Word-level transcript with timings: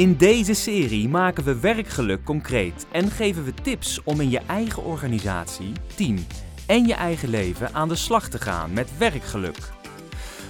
In 0.00 0.16
deze 0.16 0.54
serie 0.54 1.08
maken 1.08 1.44
we 1.44 1.60
werkgeluk 1.60 2.24
concreet 2.24 2.86
en 2.92 3.10
geven 3.10 3.44
we 3.44 3.54
tips 3.54 4.02
om 4.04 4.20
in 4.20 4.30
je 4.30 4.40
eigen 4.46 4.84
organisatie, 4.84 5.72
team 5.94 6.16
en 6.66 6.86
je 6.86 6.94
eigen 6.94 7.28
leven 7.28 7.74
aan 7.74 7.88
de 7.88 7.94
slag 7.94 8.28
te 8.28 8.38
gaan 8.38 8.72
met 8.72 8.98
werkgeluk. 8.98 9.72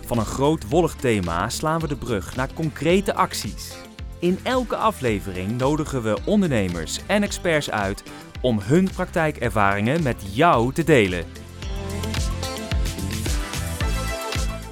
Van 0.07 0.19
een 0.19 0.25
groot 0.25 0.69
wollig 0.69 0.95
thema 0.95 1.49
slaan 1.49 1.81
we 1.81 1.89
de 1.89 1.97
brug 1.97 2.37
naar 2.37 2.53
concrete 2.55 3.15
acties. 3.15 3.75
In 4.19 4.39
elke 4.43 4.77
aflevering 4.77 5.59
nodigen 5.59 6.03
we 6.03 6.19
ondernemers 6.25 7.01
en 7.07 7.23
experts 7.23 7.71
uit 7.71 8.03
om 8.41 8.59
hun 8.61 8.91
praktijkervaringen 8.95 10.03
met 10.03 10.35
jou 10.35 10.73
te 10.73 10.85
delen. 10.85 11.25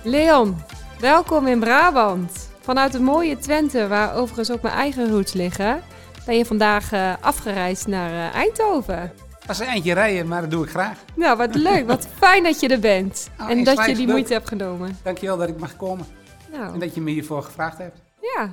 Leon, 0.02 0.56
welkom 0.98 1.46
in 1.46 1.60
Brabant. 1.60 2.37
Vanuit 2.68 2.92
het 2.92 3.02
mooie 3.02 3.38
Twente, 3.38 3.88
waar 3.88 4.14
overigens 4.14 4.50
ook 4.50 4.62
mijn 4.62 4.74
eigen 4.74 5.10
roots 5.10 5.32
liggen, 5.32 5.82
ben 6.26 6.36
je 6.36 6.44
vandaag 6.44 6.92
uh, 6.92 7.14
afgereisd 7.20 7.86
naar 7.86 8.10
uh, 8.10 8.34
Eindhoven. 8.34 9.12
Dat 9.40 9.50
is 9.50 9.58
een 9.58 9.66
eindje 9.66 9.92
rijden, 9.92 10.28
maar 10.28 10.40
dat 10.40 10.50
doe 10.50 10.64
ik 10.64 10.70
graag. 10.70 10.98
Nou, 11.14 11.36
wat 11.36 11.54
leuk. 11.54 11.86
Wat 11.86 12.08
fijn 12.20 12.42
dat 12.42 12.60
je 12.60 12.68
er 12.68 12.78
bent. 12.78 13.30
Oh, 13.40 13.50
en 13.50 13.64
dat 13.64 13.86
je 13.86 13.94
die 13.94 14.06
moeite 14.06 14.32
hebt 14.32 14.48
genomen. 14.48 14.98
Dankjewel 15.02 15.36
dat 15.36 15.48
ik 15.48 15.58
mag 15.58 15.76
komen 15.76 16.06
Nou, 16.52 16.72
en 16.72 16.78
dat 16.78 16.94
je 16.94 17.00
me 17.00 17.10
hiervoor 17.10 17.42
gevraagd 17.42 17.78
hebt. 17.78 17.98
ja. 18.20 18.50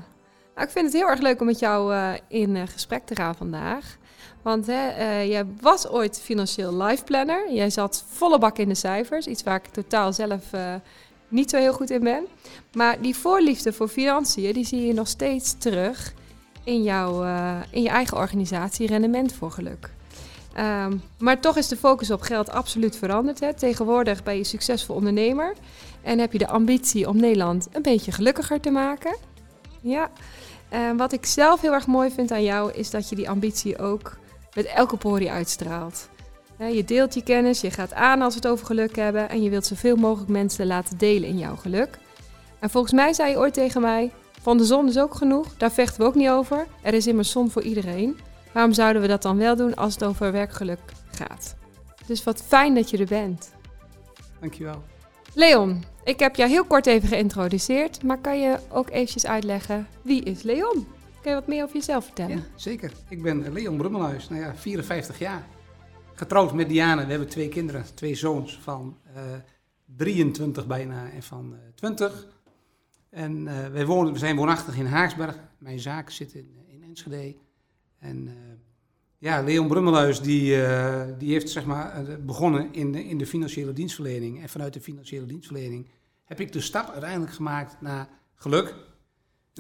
Nou, 0.56 0.68
ik 0.68 0.74
vind 0.74 0.86
het 0.86 0.94
heel 0.94 1.08
erg 1.08 1.20
leuk 1.20 1.40
om 1.40 1.46
met 1.46 1.60
jou 1.60 1.94
eh, 1.94 2.14
in 2.28 2.56
eh, 2.56 2.64
gesprek 2.68 3.06
te 3.06 3.16
gaan 3.16 3.36
vandaag. 3.36 3.98
Want 4.46 4.68
hè, 4.68 4.88
eh, 4.88 5.28
jij 5.28 5.46
was 5.62 5.88
ooit 5.88 6.20
financieel 6.20 6.84
life 6.84 7.04
planner. 7.04 7.52
Jij 7.54 7.70
zat 7.70 8.06
volle 8.08 8.40
bak 8.40 8.58
in 8.58 8.70
de 8.70 8.76
cijfers. 8.76 9.28
Iets 9.28 9.44
waar 9.44 9.56
ik 9.56 9.66
totaal 9.66 10.14
zelf 10.14 10.54
eh, 10.54 10.74
niet 11.28 11.50
zo 11.50 11.58
heel 11.58 11.74
goed 11.74 11.90
in 11.90 12.04
ben. 12.04 12.26
Maar 12.74 13.02
die 13.02 13.16
voorliefde 13.16 13.74
voor 13.74 13.88
financiën, 13.88 14.54
die 14.54 14.66
zie 14.66 14.86
je 14.86 14.94
nog 14.94 15.08
steeds 15.08 15.56
terug 15.58 16.14
in, 16.64 16.84
jouw, 16.84 17.24
eh, 17.24 17.56
in 17.70 17.82
je 17.82 17.90
eigen 17.90 18.18
organisatie 18.18 18.88
Rendement 18.88 19.34
voor 19.34 19.52
Geluk. 19.52 19.90
Ehm, 20.54 20.98
maar 21.18 21.40
toch 21.40 21.58
is 21.58 21.68
de 21.68 21.78
focus 21.78 22.12
op 22.12 22.22
geld 22.22 22.50
absoluut 22.50 22.98
veranderd. 22.98 23.40
Hè. 23.40 23.54
Tegenwoordig 23.54 24.24
ben 24.24 24.38
je 24.38 24.44
succesvol 24.44 24.96
ondernemer 24.96 25.54
en 26.02 26.20
heb 26.20 26.32
je 26.32 26.38
de 26.38 26.48
ambitie 26.48 27.10
om 27.10 27.18
Nederland 27.18 27.68
een 27.72 27.82
beetje 27.82 28.12
gelukkiger 28.12 28.60
te 28.60 28.70
maken. 28.72 29.18
Ja, 29.82 30.12
en 30.70 30.98
wat 30.98 31.14
ik 31.14 31.26
zelf 31.26 31.62
heel 31.62 31.74
erg 31.74 31.88
mooi 31.88 32.12
vind 32.12 32.32
aan 32.32 32.44
jou 32.44 32.72
is 32.72 32.90
dat 32.90 33.10
je 33.10 33.16
die 33.16 33.30
ambitie 33.30 33.78
ook 33.78 34.18
met 34.54 34.66
elke 34.66 34.98
porie 34.98 35.32
uitstraalt. 35.32 36.10
Je 36.58 36.84
deelt 36.84 37.14
je 37.14 37.24
kennis, 37.24 37.62
je 37.62 37.72
gaat 37.72 37.94
aan 37.94 38.22
als 38.22 38.34
we 38.34 38.40
het 38.40 38.50
over 38.50 38.66
geluk 38.66 38.96
hebben 38.96 39.30
en 39.30 39.44
je 39.44 39.50
wilt 39.50 39.66
zoveel 39.66 39.96
mogelijk 39.96 40.30
mensen 40.32 40.68
laten 40.68 40.98
delen 40.98 41.30
in 41.30 41.38
jouw 41.38 41.56
geluk. 41.56 41.98
En 42.60 42.70
volgens 42.70 42.94
mij 42.94 43.14
zei 43.14 43.30
je 43.30 43.38
ooit 43.38 43.54
tegen 43.54 43.82
mij: 43.82 44.12
van 44.42 44.58
de 44.58 44.66
zon 44.66 44.88
is 44.88 45.00
ook 45.00 45.16
genoeg, 45.16 45.58
daar 45.58 45.72
vechten 45.72 46.02
we 46.02 46.08
ook 46.08 46.16
niet 46.16 46.30
over. 46.30 46.68
Er 46.82 46.94
is 46.94 47.08
immers 47.08 47.32
zon 47.32 47.52
voor 47.52 47.62
iedereen. 47.62 48.18
Waarom 48.52 48.74
zouden 48.74 49.02
we 49.02 49.08
dat 49.08 49.22
dan 49.22 49.38
wel 49.38 49.56
doen 49.56 49.76
als 49.76 49.94
het 49.94 50.04
over 50.04 50.32
werkgeluk 50.32 50.80
gaat? 51.12 51.56
Dus 52.06 52.24
wat 52.24 52.44
fijn 52.44 52.76
dat 52.76 52.90
je 52.90 52.98
er 52.98 53.06
bent. 53.06 53.52
Dankjewel. 54.40 54.84
Leon, 55.34 55.84
ik 56.04 56.20
heb 56.20 56.36
jou 56.36 56.50
heel 56.50 56.66
kort 56.66 56.86
even 56.86 57.08
geïntroduceerd, 57.08 58.04
maar 58.04 58.18
kan 58.18 58.40
je 58.40 58.58
ook 58.70 58.90
eventjes 58.90 59.26
uitleggen 59.26 59.88
wie 60.02 60.24
is 60.24 60.42
Leon? 60.42 60.88
Kun 61.22 61.32
je 61.32 61.40
wat 61.40 61.48
meer 61.48 61.64
over 61.64 61.76
jezelf 61.76 62.06
vertellen? 62.06 62.38
Ja, 62.38 62.44
zeker. 62.56 62.92
Ik 63.10 63.22
ben 63.22 63.54
Leon 63.54 63.78
Brummelhuis, 63.78 64.30
nou 64.30 64.42
ja, 64.42 64.56
54 64.56 65.20
jaar. 65.20 65.46
Getrouwd 66.16 66.54
met 66.54 66.70
Diane. 66.70 67.04
We 67.04 67.10
hebben 67.10 67.30
twee 67.30 67.50
kinderen, 67.50 67.86
twee 67.94 68.16
zoons 68.16 68.60
van 68.60 68.98
eh 69.14 69.24
23 69.96 70.68
bijna 70.68 71.12
en 71.12 71.24
van 71.24 71.54
eh 71.54 71.60
20. 71.76 72.28
En 73.10 73.48
eh, 73.48 73.72
wij 73.72 73.86
wonen, 73.86 74.14
we 74.14 74.20
zijn 74.20 74.36
woonachtig 74.36 74.78
in 74.78 74.86
Haaksberg. 74.86 75.40
Mijn 75.58 75.80
zaak 75.80 76.10
zit 76.10 76.34
in, 76.34 76.56
in 76.68 76.84
Enschede. 76.84 77.36
En 78.00 78.28
eh, 78.28 78.34
ja, 79.18 79.42
Leon 79.42 79.68
Brummelhuis 79.68 80.22
die, 80.22 80.64
eh, 80.66 81.08
die 81.18 81.32
heeft 81.32 81.50
zeg 81.50 81.66
maar, 81.66 82.08
eh, 82.08 82.16
begonnen 82.20 82.74
in 82.74 82.92
de, 82.92 83.06
in 83.06 83.18
de 83.18 83.26
financiële 83.26 83.74
dienstverlening. 83.74 84.42
En 84.42 84.50
vanuit 84.50 84.74
de 84.74 84.82
financiële 84.82 85.26
dienstverlening 85.26 85.90
heb 86.24 86.40
ik 86.40 86.52
de 86.52 86.62
stap 86.62 86.90
uiteindelijk 86.90 87.34
gemaakt 87.34 87.82
naar 87.82 88.10
geluk. 88.36 88.76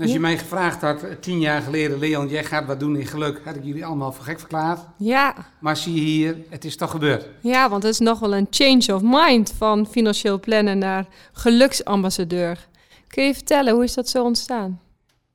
Als 0.02 0.08
Ja. 0.08 0.14
je 0.14 0.20
mij 0.20 0.38
gevraagd 0.38 0.82
had, 0.82 1.04
eh, 1.04 1.16
tien 1.16 1.40
jaar 1.40 1.62
geleden, 1.62 2.00
Leon, 2.00 2.28
jij 2.28 2.44
gaat 2.44 2.66
wat 2.66 2.80
doen 2.80 2.96
in 2.96 3.06
geluk, 3.06 3.42
had 3.46 3.56
ik 3.56 3.64
jullie 3.64 3.86
allemaal 3.86 4.12
voor 4.12 4.24
gek 4.26 4.40
verklaard. 4.40 4.80
Ja, 4.98 5.36
Maar 5.60 5.78
zie 5.78 5.94
je 5.94 6.02
hier, 6.02 6.38
het 6.50 6.66
is 6.66 6.76
toch 6.76 6.92
gebeurd. 6.92 7.28
ja, 7.42 7.70
want 7.70 7.84
het 7.84 7.92
is 7.94 8.00
nog 8.00 8.20
wel 8.20 8.36
een 8.36 8.48
change 8.50 8.94
of 8.96 9.02
mind 9.04 9.54
van 9.58 9.88
financieel 9.88 10.40
plannen 10.40 10.78
naar 10.78 11.08
geluksambassadeur. 11.34 12.68
Kun 13.08 13.24
je 13.24 13.34
vertellen, 13.34 13.74
hoe 13.74 13.84
is 13.84 13.94
dat 13.94 14.10
zo 14.10 14.24
ontstaan? 14.24 14.80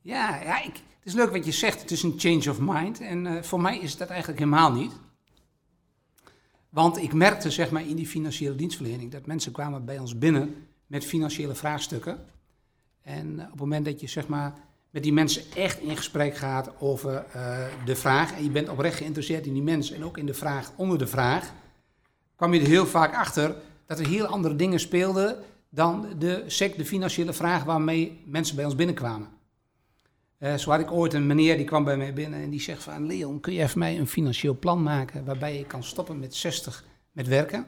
Ja, 0.01 0.41
ja 0.43 0.59
ik, 0.63 0.73
het 0.75 0.83
is 1.05 1.13
leuk 1.15 1.31
wat 1.31 1.45
je 1.45 1.53
zegt, 1.53 1.81
het 1.81 1.91
is 1.91 2.03
een 2.03 2.15
change 2.17 2.51
of 2.51 2.59
mind. 2.61 3.01
En 3.01 3.27
eh, 3.27 3.43
voor 3.43 3.61
mij 3.61 3.79
is 3.79 3.97
dat 3.97 4.09
eigenlijk 4.09 4.39
helemaal 4.41 4.73
niet. 4.73 4.93
Want 6.71 6.97
ik 7.03 7.13
merkte 7.13 7.51
zeg 7.51 7.71
maar 7.71 7.87
in 7.87 7.97
die 7.97 8.07
financiële 8.07 8.55
dienstverlening 8.55 9.11
dat 9.13 9.27
mensen 9.27 9.53
kwamen 9.53 9.85
bij 9.85 9.99
ons 9.99 10.19
binnen 10.19 10.67
met 10.87 11.05
financiële 11.05 11.55
vraagstukken. 11.55 12.25
En 13.11 13.41
op 13.41 13.51
het 13.51 13.61
moment 13.61 13.85
dat 13.85 14.01
je 14.01 14.07
zeg 14.07 14.27
maar 14.27 14.53
met 14.91 15.03
die 15.03 15.13
mensen 15.13 15.43
echt 15.57 15.81
in 15.81 15.97
gesprek 15.97 16.37
gaat 16.37 16.71
over 16.79 17.25
eh, 17.33 17.67
de 17.85 17.97
vraag 17.97 18.33
en 18.33 18.45
je 18.45 18.51
bent 18.51 18.69
oprecht 18.69 18.97
geïnteresseerd 18.97 19.47
in 19.47 19.53
die 19.53 19.63
mensen 19.63 19.97
en 19.97 20.05
ook 20.05 20.19
in 20.19 20.27
de 20.27 20.35
vraag 20.35 20.73
onder 20.77 20.99
de 20.99 21.07
vraag, 21.07 21.53
kwam 22.37 22.55
je 22.55 22.61
er 22.61 22.67
heel 22.67 22.87
vaak 22.87 23.15
achter 23.15 23.55
dat 23.87 23.99
er 23.99 24.07
heel 24.07 24.27
andere 24.27 24.57
dingen 24.57 24.81
speelden 24.81 25.37
dan 25.69 26.07
de 26.19 26.45
SEC, 26.47 26.77
de 26.77 26.85
financiële 26.85 27.33
vraag 27.33 27.65
waarmee 27.65 28.23
mensen 28.27 28.57
bij 28.57 28.65
ons 28.65 28.75
binnenkwamen. 28.75 29.29
Eh, 30.39 30.55
zo 30.55 30.71
had 30.71 30.81
ik 30.81 30.91
ooit 30.91 31.15
een 31.15 31.27
meneer 31.27 31.57
die 31.57 31.67
kwam 31.67 31.85
bij 31.85 31.97
mij 31.97 32.13
binnen 32.13 32.43
en 32.43 32.51
die 32.51 32.61
zegt 32.61 32.83
van 32.83 33.07
Leon, 33.07 33.41
kun 33.41 33.53
jij 33.53 33.69
voor 33.69 33.79
mij 33.79 33.99
een 33.99 34.07
financieel 34.07 34.59
plan 34.59 34.83
maken 34.83 35.25
waarbij 35.25 35.59
je 35.59 35.65
kan 35.65 35.83
stoppen 35.85 36.19
met 36.19 36.35
60 36.35 36.85
met 37.13 37.29
werken? 37.29 37.67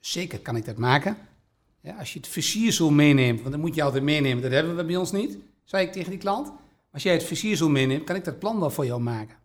Zeker 0.00 0.38
kan 0.38 0.56
ik 0.56 0.64
dat 0.64 0.76
maken. 0.76 1.16
Als 1.98 2.12
je 2.12 2.18
het 2.18 2.28
versiersel 2.28 2.90
meeneemt, 2.90 3.40
want 3.40 3.50
dat 3.50 3.60
moet 3.60 3.74
je 3.74 3.82
altijd 3.82 4.02
meenemen, 4.02 4.42
dat 4.42 4.52
hebben 4.52 4.76
we 4.76 4.84
bij 4.84 4.96
ons 4.96 5.12
niet, 5.12 5.38
zei 5.64 5.86
ik 5.86 5.92
tegen 5.92 6.10
die 6.10 6.18
klant. 6.18 6.52
Als 6.92 7.02
jij 7.02 7.12
het 7.12 7.24
versiersel 7.24 7.68
meeneemt, 7.68 8.04
kan 8.04 8.16
ik 8.16 8.24
dat 8.24 8.38
plan 8.38 8.60
wel 8.60 8.70
voor 8.70 8.86
jou 8.86 9.00
maken. 9.00 9.36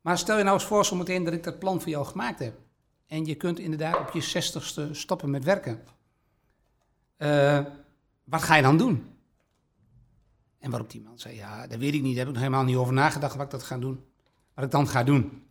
Maar 0.00 0.18
stel 0.18 0.36
je 0.36 0.42
nou 0.42 0.54
eens 0.54 0.66
voor 0.66 0.84
zometeen 0.84 1.24
dat 1.24 1.32
ik 1.32 1.42
dat 1.42 1.58
plan 1.58 1.80
voor 1.80 1.90
jou 1.90 2.06
gemaakt 2.06 2.38
heb. 2.38 2.54
En 3.06 3.24
je 3.24 3.34
kunt 3.34 3.58
inderdaad 3.58 4.00
op 4.00 4.10
je 4.10 4.22
60ste 4.22 4.90
stoppen 4.90 5.30
met 5.30 5.44
werken. 5.44 5.82
Eh, 7.16 7.64
wat 8.24 8.42
ga 8.42 8.56
je 8.56 8.62
dan 8.62 8.76
doen? 8.76 9.06
En 10.58 10.70
waarop 10.70 10.90
die 10.90 11.00
man 11.00 11.18
zei, 11.18 11.34
ja, 11.34 11.66
dat 11.66 11.78
weet 11.78 11.94
ik 11.94 12.02
niet, 12.02 12.16
daar 12.16 12.24
heb 12.24 12.34
ik 12.34 12.40
helemaal 12.40 12.64
niet 12.64 12.76
over 12.76 12.92
nagedacht 12.92 13.36
wat 13.36 13.44
ik 13.44 13.50
dat 13.50 13.62
ga 13.62 13.78
doen. 13.78 14.04
Wat 14.54 14.64
ik 14.64 14.70
dan 14.70 14.88
ga 14.88 15.04
doen. 15.04 15.42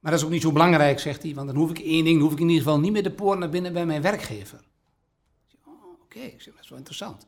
Maar 0.00 0.10
dat 0.10 0.20
is 0.20 0.26
ook 0.26 0.32
niet 0.32 0.42
zo 0.42 0.52
belangrijk, 0.52 0.98
zegt 0.98 1.22
hij, 1.22 1.34
want 1.34 1.46
dan 1.46 1.56
hoef 1.56 1.70
ik 1.70 1.78
één 1.78 2.04
ding, 2.04 2.16
dan 2.16 2.24
hoef 2.24 2.32
ik 2.32 2.40
in 2.40 2.48
ieder 2.48 2.62
geval 2.62 2.80
niet 2.80 2.92
meer 2.92 3.02
de 3.02 3.10
poort 3.10 3.38
naar 3.38 3.48
binnen 3.48 3.72
bij 3.72 3.86
mijn 3.86 4.02
werkgever. 4.02 4.60
Oké, 6.08 6.18
ik 6.18 6.40
zeg, 6.40 6.54
dat 6.54 6.62
is 6.62 6.68
wel 6.68 6.78
interessant. 6.78 7.26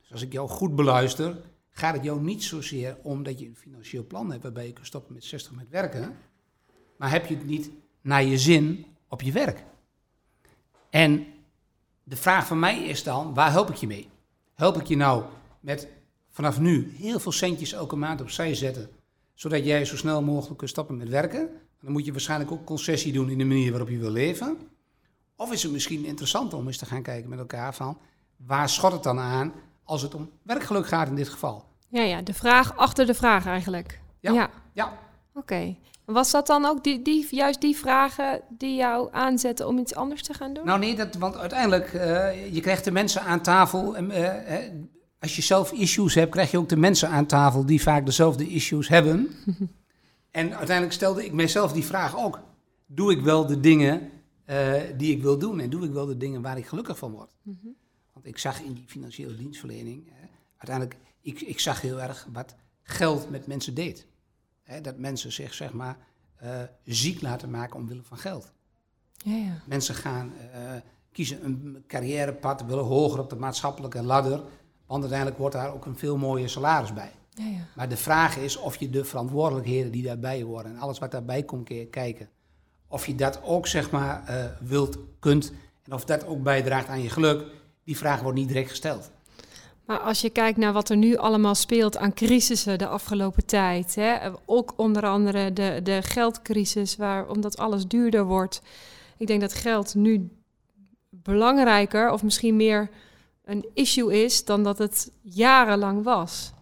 Dus 0.00 0.12
als 0.12 0.22
ik 0.22 0.32
jou 0.32 0.48
goed 0.48 0.74
beluister, 0.74 1.36
gaat 1.70 1.94
het 1.94 2.04
jou 2.04 2.20
niet 2.20 2.42
zozeer 2.42 2.96
om 3.02 3.22
dat 3.22 3.38
je 3.38 3.46
een 3.46 3.56
financieel 3.56 4.06
plan 4.06 4.30
hebt 4.30 4.42
waarbij 4.42 4.66
je 4.66 4.72
kunt 4.72 4.86
stoppen 4.86 5.14
met 5.14 5.24
60 5.24 5.52
met 5.52 5.68
werken, 5.68 6.16
maar 6.96 7.10
heb 7.10 7.26
je 7.26 7.34
het 7.34 7.46
niet 7.46 7.70
naar 8.00 8.24
je 8.24 8.38
zin 8.38 8.86
op 9.08 9.22
je 9.22 9.32
werk. 9.32 9.64
En 10.90 11.26
de 12.02 12.16
vraag 12.16 12.46
van 12.46 12.58
mij 12.58 12.84
is 12.84 13.02
dan, 13.02 13.34
waar 13.34 13.50
help 13.50 13.70
ik 13.70 13.76
je 13.76 13.86
mee? 13.86 14.08
Help 14.54 14.76
ik 14.76 14.86
je 14.86 14.96
nou 14.96 15.24
met 15.60 15.88
vanaf 16.30 16.60
nu 16.60 16.92
heel 16.96 17.20
veel 17.20 17.32
centjes 17.32 17.72
elke 17.72 17.96
maand 17.96 18.20
opzij 18.20 18.54
zetten, 18.54 18.90
zodat 19.34 19.64
jij 19.64 19.84
zo 19.84 19.96
snel 19.96 20.22
mogelijk 20.22 20.58
kunt 20.58 20.70
stoppen 20.70 20.96
met 20.96 21.08
werken? 21.08 21.50
Dan 21.80 21.92
moet 21.92 22.04
je 22.04 22.12
waarschijnlijk 22.12 22.50
ook 22.50 22.64
concessie 22.64 23.12
doen 23.12 23.30
in 23.30 23.38
de 23.38 23.44
manier 23.44 23.70
waarop 23.70 23.88
je 23.88 23.98
wil 23.98 24.10
leven. 24.10 24.58
Of 25.36 25.52
is 25.52 25.62
het 25.62 25.72
misschien 25.72 26.04
interessant 26.04 26.54
om 26.54 26.66
eens 26.66 26.76
te 26.76 26.86
gaan 26.86 27.02
kijken 27.02 27.30
met 27.30 27.38
elkaar 27.38 27.74
van, 27.74 27.98
waar 28.46 28.68
schot 28.68 28.92
het 28.92 29.02
dan 29.02 29.18
aan 29.18 29.52
als 29.84 30.02
het 30.02 30.14
om 30.14 30.30
werkgeluk 30.42 30.86
gaat 30.86 31.08
in 31.08 31.14
dit 31.14 31.28
geval? 31.28 31.64
Ja, 31.88 32.02
ja, 32.02 32.22
de 32.22 32.34
vraag 32.34 32.76
achter 32.76 33.06
de 33.06 33.14
vraag 33.14 33.46
eigenlijk. 33.46 34.00
Ja. 34.20 34.32
ja. 34.32 34.50
Ja, 34.72 34.92
Oké. 35.34 35.76
Was 36.04 36.30
dat 36.30 36.46
dan 36.46 36.64
ook 36.64 36.84
die, 36.84 37.02
die, 37.02 37.26
juist 37.30 37.60
die 37.60 37.76
vragen 37.76 38.40
die 38.48 38.74
jou 38.74 39.08
aanzetten 39.12 39.66
om 39.66 39.78
iets 39.78 39.94
anders 39.94 40.22
te 40.22 40.34
gaan 40.34 40.52
doen? 40.52 40.66
Nou 40.66 40.78
nee, 40.78 40.96
dat, 40.96 41.14
want 41.14 41.36
uiteindelijk, 41.36 41.92
eh, 41.92 42.54
je 42.54 42.60
krijgt 42.60 42.84
de 42.84 42.90
mensen 42.90 43.22
aan 43.22 43.40
tafel. 43.40 43.96
En, 43.96 44.10
eh, 44.10 44.70
als 45.18 45.36
je 45.36 45.42
zelf 45.42 45.72
issues 45.72 46.14
hebt, 46.14 46.30
krijg 46.30 46.50
je 46.50 46.58
ook 46.58 46.68
de 46.68 46.76
mensen 46.76 47.08
aan 47.08 47.26
tafel 47.26 47.66
die 47.66 47.82
vaak 47.82 48.06
dezelfde 48.06 48.48
issues 48.48 48.88
hebben. 48.88 49.28
en 50.30 50.56
uiteindelijk 50.56 50.92
stelde 50.92 51.24
ik 51.24 51.32
mijzelf 51.32 51.72
die 51.72 51.84
vraag 51.84 52.16
ook. 52.16 52.40
Doe 52.86 53.12
ik 53.12 53.20
wel 53.20 53.46
de 53.46 53.60
dingen 53.60 54.10
eh, 54.44 54.72
die 54.96 55.16
ik 55.16 55.22
wil 55.22 55.38
doen? 55.38 55.60
En 55.60 55.70
doe 55.70 55.84
ik 55.84 55.92
wel 55.92 56.06
de 56.06 56.16
dingen 56.16 56.42
waar 56.42 56.58
ik 56.58 56.66
gelukkig 56.66 56.98
van 56.98 57.12
word? 57.12 57.30
Want 58.12 58.26
ik 58.26 58.38
zag 58.38 58.60
in 58.60 58.72
die 58.72 58.84
financiële 58.86 59.36
dienstverlening, 59.36 60.08
eh, 60.08 60.12
uiteindelijk, 60.56 60.96
ik, 61.20 61.40
ik 61.40 61.60
zag 61.60 61.80
heel 61.80 62.00
erg 62.00 62.28
wat 62.32 62.54
geld 62.82 63.30
met 63.30 63.46
mensen 63.46 63.74
deed. 63.74 64.06
Hè, 64.62 64.80
dat 64.80 64.98
mensen 64.98 65.32
zich, 65.32 65.54
zeg 65.54 65.72
maar, 65.72 65.96
eh, 66.36 66.60
ziek 66.84 67.20
laten 67.22 67.50
maken 67.50 67.76
omwille 67.76 68.02
van 68.02 68.18
geld. 68.18 68.52
Ja, 69.16 69.36
ja. 69.36 69.62
Mensen 69.66 69.94
gaan 69.94 70.32
eh, 70.52 70.60
kiezen 71.12 71.44
een 71.44 71.84
carrièrepad, 71.86 72.64
willen 72.64 72.84
hoger 72.84 73.20
op 73.20 73.30
de 73.30 73.36
maatschappelijke 73.36 74.02
ladder. 74.02 74.42
Want 74.86 75.00
uiteindelijk 75.00 75.38
wordt 75.40 75.54
daar 75.54 75.72
ook 75.74 75.86
een 75.86 75.98
veel 75.98 76.16
mooier 76.16 76.48
salaris 76.48 76.92
bij. 76.92 77.12
Ja, 77.30 77.44
ja. 77.46 77.66
Maar 77.76 77.88
de 77.88 77.96
vraag 77.96 78.36
is 78.36 78.56
of 78.56 78.76
je 78.76 78.90
de 78.90 79.04
verantwoordelijkheden 79.04 79.92
die 79.92 80.02
daarbij 80.02 80.42
horen 80.42 80.64
en 80.66 80.78
alles 80.78 80.98
wat 80.98 81.10
daarbij 81.10 81.42
komt 81.42 81.64
ke- 81.64 81.86
kijken, 81.90 82.28
of 82.88 83.06
je 83.06 83.14
dat 83.14 83.42
ook 83.42 83.66
zeg 83.66 83.90
maar 83.90 84.24
eh, 84.26 84.44
wilt, 84.60 84.98
kunt 85.18 85.52
en 85.82 85.92
of 85.92 86.04
dat 86.04 86.24
ook 86.26 86.42
bijdraagt 86.42 86.88
aan 86.88 87.02
je 87.02 87.10
geluk, 87.10 87.44
die 87.84 87.96
vraag 87.96 88.20
wordt 88.20 88.38
niet 88.38 88.48
direct 88.48 88.68
gesteld. 88.68 89.10
Maar 89.84 89.98
als 89.98 90.20
je 90.20 90.30
kijkt 90.30 90.58
naar 90.58 90.72
wat 90.72 90.88
er 90.88 90.96
nu 90.96 91.16
allemaal 91.16 91.54
speelt 91.54 91.96
aan 91.96 92.14
crisissen 92.14 92.78
de 92.78 92.86
afgelopen 92.86 93.46
tijd, 93.46 93.94
hè, 93.94 94.30
ook 94.44 94.72
onder 94.76 95.06
andere 95.06 95.52
de, 95.52 95.80
de 95.82 96.02
geldcrisis, 96.02 96.96
waar, 96.96 97.28
omdat 97.28 97.56
alles 97.56 97.86
duurder 97.86 98.24
wordt. 98.24 98.62
Ik 99.16 99.26
denk 99.26 99.40
dat 99.40 99.54
geld 99.54 99.94
nu 99.94 100.30
belangrijker 101.10 102.10
of 102.10 102.22
misschien 102.22 102.56
meer 102.56 102.90
een 103.44 103.66
issue 103.74 104.24
is 104.24 104.44
dan 104.44 104.62
dat 104.62 104.78
het 104.78 105.10
jarenlang 105.20 106.02
was. 106.02 106.52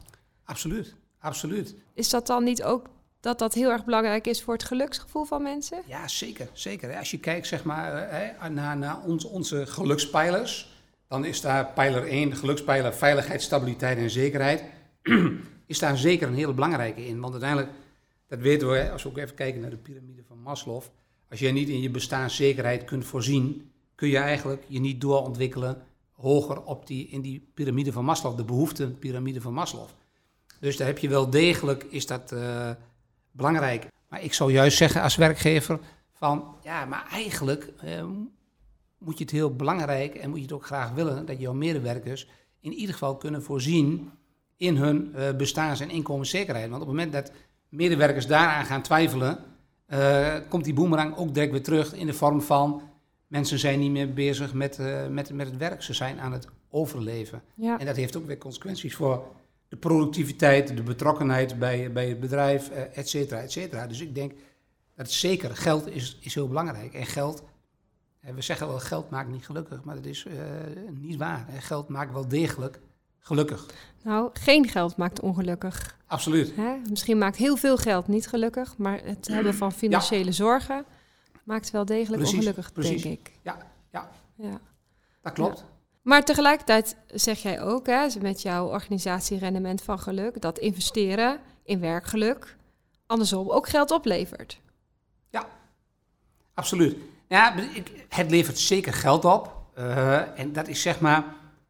Absoluut, 0.44 0.94
absoluut. 1.18 1.74
Is 1.94 2.10
dat 2.10 2.26
dan 2.26 2.44
niet 2.44 2.62
ook 2.62 2.86
dat 3.20 3.38
dat 3.38 3.54
heel 3.54 3.70
erg 3.70 3.84
belangrijk 3.84 4.26
is 4.26 4.42
voor 4.42 4.54
het 4.54 4.64
geluksgevoel 4.64 5.24
van 5.24 5.42
mensen? 5.42 5.82
Ja, 5.86 6.08
zeker, 6.08 6.48
zeker. 6.52 6.96
Als 6.96 7.10
je 7.10 7.18
kijkt 7.18 7.46
zeg 7.46 7.64
maar, 7.64 7.94
eh, 7.94 8.48
naar, 8.48 8.76
naar 8.76 9.00
ons, 9.00 9.24
onze 9.24 9.66
gelukspijlers, 9.66 10.79
dan 11.10 11.24
is 11.24 11.40
daar 11.40 11.72
pijler 11.72 12.06
1, 12.06 12.36
gelukspijler 12.36 12.94
veiligheid, 12.94 13.42
stabiliteit 13.42 13.98
en 13.98 14.10
zekerheid, 14.10 14.64
is 15.66 15.78
daar 15.78 15.98
zeker 15.98 16.28
een 16.28 16.34
hele 16.34 16.52
belangrijke 16.52 17.06
in. 17.06 17.20
Want 17.20 17.32
uiteindelijk, 17.32 17.70
dat 18.28 18.38
weten 18.38 18.70
we, 18.70 18.90
als 18.90 19.02
we 19.02 19.08
ook 19.08 19.18
even 19.18 19.34
kijken 19.34 19.60
naar 19.60 19.70
de 19.70 19.76
piramide 19.76 20.22
van 20.28 20.38
Maslow, 20.38 20.82
als 21.30 21.38
jij 21.38 21.52
niet 21.52 21.68
in 21.68 21.80
je 21.80 21.90
bestaanszekerheid 21.90 22.84
kunt 22.84 23.04
voorzien, 23.04 23.70
kun 23.94 24.08
je 24.08 24.18
eigenlijk 24.18 24.64
je 24.66 24.80
niet 24.80 25.00
doorontwikkelen 25.00 25.82
hoger 26.12 26.62
op 26.62 26.86
die, 26.86 27.08
in 27.08 27.20
die 27.20 27.50
piramide 27.54 27.92
van 27.92 28.04
Maslow, 28.04 28.36
de 28.36 28.44
behoeftenpiramide 28.44 29.40
van 29.40 29.52
Maslow. 29.52 29.88
Dus 30.60 30.76
daar 30.76 30.86
heb 30.86 30.98
je 30.98 31.08
wel 31.08 31.30
degelijk, 31.30 31.82
is 31.82 32.06
dat 32.06 32.32
eh, 32.32 32.70
belangrijk. 33.30 33.86
Maar 34.08 34.22
ik 34.22 34.34
zou 34.34 34.52
juist 34.52 34.76
zeggen 34.76 35.02
als 35.02 35.16
werkgever 35.16 35.78
van, 36.12 36.54
ja, 36.62 36.84
maar 36.84 37.06
eigenlijk 37.10 37.72
eh, 37.80 38.04
moet 39.00 39.18
je 39.18 39.24
het 39.24 39.32
heel 39.32 39.56
belangrijk 39.56 40.14
en 40.14 40.28
moet 40.28 40.38
je 40.38 40.44
het 40.44 40.52
ook 40.52 40.66
graag 40.66 40.92
willen 40.92 41.26
dat 41.26 41.40
jouw 41.40 41.52
medewerkers 41.52 42.28
in 42.60 42.72
ieder 42.72 42.92
geval 42.92 43.16
kunnen 43.16 43.42
voorzien 43.42 44.10
in 44.56 44.76
hun 44.76 45.14
eh, 45.14 45.36
bestaans- 45.36 45.80
en 45.80 45.90
inkomenszekerheid. 45.90 46.70
Want 46.70 46.82
op 46.82 46.88
het 46.88 46.96
moment 46.96 47.12
dat 47.12 47.32
medewerkers 47.68 48.26
daaraan 48.26 48.64
gaan 48.64 48.82
twijfelen, 48.82 49.38
eh, 49.86 50.36
komt 50.48 50.64
die 50.64 50.74
boemerang 50.74 51.16
ook 51.16 51.34
direct 51.34 51.52
weer 51.52 51.62
terug 51.62 51.94
in 51.94 52.06
de 52.06 52.12
vorm 52.12 52.42
van 52.42 52.82
mensen 53.26 53.58
zijn 53.58 53.78
niet 53.78 53.90
meer 53.90 54.12
bezig 54.12 54.54
met, 54.54 54.78
eh, 54.78 55.06
met, 55.06 55.32
met 55.32 55.46
het 55.46 55.56
werk, 55.56 55.82
ze 55.82 55.94
zijn 55.94 56.20
aan 56.20 56.32
het 56.32 56.46
overleven. 56.70 57.42
Ja. 57.54 57.78
En 57.78 57.86
dat 57.86 57.96
heeft 57.96 58.16
ook 58.16 58.26
weer 58.26 58.38
consequenties 58.38 58.94
voor 58.94 59.24
de 59.68 59.76
productiviteit, 59.76 60.76
de 60.76 60.82
betrokkenheid 60.82 61.58
bij, 61.58 61.92
bij 61.92 62.08
het 62.08 62.20
bedrijf, 62.20 62.70
et 62.70 63.08
cetera, 63.08 63.40
et 63.40 63.52
cetera. 63.52 63.86
Dus 63.86 64.00
ik 64.00 64.14
denk 64.14 64.32
dat 64.94 65.10
zeker, 65.10 65.56
geld 65.56 65.86
is, 65.86 66.18
is 66.20 66.34
heel 66.34 66.48
belangrijk. 66.48 66.94
En 66.94 67.06
geld, 67.06 67.42
eh, 68.20 68.34
we 68.34 68.42
zeggen 68.42 68.66
wel 68.68 68.78
geld 68.78 69.10
maakt 69.10 69.28
niet 69.28 69.44
gelukkig, 69.44 69.84
maar 69.84 69.94
dat 69.94 70.04
is 70.04 70.24
eh, 70.24 70.34
niet 70.90 71.16
waar. 71.16 71.46
Geld 71.58 71.88
maakt 71.88 72.12
wel 72.12 72.28
degelijk 72.28 72.80
gelukkig. 73.18 73.66
Nou, 74.02 74.30
geen 74.32 74.68
geld 74.68 74.96
maakt 74.96 75.20
ongelukkig. 75.20 75.96
Absoluut. 76.06 76.56
Hè? 76.56 76.76
Misschien 76.90 77.18
maakt 77.18 77.36
heel 77.36 77.56
veel 77.56 77.76
geld 77.76 78.08
niet 78.08 78.28
gelukkig, 78.28 78.76
maar 78.76 79.00
het 79.04 79.28
hebben 79.28 79.54
van 79.54 79.72
financiële 79.72 80.32
zorgen 80.32 80.84
maakt 81.44 81.70
wel 81.70 81.84
degelijk 81.84 82.16
Precies, 82.22 82.38
ongelukkig, 82.38 82.72
precies. 82.72 83.02
denk 83.02 83.18
ik. 83.18 83.38
Ja, 83.42 83.58
ja, 83.90 84.10
Ja. 84.34 84.60
dat 85.22 85.32
klopt. 85.32 85.64
Maar 86.02 86.24
tegelijkertijd 86.24 86.96
zeg 87.06 87.38
jij 87.38 87.60
ook, 87.62 87.86
hè, 87.86 88.06
met 88.20 88.42
jouw 88.42 88.66
organisatie 88.66 89.38
Rendement 89.38 89.82
van 89.82 89.98
Geluk, 89.98 90.40
dat 90.40 90.58
investeren 90.58 91.40
in 91.62 91.80
werkgeluk 91.80 92.56
andersom 93.06 93.50
ook 93.50 93.68
geld 93.68 93.90
oplevert. 93.90 94.60
Absoluut. 96.54 96.96
Ja, 97.30 97.54
het 98.08 98.30
levert 98.30 98.58
zeker 98.58 98.92
geld 98.92 99.24
op. 99.24 99.56
Eh, 99.74 100.38
en 100.38 100.52
dat 100.52 100.68
is 100.68 100.82
zeg 100.82 101.00
maar, 101.00 101.24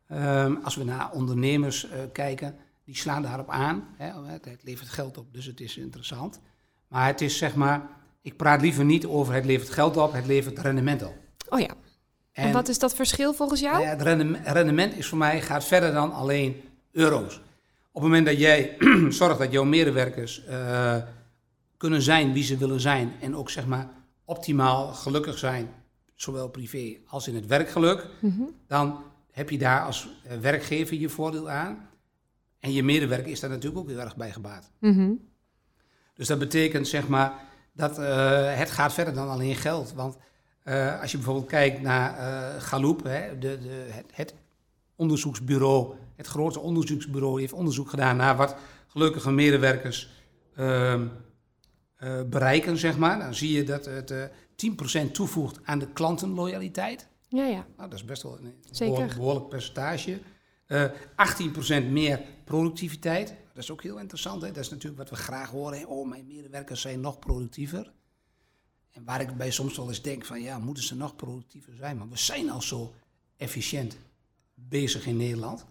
ehm, 0.07 0.55
als 0.63 0.77
we 0.77 0.85
naar 0.85 1.11
ondernemers 1.11 1.89
eh, 1.89 1.99
kijken, 2.13 2.57
die 2.85 2.97
slaan 2.97 3.23
daarop 3.23 3.51
aan. 3.51 3.89
Hè, 3.97 4.25
het, 4.25 4.45
het 4.45 4.63
levert 4.63 4.89
geld 4.89 5.19
op, 5.19 5.27
dus 5.33 5.47
het 5.47 5.61
is 5.61 5.77
interessant. 5.77 6.41
Maar 6.89 7.07
het 7.07 7.21
is 7.21 7.39
zeg 7.39 7.55
maar, 7.55 7.83
ik 8.23 8.37
praat 8.37 8.61
liever 8.61 8.85
niet 8.85 9.07
over 9.07 9.35
het 9.35 9.45
levert 9.45 9.71
geld 9.71 9.97
op, 9.97 10.13
het 10.13 10.27
levert 10.27 10.59
rendement 10.59 11.03
op. 11.03 11.15
Oh 11.49 11.61
ja, 11.61 11.75
en, 12.33 12.53
wat 12.53 12.69
is 12.69 12.79
dat 12.79 12.95
verschil 12.95 13.35
volgens 13.35 13.61
jou? 13.61 13.73
nou 13.73 13.85
ja, 13.87 13.91
het 13.91 14.03
rendement, 14.03 14.47
rendement 14.47 14.97
is 14.97 15.07
voor 15.07 15.19
mij, 15.19 15.43
gaat 15.43 15.65
verder 15.65 15.93
dan 15.93 16.13
alleen 16.13 16.63
euro's. 16.93 17.37
Op 17.93 18.03
het 18.03 18.03
moment 18.03 18.27
dat 18.27 18.39
jij 18.39 18.77
zorgt 19.09 19.39
dat 19.39 19.53
jouw 19.53 19.65
medewerkers 19.65 20.45
eh, 20.45 20.97
kunnen 21.77 22.03
zijn 22.03 22.33
wie 22.33 22.45
ze 22.45 22.57
willen 22.57 22.81
zijn 22.81 23.13
en 23.21 23.37
ook 23.37 23.51
zeg 23.51 23.67
maar 23.67 23.89
optimaal 24.31 24.93
gelukkig 24.93 25.39
zijn, 25.39 25.69
zowel 26.15 26.49
privé 26.49 26.97
als 27.07 27.29
in 27.29 27.35
het 27.35 27.47
werkgeluk, 27.47 28.07
Mhm. 28.21 28.43
dan 28.67 29.03
heb 29.31 29.51
je 29.51 29.59
daar 29.59 29.85
als 29.85 30.09
eh, 30.25 30.39
werkgever 30.39 30.97
je 30.97 31.09
voordeel 31.09 31.51
aan. 31.51 31.89
En 32.61 32.73
je 32.73 32.83
medewerker 32.83 33.31
is 33.31 33.41
daar 33.41 33.51
natuurlijk 33.51 33.81
ook 33.81 33.89
heel 33.89 33.99
erg 33.99 34.17
bij 34.17 34.33
gebaat. 34.33 34.71
Mhm. 34.79 35.13
Dus 36.15 36.27
dat 36.27 36.39
betekent 36.39 36.89
zeg 36.89 37.09
maar 37.09 37.33
dat 37.73 37.99
eh, 37.99 38.57
het 38.57 38.71
gaat 38.71 38.93
verder 38.93 39.15
dan 39.15 39.29
alleen 39.29 39.57
geld. 39.57 39.93
Want 39.93 40.17
eh, 40.63 41.01
als 41.01 41.11
je 41.11 41.17
bijvoorbeeld 41.17 41.49
kijkt 41.49 41.83
naar 41.83 42.61
Gallup, 42.61 43.03
hè, 43.05 43.39
de, 43.39 43.59
de, 43.59 43.87
het, 43.91 44.07
het 44.13 44.35
onderzoeksbureau, 44.97 45.95
het 46.17 46.27
grootste 46.27 46.61
onderzoeksbureau, 46.61 47.41
heeft 47.41 47.53
onderzoek 47.53 47.91
gedaan 47.91 48.17
naar 48.17 48.37
wat 48.37 48.57
gelukkige 48.87 49.31
medewerkers 49.31 50.11
ehm, 52.01 52.19
eh, 52.19 52.25
bereiken, 52.29 52.77
zeg 52.79 52.99
maar. 52.99 53.19
Dan 53.19 53.35
zie 53.35 53.53
je 53.53 53.65
dat 53.65 53.85
het 53.85 54.11
eh 54.11 54.25
10% 54.57 55.15
toevoegt 55.15 55.59
aan 55.65 55.79
de 55.79 55.89
klantenloyaliteit. 55.93 57.09
Ja, 57.29 57.45
ja. 57.47 57.67
Nou, 57.77 57.91
dat 57.91 57.99
is 57.99 58.05
best 58.05 58.23
wel 58.23 58.39
een 58.39 58.55
behoorlijk, 58.79 59.15
behoorlijk 59.17 59.49
percentage. 59.49 60.21
Eh 60.67 60.85
18% 61.17 61.91
meer 61.91 62.21
productiviteit. 62.45 63.29
Dat 63.55 63.63
is 63.63 63.71
ook 63.71 63.83
heel 63.83 63.99
interessant. 63.99 64.43
Hè? 64.43 64.49
Dat 64.49 64.65
is 64.65 64.71
natuurlijk 64.71 64.99
wat 64.99 65.11
we 65.11 65.17
graag 65.17 65.51
horen. 65.51 65.79
hè. 65.79 65.85
Oh, 65.85 66.09
mijn 66.09 66.27
medewerkers 66.27 66.81
zijn 66.81 67.01
nog 67.01 67.19
productiever. 67.19 67.93
En 68.91 69.05
waar 69.05 69.21
ik 69.21 69.37
bij 69.37 69.51
soms 69.51 69.77
wel 69.77 69.89
eens 69.89 70.03
denk 70.03 70.25
van, 70.25 70.43
ja, 70.43 70.59
moeten 70.59 70.83
ze 70.83 70.97
nog 70.97 71.17
productiever 71.17 71.73
zijn? 71.77 71.97
Maar 71.97 72.09
we 72.09 72.19
zijn 72.19 72.51
al 72.51 72.63
zo 72.63 72.93
efficiënt 73.37 73.97
bezig 74.55 75.07
in 75.07 75.17
Nederland. 75.17 75.65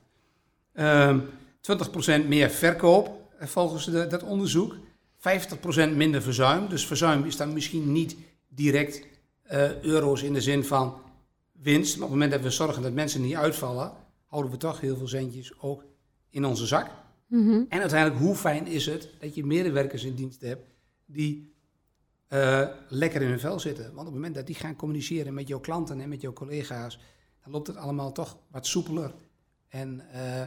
Ehm 0.74 1.20
20% 1.62 2.28
meer 2.28 2.50
verkoop, 2.50 3.32
eh, 3.40 3.48
volgens 3.48 3.86
de- 3.86 4.08
dat 4.08 4.24
onderzoek. 4.24 4.76
50% 5.20 5.96
minder 5.96 6.22
verzuim. 6.22 6.70
Dus 6.70 6.86
verzuim 6.88 7.24
is 7.26 7.38
dan 7.38 7.54
misschien 7.54 7.92
niet 7.92 8.16
direct 8.48 9.06
eh, 9.42 9.82
euro's 9.82 10.24
in 10.24 10.34
de 10.34 10.42
zin 10.42 10.64
van 10.64 10.94
winst. 11.52 11.96
Maar 11.96 12.06
op 12.06 12.12
het 12.12 12.20
moment 12.20 12.32
dat 12.32 12.42
we 12.42 12.56
zorgen 12.56 12.82
dat 12.82 12.94
mensen 12.94 13.22
niet 13.22 13.36
uitvallen, 13.36 13.92
houden 14.26 14.52
we 14.52 14.58
toch 14.58 14.80
heel 14.80 14.98
veel 14.98 15.08
centjes 15.08 15.60
ook 15.60 15.84
in 16.30 16.46
onze 16.46 16.66
zak. 16.66 16.90
Mhm. 17.28 17.64
En 17.70 17.80
uiteindelijk, 17.80 18.22
hoe 18.22 18.36
fijn 18.36 18.68
is 18.68 18.86
het 18.86 19.10
dat 19.20 19.36
je 19.36 19.46
medewerkers 19.46 20.04
in 20.04 20.16
dienst 20.16 20.42
hebt 20.42 20.74
die 21.06 21.54
eh, 22.28 22.68
lekker 22.90 23.22
in 23.22 23.28
hun 23.28 23.40
vel 23.40 23.60
zitten. 23.60 23.84
Want 23.84 23.98
op 23.98 24.06
het 24.06 24.14
moment 24.14 24.36
dat 24.36 24.48
die 24.48 24.56
gaan 24.56 24.76
communiceren 24.76 25.34
met 25.34 25.48
jouw 25.48 25.60
klanten 25.60 26.02
en 26.02 26.10
met 26.10 26.22
jouw 26.22 26.34
collega's, 26.34 27.00
dan 27.44 27.52
loopt 27.52 27.68
het 27.68 27.76
allemaal 27.76 28.12
toch 28.12 28.38
wat 28.52 28.68
soepeler. 28.68 29.14
En 29.68 30.02
eh, 30.12 30.46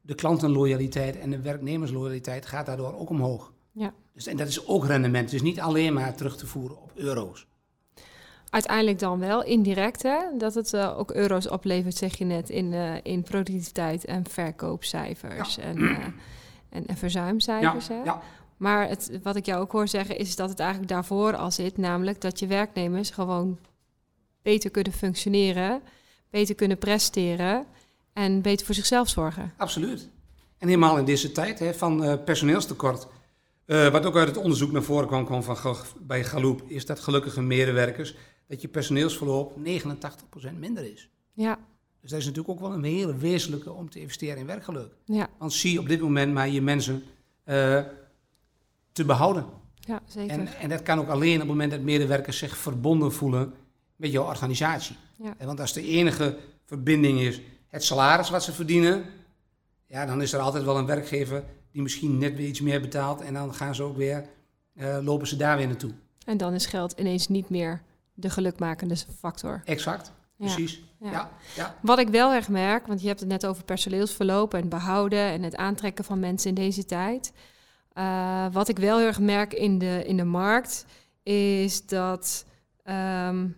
de 0.00 0.14
klantenloyaliteit 0.14 1.16
en 1.16 1.30
de 1.30 1.40
werknemersloyaliteit 1.40 2.46
gaat 2.46 2.66
daardoor 2.66 2.98
ook 2.98 3.10
omhoog. 3.10 3.52
Ja. 3.76 3.92
Dus, 4.12 4.26
en 4.26 4.36
dat 4.36 4.48
is 4.48 4.66
ook 4.66 4.86
rendement. 4.86 5.30
Dus 5.30 5.42
niet 5.42 5.60
alleen 5.60 5.92
maar 5.92 6.14
terug 6.14 6.36
te 6.36 6.46
voeren 6.46 6.82
op 6.82 6.92
euro's. 6.94 7.46
Uiteindelijk 8.50 8.98
dan 8.98 9.18
wel 9.18 9.44
indirect, 9.44 10.02
hè? 10.02 10.18
Dat 10.38 10.54
het 10.54 10.72
eh, 10.72 10.98
ook 10.98 11.10
euro's 11.10 11.48
oplevert, 11.48 11.96
zeg 11.96 12.18
je 12.18 12.24
net, 12.24 12.50
in, 12.50 12.72
eh, 12.72 12.94
in 13.02 13.22
productiviteit 13.22 14.04
en 14.04 14.28
verkoopcijfers 14.28 15.58
en, 15.58 15.76
eh, 15.76 16.04
en, 16.68 16.86
en 16.86 16.96
verzuimcijfers. 16.96 17.86
ja, 17.86 17.94
hè? 17.94 18.02
ja, 18.02 18.22
Maar 18.56 18.88
het, 18.88 19.18
wat 19.22 19.36
ik 19.36 19.46
jou 19.46 19.60
ook 19.60 19.72
hoor 19.72 19.88
zeggen, 19.88 20.18
is 20.18 20.36
dat 20.36 20.48
het 20.48 20.60
eigenlijk 20.60 20.90
daarvoor 20.90 21.36
al 21.36 21.50
zit. 21.50 21.76
Namelijk 21.76 22.20
dat 22.20 22.38
je 22.38 22.46
werknemers 22.46 23.10
gewoon 23.10 23.58
beter 24.42 24.70
kunnen 24.70 24.92
functioneren, 24.92 25.82
beter 26.30 26.54
kunnen 26.54 26.78
presteren 26.78 27.66
en 28.12 28.42
beter 28.42 28.66
voor 28.66 28.74
zichzelf 28.74 29.08
zorgen. 29.08 29.52
absoluut. 29.56 30.08
En 30.58 30.68
helemaal 30.68 30.98
in 30.98 31.04
deze 31.04 31.32
tijd 31.32 31.58
hè, 31.58 31.74
van 31.74 32.20
personeelstekort. 32.24 33.06
Eh, 33.66 33.88
wat 33.88 34.06
ook 34.06 34.16
uit 34.16 34.28
het 34.28 34.36
onderzoek 34.36 34.72
naar 34.72 34.82
voren 34.82 35.06
kwam, 35.06 35.24
kwam 35.24 35.42
van, 35.42 35.76
bij 36.00 36.24
Gallup, 36.24 36.62
is 36.66 36.86
dat 36.86 37.00
gelukkige 37.00 37.42
medewerkers, 37.42 38.14
dat 38.48 38.62
je 38.62 38.68
personeelsverloop 38.68 39.56
89% 39.56 40.58
minder 40.58 40.92
is. 40.92 41.08
Ja, 41.32 41.58
Dus 42.00 42.10
dat 42.10 42.20
is 42.20 42.26
natuurlijk 42.26 42.54
ook 42.54 42.60
wel 42.68 42.72
een 42.72 42.84
hele 42.84 43.16
wezenlijke 43.16 43.72
om 43.72 43.90
te 43.90 44.00
investeren 44.00 44.36
in 44.36 44.46
werkgeluk. 44.46 44.92
ja, 45.04 45.28
Want 45.38 45.52
zie 45.52 45.78
op 45.78 45.88
dit 45.88 46.00
moment 46.00 46.32
maar 46.32 46.48
je 46.48 46.62
mensen 46.62 47.02
eh, 47.44 47.82
te 48.92 49.04
behouden. 49.04 49.46
ja 49.80 50.02
zeker. 50.06 50.38
En, 50.38 50.46
en 50.46 50.68
dat 50.68 50.82
kan 50.82 50.98
ook 50.98 51.08
alleen 51.08 51.34
op 51.34 51.38
het 51.38 51.48
moment 51.48 51.70
dat 51.70 51.80
medewerkers 51.80 52.38
zich 52.38 52.56
verbonden 52.56 53.12
voelen 53.12 53.54
met 53.96 54.12
jouw 54.12 54.24
organisatie. 54.24 54.96
Ja. 55.22 55.34
En 55.38 55.46
Want 55.46 55.60
als 55.60 55.72
de 55.72 55.82
enige 55.82 56.38
verbinding 56.64 57.20
is 57.20 57.40
het 57.68 57.84
salaris 57.84 58.30
wat 58.30 58.42
ze 58.42 58.52
verdienen, 58.52 59.04
ja, 59.86 60.06
dan 60.06 60.22
is 60.22 60.32
er 60.32 60.40
altijd 60.40 60.64
wel 60.64 60.78
een 60.78 60.86
werkgever 60.86 61.44
die 61.76 61.84
misschien 61.84 62.18
net 62.18 62.36
weer 62.36 62.46
iets 62.46 62.60
meer 62.60 62.80
betaalt 62.80 63.20
en 63.20 63.34
dan 63.34 63.54
gaan 63.54 63.74
ze 63.74 63.82
ook 63.82 63.96
weer, 63.96 64.24
eh, 64.74 64.98
lopen 65.02 65.26
ze 65.26 65.36
daar 65.36 65.56
weer 65.56 65.66
naartoe. 65.66 65.90
En 66.24 66.36
dan 66.36 66.54
is 66.54 66.66
geld 66.66 66.98
ineens 66.98 67.28
niet 67.28 67.48
meer 67.48 67.82
de 68.14 68.30
gelukmakende 68.30 68.96
factor. 69.18 69.62
Exact, 69.64 70.12
precies. 70.36 70.82
Ja. 71.00 71.10
Ja, 71.10 71.30
ja. 71.56 71.74
Wat 71.82 71.98
ik 71.98 72.08
wel 72.08 72.32
erg 72.32 72.48
merk, 72.48 72.86
want 72.86 73.00
je 73.00 73.06
hebt 73.06 73.20
het 73.20 73.28
net 73.28 73.46
over 73.46 73.64
personeelsverloop 73.64 74.54
en 74.54 74.68
behouden 74.68 75.18
en 75.18 75.42
het 75.42 75.56
aantrekken 75.56 76.04
van 76.04 76.20
mensen 76.20 76.48
in 76.48 76.54
deze 76.54 76.84
tijd. 76.84 77.32
Eh, 77.92 78.46
wat 78.52 78.68
ik 78.68 78.78
wel 78.78 78.98
heel 78.98 79.06
erg 79.06 79.20
merk 79.20 79.52
in 79.52 79.78
de, 79.78 80.04
in 80.06 80.16
de 80.16 80.24
markt 80.24 80.86
is 81.22 81.86
dat, 81.86 82.46
ehm, 82.82 83.48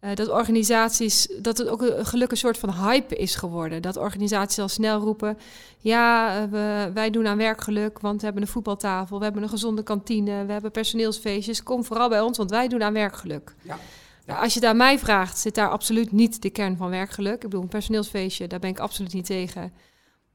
eh, 0.00 0.14
dat 0.14 0.28
organisaties, 0.28 1.28
dat 1.40 1.58
het 1.58 1.68
ook 1.68 1.82
een 1.82 2.06
gelukkig 2.06 2.38
soort 2.38 2.58
van 2.58 2.72
hype 2.72 3.16
is 3.16 3.34
geworden. 3.34 3.82
Dat 3.82 3.96
organisaties 3.96 4.58
al 4.58 4.68
snel 4.68 5.00
roepen, 5.00 5.38
ja, 5.78 6.36
eh, 6.36 6.50
we, 6.50 6.90
wij 6.94 7.10
doen 7.10 7.26
aan 7.26 7.36
werkgeluk, 7.36 8.00
want 8.00 8.18
we 8.18 8.24
hebben 8.24 8.42
een 8.42 8.48
voetbaltafel, 8.48 9.18
we 9.18 9.24
hebben 9.24 9.42
een 9.42 9.48
gezonde 9.48 9.82
kantine, 9.82 10.44
we 10.44 10.52
hebben 10.52 10.70
personeelsfeestjes. 10.70 11.62
Kom 11.62 11.84
vooral 11.84 12.08
bij 12.08 12.20
ons, 12.20 12.36
want 12.36 12.50
wij 12.50 12.68
doen 12.68 12.82
aan 12.82 12.92
werkgeluk. 12.92 13.54
Ja. 13.62 13.78
Nou, 14.26 14.42
als 14.42 14.54
je 14.54 14.68
aan 14.68 14.76
mij 14.76 14.98
vraagt, 14.98 15.38
zit 15.38 15.54
daar 15.54 15.70
absoluut 15.70 16.12
niet 16.12 16.42
de 16.42 16.50
kern 16.50 16.76
van 16.76 16.90
werkgeluk. 16.90 17.34
Ik 17.34 17.40
bedoel, 17.40 17.62
een 17.62 17.68
personeelsfeestje, 17.68 18.46
daar 18.46 18.58
ben 18.58 18.70
ik 18.70 18.78
absoluut 18.78 19.12
niet 19.12 19.26
tegen. 19.26 19.72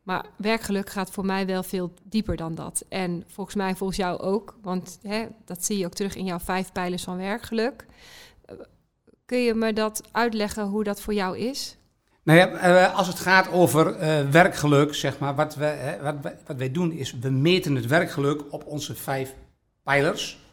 Maar 0.03 0.25
werkgeluk 0.36 0.89
gaat 0.89 1.12
voor 1.12 1.25
mij 1.25 1.45
wel 1.45 1.63
veel 1.63 1.93
dieper 2.03 2.36
dan 2.36 2.55
dat. 2.55 2.84
En 2.89 3.24
volgens 3.27 3.55
mij, 3.55 3.75
volgens 3.75 3.98
jou 4.00 4.19
ook. 4.19 4.57
Want 4.62 5.00
hè, 5.01 5.25
dat 5.45 5.65
zie 5.65 5.77
je 5.77 5.86
ook 5.86 5.93
terug 5.93 6.15
in 6.15 6.25
jouw 6.25 6.39
vijf 6.39 6.72
pijlers 6.72 7.03
van 7.03 7.17
werkgeluk. 7.17 7.86
Kun 9.25 9.38
je 9.44 9.53
me 9.53 9.74
dat 9.74 10.01
uitleggen 10.12 10.65
hoe 10.65 10.84
dat 10.84 11.01
voor 11.01 11.13
jou 11.13 11.38
is? 11.38 11.77
Nou 12.24 12.39
ja, 12.39 12.48
eh, 12.58 12.96
als 12.98 13.08
het 13.08 13.20
gaat 13.20 13.51
over 13.51 13.96
eh, 13.96 14.29
werkgeluk, 14.29 14.94
zeg 14.94 15.20
maar, 15.20 15.36
wat, 15.36 15.55
we, 15.55 15.98
wat, 16.01 16.15
wij- 16.22 16.38
wat 16.46 16.58
wij 16.58 16.72
doen 16.72 16.91
is, 16.91 17.13
we 17.20 17.29
meten 17.29 17.75
het 17.75 17.86
werkgeluk 17.86 18.53
op 18.53 18.65
onze 18.65 18.96
vijf 18.96 19.36
pijlers. 19.84 20.44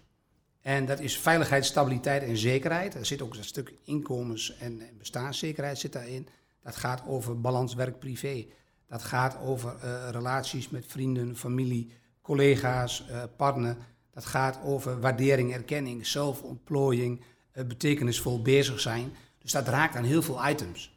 En 0.61 0.87
dat 0.87 1.01
is 1.01 1.19
veiligheid, 1.19 1.65
stabiliteit 1.65 2.23
en 2.23 2.37
zekerheid. 2.37 2.95
Er 2.95 3.07
zit 3.07 3.23
ook 3.23 3.35
een 3.35 3.45
stuk 3.45 3.75
inkomens- 3.85 4.57
en, 4.57 4.81
bestaanszekerheid 4.99 5.79
zit 5.79 5.93
daarin. 5.93 6.29
Dat 6.63 6.77
gaat 6.77 7.03
over 7.07 7.41
balans 7.41 7.75
werk-privé. 7.75 8.47
Dat 8.89 9.03
gaat 9.03 9.37
over 9.45 9.75
eh, 9.83 10.09
relaties 10.11 10.69
met 10.69 10.85
vrienden, 10.89 11.37
familie, 11.37 11.93
collega's, 12.23 13.05
partner. 13.37 13.77
Dat 14.11 14.25
gaat 14.25 14.59
over 14.65 15.01
waardering, 15.01 15.53
erkenning, 15.53 16.07
zelfontplooiing, 16.07 17.23
betekenisvol 17.53 18.43
bezig 18.43 18.81
zijn. 18.81 19.13
Dus 19.39 19.53
dat 19.53 19.69
raakt 19.69 19.97
aan 19.97 20.05
heel 20.05 20.23
veel 20.23 20.49
items. 20.49 20.93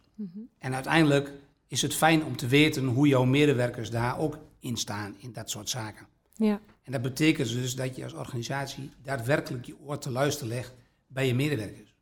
En 0.58 0.74
uiteindelijk 0.74 1.32
is 1.68 1.82
het 1.82 1.96
fijn 1.96 2.24
om 2.24 2.36
te 2.38 2.48
weten 2.48 2.86
hoe 2.86 3.08
jouw 3.08 3.24
medewerkers 3.24 3.90
daar 3.90 4.20
ook 4.20 4.38
in 4.60 4.78
staan 4.78 5.16
in 5.18 5.34
dat 5.34 5.50
soort 5.50 5.70
zaken. 5.70 6.08
Ja. 6.34 6.60
En 6.84 6.92
dat 6.92 7.02
betekent 7.02 7.50
dus 7.50 7.76
dat 7.76 7.96
je 7.96 8.04
als 8.04 8.14
organisatie 8.14 8.92
daadwerkelijk 9.04 9.66
je 9.66 9.76
oor 9.86 9.98
te 9.98 10.12
luisteren 10.12 10.54
legt 10.54 10.74
bij 11.08 11.28
je 11.28 11.36
medewerkers. 11.36 11.94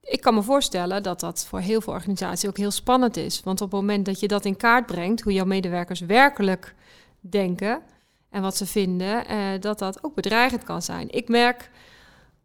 Ik 0.00 0.20
kan 0.20 0.34
me 0.34 0.42
voorstellen 0.42 1.02
dat 1.02 1.20
dat 1.20 1.46
voor 1.46 1.60
heel 1.60 1.80
veel 1.80 1.92
organisaties 1.92 2.48
ook 2.48 2.56
heel 2.56 2.70
spannend 2.70 3.16
is. 3.16 3.40
Want 3.42 3.60
op 3.60 3.70
het 3.70 3.80
moment 3.80 4.04
dat 4.04 4.20
je 4.20 4.28
dat 4.28 4.44
in 4.44 4.56
kaart 4.56 4.86
brengt, 4.86 5.20
hoe 5.20 5.32
jouw 5.32 5.44
medewerkers 5.44 6.00
werkelijk 6.00 6.74
denken 7.20 7.82
en 8.30 8.42
wat 8.42 8.56
ze 8.56 8.66
vinden, 8.66 9.26
eh, 9.26 9.60
dat 9.60 9.78
dat 9.78 10.04
ook 10.04 10.14
bedreigend 10.14 10.64
kan 10.64 10.82
zijn. 10.82 11.10
Ik 11.10 11.28
merk 11.28 11.70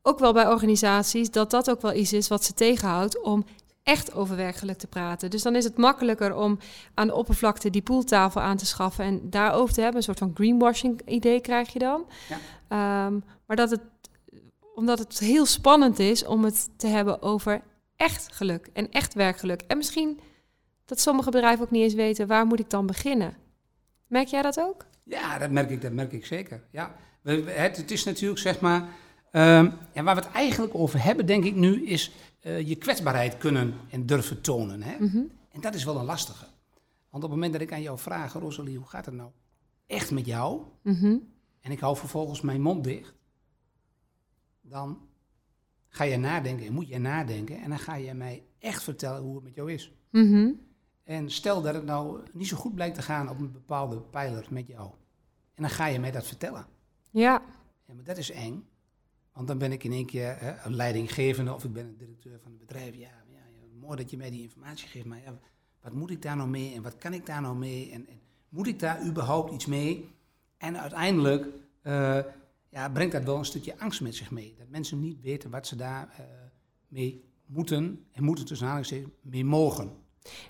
ook 0.04 0.20
wel 0.20 0.34
bij 0.34 0.48
organisaties 0.48 1.32
dat 1.32 1.52
dat 1.52 1.70
ook 1.70 1.82
wel 1.82 1.94
iets 1.94 2.14
is 2.14 2.28
wat 2.28 2.44
ze 2.44 2.54
tegenhoudt 2.54 3.22
om 3.22 3.46
echt 3.84 4.14
over 4.14 4.36
werkgeluk 4.36 4.78
te 4.78 4.88
praten. 4.88 5.30
Dus 5.30 5.42
dan 5.42 5.56
is 5.56 5.64
het 5.64 5.78
makkelijker 5.78 6.36
om 6.36 6.60
aan 6.94 7.08
de 7.08 7.16
oppervlakte 7.16 7.70
die 7.70 7.82
poeltafel 7.82 8.42
aan 8.42 8.58
te 8.58 8.66
schaffen 8.66 9.06
en 9.06 9.30
daarover 9.30 9.74
te 9.74 9.82
hebben. 9.82 9.98
Een 9.98 10.04
soort 10.04 10.20
van 10.20 10.32
greenwashing 10.34 11.02
idee 11.06 11.42
krijg 11.42 11.74
je 11.74 11.80
dan. 11.80 12.06
Ja. 12.30 12.38
Ehm, 12.68 13.20
maar 13.46 13.56
dat 13.56 13.70
het, 13.70 13.82
omdat 14.76 15.00
het 15.00 15.20
heel 15.20 15.46
spannend 15.46 16.00
is 16.00 16.26
om 16.26 16.44
het 16.44 16.70
te 16.78 16.88
hebben 16.88 17.22
over 17.22 17.62
echt 17.96 18.36
geluk 18.36 18.70
en 18.74 18.92
echt 18.92 19.14
werkgeluk. 19.14 19.62
En 19.68 19.78
misschien 19.78 20.20
dat 20.86 21.00
sommige 21.00 21.32
bedrijven 21.32 21.66
ook 21.66 21.72
niet 21.72 21.84
eens 21.84 21.94
weten 21.94 22.28
waar 22.28 22.46
moet 22.46 22.60
ik 22.60 22.70
dan 22.70 22.86
beginnen. 22.86 23.36
Merk 24.08 24.28
jij 24.28 24.42
dat 24.42 24.60
ook? 24.60 24.86
Ja, 25.04 25.38
dat 25.38 25.52
merk 25.52 25.70
ik, 25.70 25.82
dat 25.82 25.92
merk 25.92 26.12
ik 26.12 26.26
zeker. 26.26 26.64
Ja. 26.72 26.96
Het, 27.24 27.78
het 27.78 27.92
is 27.92 28.04
natuurlijk, 28.04 28.40
zeg 28.40 28.60
maar, 28.60 28.88
ehm, 29.34 29.70
ja, 29.94 30.04
waar 30.04 30.16
we 30.16 30.22
het 30.22 30.32
eigenlijk 30.32 30.76
over 30.76 31.04
hebben, 31.04 31.26
denk 31.26 31.44
ik 31.44 31.56
nu, 31.56 31.86
is 31.86 32.12
eh, 32.40 32.68
je 32.68 32.76
kwetsbaarheid 32.76 33.38
kunnen 33.38 33.74
en 33.90 34.06
durven 34.06 34.42
tonen. 34.42 34.84
Hè? 34.84 34.96
Mhm. 35.00 35.24
En 35.52 35.62
dat 35.62 35.74
is 35.74 35.84
wel 35.84 35.98
een 35.98 36.06
lastige. 36.06 36.46
Want 37.10 37.24
op 37.24 37.30
het 37.30 37.40
moment 37.40 37.54
dat 37.54 37.62
ik 37.62 37.72
aan 37.74 37.82
jou 37.82 38.00
vraag, 38.00 38.34
Rosalie, 38.34 38.78
hoe 38.78 38.88
gaat 38.88 39.06
het 39.06 39.16
nou 39.16 39.32
echt 39.88 40.12
met 40.12 40.26
jou? 40.26 40.62
Mhm. 40.82 41.18
En 41.62 41.72
ik 41.72 41.80
hou 41.80 41.98
vervolgens 41.98 42.42
mijn 42.42 42.62
mond 42.62 42.84
dicht. 42.84 43.14
Dan 44.62 44.98
ga 45.90 46.04
je 46.04 46.18
nadenken 46.18 46.66
en 46.66 46.74
moet 46.74 46.88
je 46.88 47.00
nadenken. 47.00 47.62
En 47.62 47.70
dan 47.70 47.80
ga 47.80 47.96
je 47.96 48.14
mij 48.14 48.44
echt 48.60 48.84
vertellen 48.84 49.22
hoe 49.22 49.36
het 49.36 49.44
met 49.44 49.56
jou 49.56 49.72
is. 49.72 49.92
Mhm. 50.10 50.52
En 51.04 51.32
stel 51.32 51.62
dat 51.62 51.74
het 51.74 51.86
nou 51.86 52.20
niet 52.32 52.48
zo 52.48 52.58
goed 52.58 52.76
blijkt 52.76 52.96
te 52.96 53.02
gaan 53.02 53.30
op 53.30 53.40
een 53.40 53.52
bepaalde 53.52 54.02
pijler 54.02 54.46
met 54.50 54.68
jou. 54.68 54.90
En 55.54 55.62
dan 55.62 55.70
ga 55.70 55.86
je 55.86 56.00
mij 56.00 56.12
dat 56.12 56.28
vertellen. 56.28 56.66
Ja, 57.12 57.42
Ja, 57.86 57.94
maar 57.94 58.04
dat 58.04 58.18
is 58.18 58.32
eng. 58.32 58.68
Want 59.34 59.48
dan 59.48 59.58
ben 59.58 59.72
ik 59.72 59.84
in 59.84 59.92
één 59.92 60.06
keer 60.06 60.36
hè, 60.40 60.66
een 60.66 60.76
leidinggevende 60.76 61.54
of 61.54 61.64
ik 61.64 61.74
ben 61.74 61.86
een 61.86 61.98
directeur 61.98 62.40
van 62.40 62.52
het 62.52 62.60
bedrijf. 62.60 62.96
Ja, 62.96 63.00
ja, 63.00 63.24
ja, 63.32 63.80
mooi 63.80 63.98
dat 63.98 64.10
je 64.10 64.18
mij 64.18 64.30
die 64.30 64.42
informatie 64.42 64.88
geeft, 64.88 65.06
maar 65.06 65.22
ja, 65.26 65.40
wat 65.82 65.94
moet 65.94 66.12
ik 66.12 66.22
daar 66.22 66.36
nou 66.36 66.50
mee 66.50 66.74
en 66.74 66.82
wat 66.82 66.98
kan 66.98 67.14
ik 67.14 67.26
daar 67.26 67.42
nou 67.42 67.56
mee? 67.56 67.92
En, 67.92 68.08
en 68.08 68.20
moet 68.50 68.68
ik 68.68 68.80
daar 68.80 69.06
überhaupt 69.06 69.54
iets 69.54 69.66
mee? 69.66 70.10
En 70.58 70.80
uiteindelijk 70.80 71.48
eh, 71.82 72.20
ja, 72.70 72.90
brengt 72.90 73.12
dat 73.12 73.24
wel 73.24 73.38
een 73.38 73.46
stukje 73.46 73.80
angst 73.80 74.02
met 74.02 74.16
zich 74.16 74.32
mee. 74.32 74.56
Dat 74.58 74.70
mensen 74.70 75.00
niet 75.00 75.22
weten 75.22 75.50
wat 75.50 75.68
ze 75.68 75.76
daar 75.76 76.14
eh, 76.18 76.26
mee 76.88 77.24
moeten 77.46 78.06
en 78.12 78.24
moeten 78.24 78.46
tussen 78.46 78.68
aanhalingstekens 78.68 79.12
mee 79.22 79.46
mogen. 79.46 79.92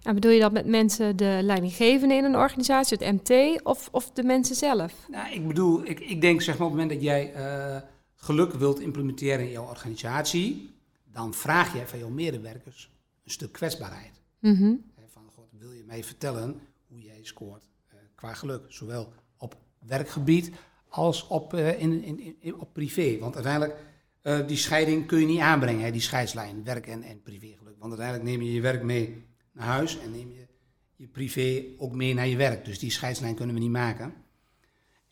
en 0.03 0.13
bedoel 0.13 0.31
je 0.31 0.39
dat 0.39 0.51
met 0.51 0.65
mensen 0.65 1.15
de 1.15 1.39
leidinggevende 1.41 2.15
in 2.15 2.23
een 2.23 2.35
organisatie, 2.35 2.97
het 2.97 3.13
MT, 3.13 3.61
of, 3.63 3.89
of 3.91 4.11
de 4.11 4.23
mensen 4.23 4.55
zelf? 4.55 4.93
Nou, 5.09 5.33
ik 5.33 5.47
bedoel, 5.47 5.85
ik, 5.85 5.99
ik 5.99 6.21
denk 6.21 6.41
zeg 6.41 6.57
maar 6.57 6.67
op 6.67 6.73
het 6.73 6.81
moment 6.81 6.99
dat 6.99 7.09
jij 7.09 7.33
eh, 7.33 7.81
geluk 8.23 8.53
wilt 8.53 8.79
implementeren 8.79 9.45
in 9.45 9.51
jouw 9.51 9.67
organisatie, 9.67 10.69
dan 11.11 11.33
vraag 11.33 11.73
jij 11.73 11.87
van 11.87 11.99
jouw 11.99 12.09
medewerkers 12.09 12.91
een 13.23 13.31
stuk 13.31 13.51
kwetsbaarheid. 13.51 14.21
Mhm. 14.39 14.73
Van, 15.07 15.29
God, 15.35 15.47
wil 15.59 15.71
je 15.71 15.83
mij 15.83 16.03
vertellen 16.03 16.59
hoe 16.87 17.01
jij 17.01 17.19
scoort 17.21 17.69
eh, 17.87 17.95
qua 18.15 18.33
geluk? 18.33 18.61
Zowel 18.67 19.13
op 19.37 19.57
werkgebied 19.79 20.51
als 20.87 21.27
op, 21.27 21.53
eh, 21.53 21.81
in, 21.81 22.03
in, 22.03 22.35
in- 22.39 22.59
op 22.59 22.73
privé. 22.73 23.17
Want 23.19 23.35
uiteindelijk, 23.35 23.79
eh, 24.21 24.47
die 24.47 24.57
scheiding 24.57 25.05
kun 25.07 25.19
je 25.19 25.25
niet 25.25 25.39
aanbrengen, 25.39 25.83
hè, 25.83 25.91
die 25.91 26.01
scheidslijn, 26.01 26.63
werk 26.63 26.87
en, 26.87 27.03
en 27.03 27.21
privégeluk. 27.21 27.75
Want 27.77 27.91
uiteindelijk 27.91 28.29
neem 28.29 28.41
je 28.41 28.53
je 28.53 28.61
werk 28.61 28.83
mee 28.83 29.25
naar 29.51 29.67
huis 29.67 29.99
en 29.99 30.11
neem 30.11 30.31
je 30.31 30.47
je 30.95 31.07
privé 31.07 31.63
ook 31.77 31.95
mee 31.95 32.13
naar 32.13 32.27
je 32.27 32.35
werk. 32.37 32.65
Dus 32.65 32.79
die 32.79 32.91
scheidslijn 32.91 33.35
kunnen 33.35 33.55
we 33.55 33.61
niet 33.61 33.71
maken. 33.71 34.13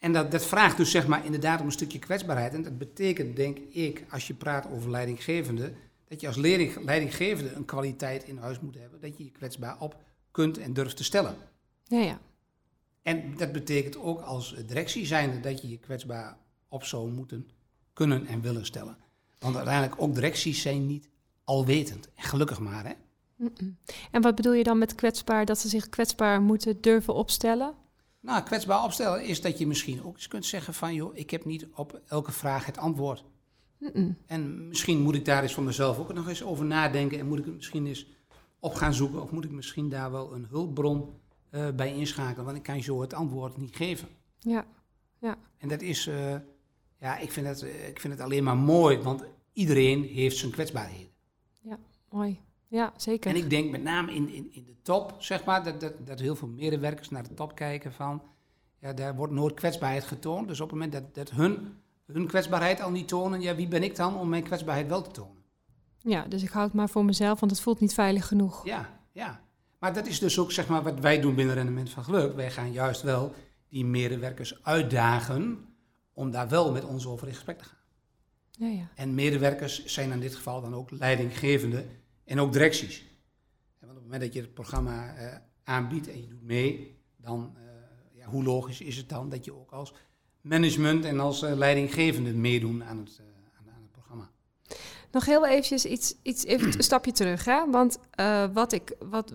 En 0.01 0.13
dat, 0.13 0.31
dat 0.31 0.45
vraagt 0.45 0.77
dus 0.77 0.91
zeg 0.91 1.07
maar 1.07 1.25
inderdaad 1.25 1.59
om 1.59 1.65
een 1.65 1.71
stukje 1.71 1.99
kwetsbaarheid. 1.99 2.53
En 2.53 2.63
dat 2.63 2.77
betekent, 2.77 3.35
denk 3.35 3.57
ik, 3.57 4.05
als 4.09 4.27
je 4.27 4.33
praat 4.33 4.67
over 4.71 4.91
leidinggevende, 4.91 5.73
dat 6.07 6.21
je 6.21 6.27
als 6.27 6.35
leiding, 6.35 6.83
leidinggevende 6.83 7.51
een 7.51 7.65
kwaliteit 7.65 8.23
in 8.23 8.37
huis 8.37 8.59
moet 8.59 8.75
hebben, 8.75 9.01
dat 9.01 9.17
je 9.17 9.23
je 9.23 9.31
kwetsbaar 9.31 9.79
op 9.79 9.95
kunt 10.31 10.57
en 10.57 10.73
durft 10.73 10.97
te 10.97 11.03
stellen. 11.03 11.35
Ja, 11.83 11.99
ja. 11.99 12.19
En 13.01 13.37
dat 13.37 13.51
betekent 13.51 13.97
ook 13.97 14.21
als 14.21 14.55
directie 14.65 15.05
zijnde 15.05 15.39
dat 15.39 15.61
je 15.61 15.69
je 15.69 15.77
kwetsbaar 15.77 16.37
op 16.67 16.83
zou 16.83 17.11
moeten 17.11 17.49
kunnen 17.93 18.25
en 18.25 18.41
willen 18.41 18.65
stellen. 18.65 18.97
Want 19.39 19.55
uiteindelijk 19.55 20.01
ook 20.01 20.13
directies 20.13 20.61
zijn 20.61 20.85
niet 20.85 21.09
alwetend. 21.43 22.09
En 22.15 22.23
gelukkig 22.23 22.59
maar, 22.59 22.85
hè. 22.85 22.93
En 24.11 24.21
wat 24.21 24.35
bedoel 24.35 24.53
je 24.53 24.63
dan 24.63 24.77
met 24.77 24.95
kwetsbaar, 24.95 25.45
dat 25.45 25.59
ze 25.59 25.69
zich 25.69 25.89
kwetsbaar 25.89 26.41
moeten 26.41 26.81
durven 26.81 27.13
opstellen? 27.13 27.73
Nou, 28.21 28.43
kwetsbaar 28.43 28.83
opstellen 28.83 29.23
is 29.23 29.41
dat 29.41 29.57
je 29.57 29.67
misschien 29.67 30.03
ook 30.03 30.15
eens 30.15 30.27
kunt 30.27 30.45
zeggen 30.45 30.73
van... 30.73 30.93
joh, 30.93 31.17
ik 31.17 31.29
heb 31.29 31.45
niet 31.45 31.67
op 31.73 32.01
elke 32.07 32.31
vraag 32.31 32.65
het 32.65 32.77
antwoord. 32.77 33.23
En 34.25 34.67
misschien 34.67 35.01
moet 35.01 35.15
ik 35.15 35.25
daar 35.25 35.43
eens 35.43 35.53
voor 35.53 35.63
mezelf 35.63 35.99
ook 35.99 36.13
nog 36.13 36.27
eens 36.27 36.43
over 36.43 36.65
nadenken... 36.65 37.19
en 37.19 37.27
moet 37.27 37.39
ik 37.39 37.45
het 37.45 37.55
misschien 37.55 37.85
eens 37.85 38.07
op 38.59 38.73
gaan 38.73 38.93
zoeken... 38.93 39.21
of 39.21 39.31
moet 39.31 39.45
ik 39.45 39.51
misschien 39.51 39.89
daar 39.89 40.11
wel 40.11 40.33
een 40.33 40.45
hulpbron 40.49 41.09
eh, 41.49 41.69
bij 41.75 41.95
inschakelen... 41.95 42.45
want 42.45 42.57
ik 42.57 42.63
kan 42.63 42.75
je 42.75 42.81
zo 42.81 43.01
het 43.01 43.13
antwoord 43.13 43.57
niet 43.57 43.75
geven. 43.75 44.07
Ja, 44.39 44.65
En 45.57 45.67
dat 45.67 45.81
is, 45.81 46.07
eh, 46.07 46.35
ja, 46.99 47.17
ik 47.17 47.31
vind, 47.31 47.47
het, 47.47 47.61
eh, 47.61 47.87
ik 47.87 47.99
vind 47.99 48.13
het 48.13 48.21
alleen 48.21 48.43
maar 48.43 48.57
mooi... 48.57 48.97
want 48.97 49.23
iedereen 49.53 50.03
heeft 50.03 50.37
zijn 50.37 50.51
kwetsbaarheden. 50.51 51.11
mooi. 52.09 52.39
Ja, 52.71 52.93
zeker. 52.95 53.29
En 53.29 53.35
ik 53.35 53.49
denk 53.49 53.71
met 53.71 53.83
name 53.83 54.13
in, 54.13 54.29
in, 54.29 54.53
in 54.53 54.65
de 54.65 54.75
top, 54.81 55.15
zeg 55.19 55.43
maar, 55.43 55.63
dat, 55.63 55.79
dat, 55.79 55.93
dat 56.07 56.19
heel 56.19 56.35
veel 56.35 56.47
medewerkers 56.47 57.09
naar 57.09 57.23
de 57.23 57.33
top 57.33 57.55
kijken 57.55 57.93
van, 57.93 58.21
ja, 58.79 58.93
daar 58.93 59.15
wordt 59.15 59.33
nooit 59.33 59.53
kwetsbaarheid 59.53 60.03
getoond. 60.03 60.47
Dus 60.47 60.59
op 60.59 60.69
het 60.69 60.79
moment 60.79 60.91
dat, 60.91 61.15
dat 61.15 61.29
hun, 61.29 61.77
hun 62.05 62.27
kwetsbaarheid 62.27 62.81
al 62.81 62.91
niet 62.91 63.07
tonen, 63.07 63.41
ja, 63.41 63.55
wie 63.55 63.67
ben 63.67 63.83
ik 63.83 63.95
dan 63.95 64.17
om 64.17 64.29
mijn 64.29 64.43
kwetsbaarheid 64.43 64.87
wel 64.87 65.01
te 65.01 65.11
tonen? 65.11 65.43
Ja, 65.97 66.25
dus 66.25 66.43
ik 66.43 66.49
hou 66.49 66.65
het 66.65 66.73
maar 66.73 66.89
voor 66.89 67.05
mezelf, 67.05 67.39
want 67.39 67.51
het 67.51 67.61
voelt 67.61 67.79
niet 67.79 67.93
veilig 67.93 68.27
genoeg. 68.27 68.65
Ja, 68.65 68.99
ja. 69.11 69.41
Maar 69.79 69.93
dat 69.93 70.07
is 70.07 70.19
dus 70.19 70.39
ook, 70.39 70.51
zeg 70.51 70.67
maar, 70.67 70.83
wat 70.83 70.99
wij 70.99 71.19
doen 71.21 71.35
binnen 71.35 71.55
Rendement 71.55 71.89
van 71.89 72.03
Geluk. 72.03 72.35
Wij 72.35 72.51
gaan 72.51 72.71
juist 72.71 73.01
wel 73.01 73.33
die 73.69 73.85
medewerkers 73.85 74.63
uitdagen 74.63 75.65
om 76.13 76.31
daar 76.31 76.49
wel 76.49 76.71
met 76.71 76.85
ons 76.85 77.05
over 77.05 77.27
in 77.27 77.33
gesprek 77.33 77.57
te 77.57 77.63
gaan. 77.63 77.79
Ja, 78.51 78.67
ja. 78.67 78.89
En 78.95 79.15
medewerkers 79.15 79.85
zijn 79.85 80.11
in 80.11 80.19
dit 80.19 80.35
geval 80.35 80.61
dan 80.61 80.75
ook 80.75 80.91
leidinggevende 80.91 81.85
en 82.31 82.39
ook 82.39 82.53
directies. 82.53 83.05
Want 83.79 83.91
op 83.91 83.97
het 83.97 84.03
moment 84.03 84.21
dat 84.21 84.33
je 84.33 84.41
het 84.41 84.53
programma 84.53 85.15
uh, 85.17 85.35
aanbiedt 85.63 86.07
en 86.07 86.21
je 86.21 86.27
doet 86.27 86.43
mee, 86.43 86.97
dan 87.17 87.55
uh, 87.57 87.63
ja, 88.11 88.25
hoe 88.25 88.43
logisch 88.43 88.81
is 88.81 88.97
het 88.97 89.09
dan 89.09 89.29
dat 89.29 89.45
je 89.45 89.53
ook 89.53 89.71
als 89.71 89.93
management 90.41 91.05
en 91.05 91.19
als 91.19 91.43
uh, 91.43 91.53
leidinggevende 91.53 92.33
meedoen 92.33 92.83
aan 92.83 92.97
het, 92.97 93.21
aan, 93.57 93.73
aan, 93.75 93.81
het 93.81 93.91
programma. 93.91 94.29
Nog 95.11 95.25
heel 95.25 95.47
eventjes 95.47 95.85
iets, 95.85 96.15
iets 96.21 96.45
even 96.45 96.67
een 96.67 96.83
stapje 96.83 97.11
terug. 97.11 97.45
Hè? 97.45 97.69
Want 97.69 97.99
wat 98.53 98.71
ik, 98.71 98.95
wat, 99.09 99.33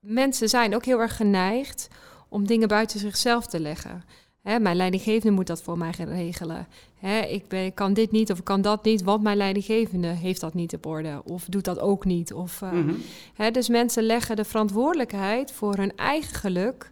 mensen 0.00 0.48
zijn 0.48 0.74
ook 0.74 0.84
heel 0.84 1.00
erg 1.00 1.16
geneigd 1.16 1.88
om 2.28 2.46
dingen 2.46 2.68
buiten 2.68 3.00
zichzelf 3.00 3.46
te 3.46 3.60
leggen. 3.60 4.04
Hè, 4.42 4.58
mijn 4.58 4.76
leidinggevende 4.76 5.34
moet 5.34 5.46
dat 5.46 5.62
voor 5.62 5.78
mij 5.78 5.90
regelen. 5.90 6.66
Hè, 6.94 7.20
ik, 7.20 7.48
ben, 7.48 7.74
kan 7.74 7.92
dit 7.92 8.10
niet 8.10 8.32
of 8.32 8.38
ik 8.38 8.44
kan 8.44 8.62
dat 8.62 8.84
niet, 8.84 9.02
want 9.02 9.22
mijn 9.22 9.36
leidinggevende 9.36 10.06
heeft 10.06 10.40
dat 10.40 10.54
niet 10.54 10.74
op 10.74 10.86
orde 10.86 11.22
of 11.24 11.44
doet 11.44 11.64
dat 11.64 11.78
ook 11.78 12.04
niet. 12.04 12.32
Of, 12.32 12.60
uh, 12.60 12.72
mm 12.72 12.96
hè, 13.34 13.50
dus 13.50 13.68
mensen 13.68 14.02
leggen 14.02 14.36
de 14.36 14.44
verantwoordelijkheid 14.44 15.52
voor 15.52 15.76
hun 15.76 15.96
eigen 15.96 16.34
geluk 16.34 16.90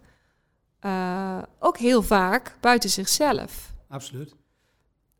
uh, 0.84 1.38
ook 1.58 1.78
heel 1.78 2.02
vaak 2.02 2.56
buiten 2.60 2.90
zichzelf. 2.90 3.72
Absoluut. 3.88 4.34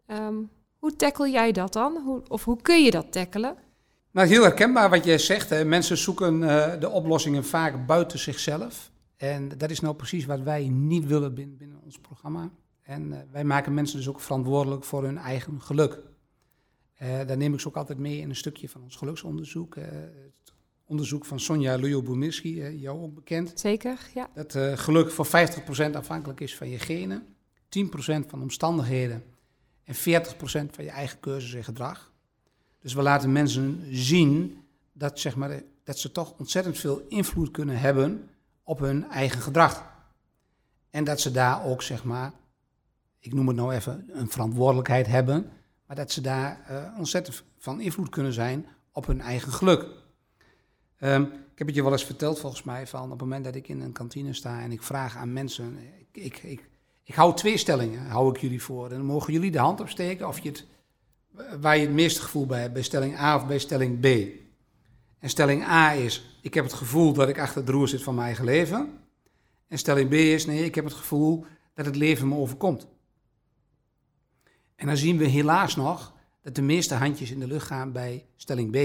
Um, 0.07 0.51
hoe 0.79 0.97
tackle 0.97 1.31
jij 1.31 1.53
dat 1.53 1.73
dan? 1.73 1.97
Hoe, 2.05 2.23
of 2.29 2.45
hoe 2.45 2.63
kun 2.63 2.85
je 2.85 2.91
dat 2.91 3.13
tackelen? 3.13 3.57
Nou, 4.11 4.29
heel 4.29 4.43
herkenbaar 4.43 4.91
wat 4.91 5.05
jij 5.05 5.19
zegt. 5.19 5.51
Hè. 5.51 5.65
Mensen 5.65 5.97
zoeken 5.97 6.43
uh, 6.43 6.73
de 6.81 6.91
oplossingen 6.91 7.45
vaak 7.45 7.87
buiten 7.87 8.19
zichzelf. 8.19 8.91
En 9.19 9.49
dat 9.49 9.71
is 9.71 9.81
nou 9.81 9.95
precies 9.95 10.25
wat 10.25 10.41
wij 10.41 10.69
niet 10.69 11.07
willen 11.07 11.35
binnen, 11.35 11.57
binnen 11.57 11.81
ons 11.85 11.99
programma. 11.99 12.51
En 12.83 13.07
uh, 13.07 13.19
wij 13.31 13.45
maken 13.45 13.75
mensen 13.75 13.97
dus 13.97 14.09
ook 14.09 14.21
verantwoordelijk 14.21 14.85
voor 14.85 15.05
hun 15.05 15.19
eigen 15.19 15.63
geluk. 15.63 16.01
Uh, 17.03 17.27
daar 17.27 17.37
neem 17.37 17.55
ik 17.55 17.61
ze 17.61 17.69
ook 17.69 17.77
altijd 17.77 17.99
mee 17.99 18.19
in 18.19 18.29
een 18.29 18.37
stukje 18.37 18.69
van 18.69 18.83
ons 18.83 18.97
geluksonderzoek. 18.97 19.77
Uh, 19.77 19.85
het 19.85 20.53
onderzoek 20.85 21.25
van 21.25 21.41
Sonja 21.41 21.77
Lujo-Bumirski, 21.77 22.79
jou 22.79 23.01
ook 23.01 23.15
bekend. 23.15 23.53
Zeker, 23.55 23.99
ja. 24.15 24.31
Dat 24.35 24.59
geluk 24.79 25.11
voor 25.11 25.27
50% 25.27 25.31
afhankelijk 25.93 26.41
is 26.41 26.57
van 26.57 26.69
je 26.69 26.79
genen, 26.79 27.27
10% 27.69 28.27
van 28.27 28.43
omstandigheden 28.43 29.23
en 29.85 29.95
40% 29.95 29.99
van 30.71 30.85
je 30.85 30.91
eigen 30.91 31.21
keuzes 31.21 31.55
en 31.55 31.65
gedrag. 31.65 32.13
Dus 32.81 32.95
we 32.95 33.03
laten 33.03 33.33
mensen 33.33 33.85
zien 33.91 34.63
dat, 34.93 35.21
zeg 35.21 35.37
maar, 35.37 35.63
dat 35.85 35.99
ze 35.99 36.13
toch 36.13 36.39
ontzettend 36.39 36.79
veel 36.79 37.05
invloed 37.09 37.51
kunnen 37.51 37.79
hebben 37.79 38.29
op 38.69 38.79
hun 38.79 39.11
eigen 39.11 39.41
gedrag. 39.41 39.85
En 40.91 41.05
dat 41.05 41.21
ze 41.21 41.31
daar 41.31 41.65
ook, 41.65 41.83
zeg 41.83 42.05
maar, 42.05 42.33
ik 43.19 43.35
noem 43.35 43.47
het 43.47 43.57
nou 43.57 43.73
even, 43.73 44.09
een 44.13 44.31
verantwoordelijkheid 44.31 45.07
hebben, 45.07 45.51
maar 45.87 45.97
dat 45.97 46.13
ze 46.13 46.21
daar 46.21 46.67
uh, 46.71 46.99
ontzettend 46.99 47.45
van 47.59 47.81
invloed 47.81 48.09
kunnen 48.09 48.33
zijn 48.33 48.67
op 48.93 49.07
hun 49.07 49.21
eigen 49.21 49.53
geluk. 49.53 49.87
Um, 51.01 51.23
ik 51.23 51.59
heb 51.59 51.67
het 51.67 51.77
je 51.77 51.83
wel 51.83 51.93
eens 51.93 52.05
verteld 52.05 52.39
volgens 52.39 52.63
mij, 52.63 52.87
van 52.87 53.03
op 53.03 53.11
het 53.11 53.21
moment 53.21 53.45
dat 53.45 53.55
ik 53.55 53.69
in 53.69 53.81
een 53.81 53.93
kantine 53.93 54.33
sta 54.33 54.61
en 54.61 54.73
ik 54.73 54.83
vraag 54.83 55.17
aan 55.17 55.33
mensen, 55.33 55.79
ik, 56.13 56.39
ik, 56.43 56.69
ik, 57.05 57.15
hou 57.15 57.37
twee 57.37 57.57
stellingen, 57.57 58.07
hou 58.07 58.35
ik 58.35 58.41
jullie 58.41 58.63
voor. 58.63 58.91
En 58.91 58.97
dan 58.97 59.05
mogen 59.05 59.33
jullie 59.33 59.51
de 59.51 59.59
hand 59.59 59.81
opsteken 59.81 60.29
of 60.29 60.39
je 60.39 60.49
het, 60.49 60.67
waar 61.61 61.77
je 61.77 61.87
het 61.87 61.95
meeste 61.95 62.21
gevoel 62.21 62.47
bij 62.47 62.61
hebt, 62.61 62.73
bij 62.73 62.83
stelling 62.83 63.19
A 63.19 63.37
of 63.37 63.47
bij 63.47 63.59
stelling 63.59 64.01
B. 64.01 64.07
En 65.19 65.29
stelling 65.29 65.63
A 65.63 65.93
is, 65.93 66.39
ik 66.43 66.55
heb 66.55 66.65
het 66.65 66.73
gevoel 66.73 67.13
dat 67.13 67.29
ik 67.29 67.39
achter 67.39 67.61
het 67.61 67.69
roer 67.71 67.89
zit 67.89 68.03
van 68.03 68.15
mijn 68.15 68.27
eigen 68.27 68.45
leven. 68.45 68.99
En 69.69 69.79
stelling 69.79 70.09
B 70.09 70.13
is, 70.13 70.47
nee, 70.47 70.65
ik 70.65 70.75
heb 70.75 70.85
het 70.85 70.95
gevoel 70.95 71.47
dat 71.75 71.87
het 71.87 71.97
leven 71.97 72.29
me 72.29 72.35
overkomt. 72.35 72.89
En 74.75 74.87
dan 74.87 74.97
zien 74.97 75.19
we 75.19 75.25
helaas 75.25 75.77
nog 75.77 76.15
dat 76.43 76.55
de 76.55 76.63
meeste 76.63 76.95
handjes 76.95 77.31
in 77.31 77.41
de 77.41 77.47
lucht 77.47 77.67
gaan 77.67 77.93
bij 77.93 78.27
stelling 78.37 78.71
B. 78.71 78.77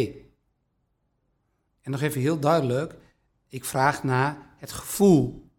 En 1.81 1.91
nog 1.91 2.01
even 2.01 2.21
heel 2.21 2.39
duidelijk, 2.39 2.95
ik 3.47 3.65
vraag 3.65 4.03
naar 4.03 4.37
het 4.57 4.71
gevoel. 4.71 5.49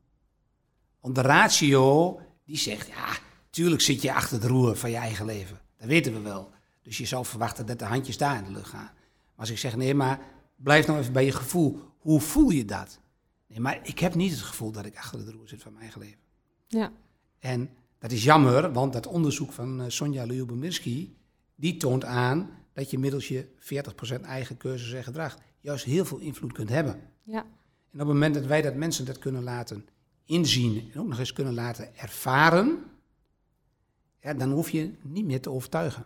Want 1.01 1.15
de 1.15 1.21
ratio, 1.21 2.21
die 2.45 2.57
zegt, 2.57 2.87
ja, 2.87 3.09
tuurlijk 3.51 3.83
zit 3.83 4.03
je 4.03 4.13
achter 4.13 4.37
het 4.41 4.51
roer 4.51 4.77
van 4.77 4.91
je 4.91 4.97
eigen 4.97 5.27
leven. 5.27 5.61
Dat 5.77 5.89
weten 5.89 6.13
we 6.13 6.21
wel. 6.21 6.53
Dus 6.83 6.99
je 6.99 7.07
zou 7.07 7.25
verwachten 7.25 7.67
dat 7.67 7.79
de 7.79 7.85
handjes 7.85 8.19
daar 8.19 8.39
in 8.39 8.45
de 8.45 8.51
lucht 8.51 8.69
gaan. 8.69 8.91
Maar 8.93 8.93
als 9.37 9.51
ik 9.51 9.59
zeg, 9.59 9.77
nee, 9.77 9.95
maar 9.95 10.21
blijf 10.57 10.87
nou 10.87 10.99
even 10.99 11.13
bij 11.13 11.25
je 11.25 11.33
gevoel. 11.33 11.81
Hoe 11.99 12.21
voel 12.21 12.51
je 12.51 12.65
dat? 12.65 13.01
Nee, 13.47 13.61
maar 13.61 13.81
ik 13.83 13.99
heb 13.99 14.15
niet 14.15 14.31
het 14.31 14.41
gevoel 14.41 14.73
dat 14.73 14.87
ik 14.87 14.97
achter 14.97 15.25
de 15.25 15.33
roer 15.33 15.49
zit 15.49 15.63
van 15.63 15.73
mijn 15.73 15.85
eigen 15.85 16.01
leven. 16.01 16.21
Ja. 16.67 16.93
En 17.39 17.71
dat 17.99 18.13
is 18.13 18.25
jammer, 18.25 18.73
want 18.73 18.93
dat 18.93 19.07
onderzoek 19.07 19.53
van 19.53 19.81
uh, 19.81 19.85
Sonja 19.89 20.25
Lyubomirsky, 20.25 21.11
die 21.55 21.77
toont 21.77 22.05
aan 22.05 22.51
dat 22.73 22.91
je 22.91 22.99
middels 22.99 23.29
je 23.29 23.47
40% 24.19 24.21
eigen 24.21 24.57
keuzes 24.57 24.93
en 24.93 25.05
gedrag 25.05 25.39
juist 25.61 25.85
heel 25.85 26.05
veel 26.05 26.19
invloed 26.19 26.53
kunt 26.53 26.69
hebben. 26.69 27.01
Ja. 27.23 27.41
En 27.41 28.01
op 28.01 28.07
het 28.07 28.07
moment 28.07 28.35
dat 28.35 28.47
wij 28.47 28.63
dat 28.63 28.75
mensen 28.75 29.05
dat 29.05 29.19
kunnen 29.19 29.43
laten 29.43 29.87
inzien 30.25 30.91
en 30.93 31.01
ook 31.01 31.09
nog 31.09 31.19
eens 31.19 31.33
kunnen 31.33 31.55
laten 31.55 31.97
ervaren, 31.97 32.85
ja, 34.21 34.35
dan 34.35 34.51
hoef 34.51 34.71
je 34.71 34.93
niet 35.03 35.25
meer 35.25 35.41
te 35.41 35.51
overtuigen. 35.51 36.05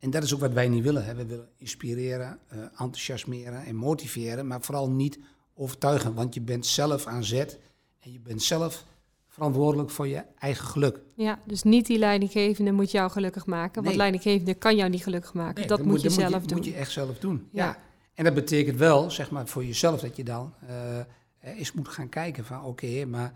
En 0.00 0.10
dat 0.10 0.22
is 0.22 0.34
ook 0.34 0.40
wat 0.40 0.52
wij 0.52 0.68
niet 0.68 0.82
willen. 0.82 1.04
Hè. 1.04 1.14
We 1.14 1.26
willen 1.26 1.48
inspireren, 1.56 2.38
uh, 2.52 2.60
enthousiasmeren 2.60 3.64
en 3.64 3.74
motiveren, 3.74 4.46
maar 4.46 4.60
vooral 4.60 4.90
niet 4.90 5.18
overtuigen. 5.54 6.14
Want 6.14 6.34
je 6.34 6.40
bent 6.40 6.66
zelf 6.66 7.06
aan 7.06 7.24
zet 7.24 7.58
en 8.00 8.12
je 8.12 8.20
bent 8.20 8.42
zelf 8.42 8.84
verantwoordelijk 9.28 9.90
voor 9.90 10.08
je 10.08 10.22
eigen 10.38 10.66
geluk. 10.66 11.00
Ja, 11.14 11.38
dus 11.46 11.62
niet 11.62 11.86
die 11.86 11.98
leidinggevende 11.98 12.72
moet 12.72 12.90
jou 12.90 13.10
gelukkig 13.10 13.46
maken. 13.46 13.74
Want 13.74 13.86
nee. 13.86 13.96
leidinggevende 13.96 14.54
kan 14.54 14.76
jou 14.76 14.90
niet 14.90 15.02
gelukkig 15.02 15.34
maken. 15.34 15.54
Nee, 15.54 15.66
dat, 15.66 15.78
moet, 15.78 15.88
moet 15.88 16.02
je 16.02 16.10
zelf 16.10 16.32
moet 16.32 16.42
je, 16.42 16.46
doen. 16.46 16.56
moet 16.56 16.66
je 16.66 16.74
echt 16.74 16.90
zelf 16.90 17.18
doen. 17.18 17.48
Ja. 17.52 17.64
ja. 17.64 17.78
En 18.14 18.24
dat 18.24 18.34
betekent 18.34 18.78
wel, 18.78 19.10
zeg 19.10 19.30
maar, 19.30 19.46
voor 19.46 19.64
jezelf 19.64 20.00
dat 20.00 20.16
je 20.16 20.24
dan 20.24 20.54
uh, 20.70 20.98
eens 21.40 21.72
moet 21.72 21.88
gaan 21.88 22.08
kijken 22.08 22.44
van... 22.44 22.64
oké, 22.64 23.04
maar 23.04 23.32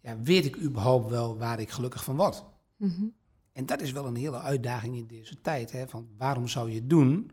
ja, 0.00 0.16
weet 0.22 0.44
ik 0.44 0.56
überhaupt 0.56 1.10
wel 1.10 1.38
waar 1.38 1.60
ik 1.60 1.70
gelukkig 1.70 2.04
van 2.04 2.16
word? 2.16 2.44
Mm 2.76 2.94
-hmm. 2.96 3.12
En 3.58 3.66
dat 3.66 3.80
is 3.80 3.92
wel 3.92 4.06
een 4.06 4.16
hele 4.16 4.40
uitdaging 4.40 4.96
in 4.96 5.06
deze 5.06 5.40
tijd. 5.40 5.72
Hè? 5.72 5.88
Van 5.88 6.08
waarom 6.18 6.48
zou 6.48 6.68
je 6.68 6.74
het 6.74 6.90
doen? 6.90 7.30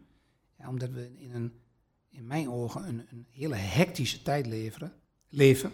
Ja, 0.58 0.70
omdat 0.70 0.90
we 0.90 1.12
in, 1.18 1.36
een, 1.36 1.54
in 2.10 2.28
mijn 2.28 2.50
ogen 2.50 2.88
een, 2.88 3.06
een 3.10 3.26
hele 3.32 3.56
hectische 3.56 4.22
tijd 4.22 4.46
leven. 4.46 5.72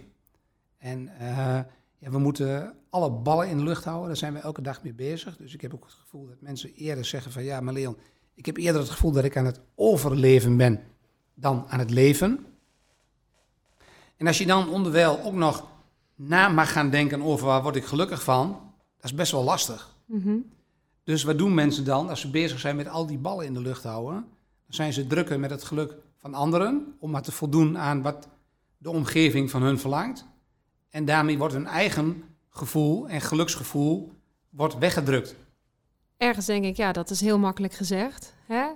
En 0.78 1.00
uh, 1.22 1.60
ja, 1.98 2.10
we 2.10 2.18
moeten 2.18 2.74
alle 2.90 3.12
ballen 3.12 3.50
in 3.50 3.58
de 3.58 3.64
lucht 3.64 3.84
houden. 3.84 4.08
Daar 4.08 4.18
zijn 4.18 4.34
we 4.34 4.40
elke 4.40 4.62
dag 4.62 4.84
mee 4.84 4.94
bezig. 4.94 5.38
Dus 5.38 5.54
ik 5.54 5.62
heb 5.62 5.74
ook 5.74 5.84
het 5.84 5.94
gevoel 5.94 6.28
dat 6.28 6.42
mensen 6.42 6.74
eerder 6.74 7.06
zeggen 7.06 7.32
van... 7.32 7.44
ja, 7.44 7.62
maar 7.62 7.74
Leon, 7.74 7.98
ik 8.34 8.46
heb 8.46 8.58
eerder 8.58 8.82
het 8.82 8.90
gevoel 8.90 9.12
dat 9.12 9.24
ik 9.24 9.38
aan 9.38 9.46
het 9.46 9.60
overleven 9.76 10.58
ben 10.58 10.84
dan 11.34 11.66
aan 11.68 11.80
het 11.80 11.92
leven. 11.92 12.46
En 14.18 14.28
als 14.28 14.38
je 14.38 14.46
dan 14.46 14.70
onderwijl 14.70 15.24
ook 15.24 15.36
nog 15.36 15.68
na 16.16 16.48
mag 16.48 16.72
gaan 16.72 16.90
denken 16.90 17.22
over 17.22 17.46
waar 17.48 17.62
word 17.62 17.76
ik 17.76 17.86
gelukkig 17.86 18.24
van... 18.24 18.50
dat 18.96 19.12
is 19.12 19.14
best 19.14 19.32
wel 19.32 19.44
lastig. 19.44 20.00
Mm 20.12 20.22
-hmm. 20.22 20.46
Dus 21.04 21.24
wat 21.24 21.38
doen 21.38 21.54
mensen 21.54 21.86
dan 21.86 22.10
als 22.10 22.22
ze 22.22 22.30
bezig 22.30 22.60
zijn 22.60 22.76
met 22.76 22.88
al 22.88 23.06
die 23.06 23.18
ballen 23.18 23.46
in 23.46 23.54
de 23.54 23.62
lucht 23.62 23.84
houden? 23.84 24.16
Dan 24.66 24.76
zijn 24.76 24.94
ze 24.94 25.08
drukker 25.08 25.40
met 25.40 25.50
het 25.50 25.64
geluk 25.64 25.96
van 26.18 26.34
anderen 26.34 26.96
om 27.00 27.12
maar 27.12 27.22
te 27.22 27.32
voldoen 27.32 27.78
aan 27.78 28.02
wat 28.02 28.30
de 28.78 28.90
omgeving 28.90 29.50
van 29.50 29.62
hun 29.62 29.80
verlangt. 29.80 30.26
En 30.90 31.06
daarmee 31.06 31.38
wordt 31.38 31.54
hun 31.54 31.68
eigen 31.68 32.24
gevoel 32.50 33.10
en 33.10 33.22
geluksgevoel 33.22 34.14
wordt 34.50 34.78
weggedrukt. 34.78 35.36
Ergens 36.18 36.46
denk 36.46 36.66
ik, 36.66 36.76
ja, 36.76 36.92
dat 36.92 37.10
is 37.10 37.22
heel 37.22 37.40
makkelijk 37.40 37.74
gezegd. 37.74 38.34
Hè? 38.48 38.68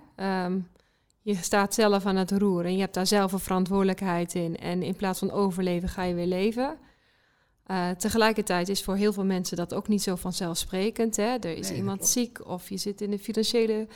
Um, 0.45 0.67
je 1.21 1.35
staat 1.35 1.73
zelf 1.73 2.05
aan 2.05 2.15
het 2.15 2.31
roer 2.31 2.65
en 2.65 2.73
je 2.73 2.79
hebt 2.79 2.93
daar 2.93 3.07
zelf 3.07 3.31
een 3.31 3.39
verantwoordelijkheid 3.39 4.33
in. 4.33 4.57
En 4.57 4.83
in 4.83 4.95
plaats 4.95 5.19
van 5.19 5.31
overleven 5.31 5.89
ga 5.89 6.03
je 6.03 6.13
weer 6.13 6.25
leven. 6.25 6.77
Uh, 7.67 7.89
tegelijkertijd 7.89 8.69
is 8.69 8.83
voor 8.83 8.95
heel 8.95 9.13
veel 9.13 9.25
mensen 9.25 9.57
dat 9.57 9.73
ook 9.73 9.87
niet 9.87 10.03
zo 10.03 10.15
vanzelfsprekend. 10.15 11.15
Hè? 11.15 11.37
Er 11.37 11.57
is 11.57 11.69
nee, 11.69 11.77
iemand 11.77 12.07
ziek 12.07 12.47
of 12.47 12.69
je 12.69 12.77
zit 12.77 13.01
in 13.01 13.11
een 13.11 13.19
financiële 13.19 13.87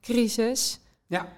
crisis. 0.00 0.80
Ja. 1.06 1.32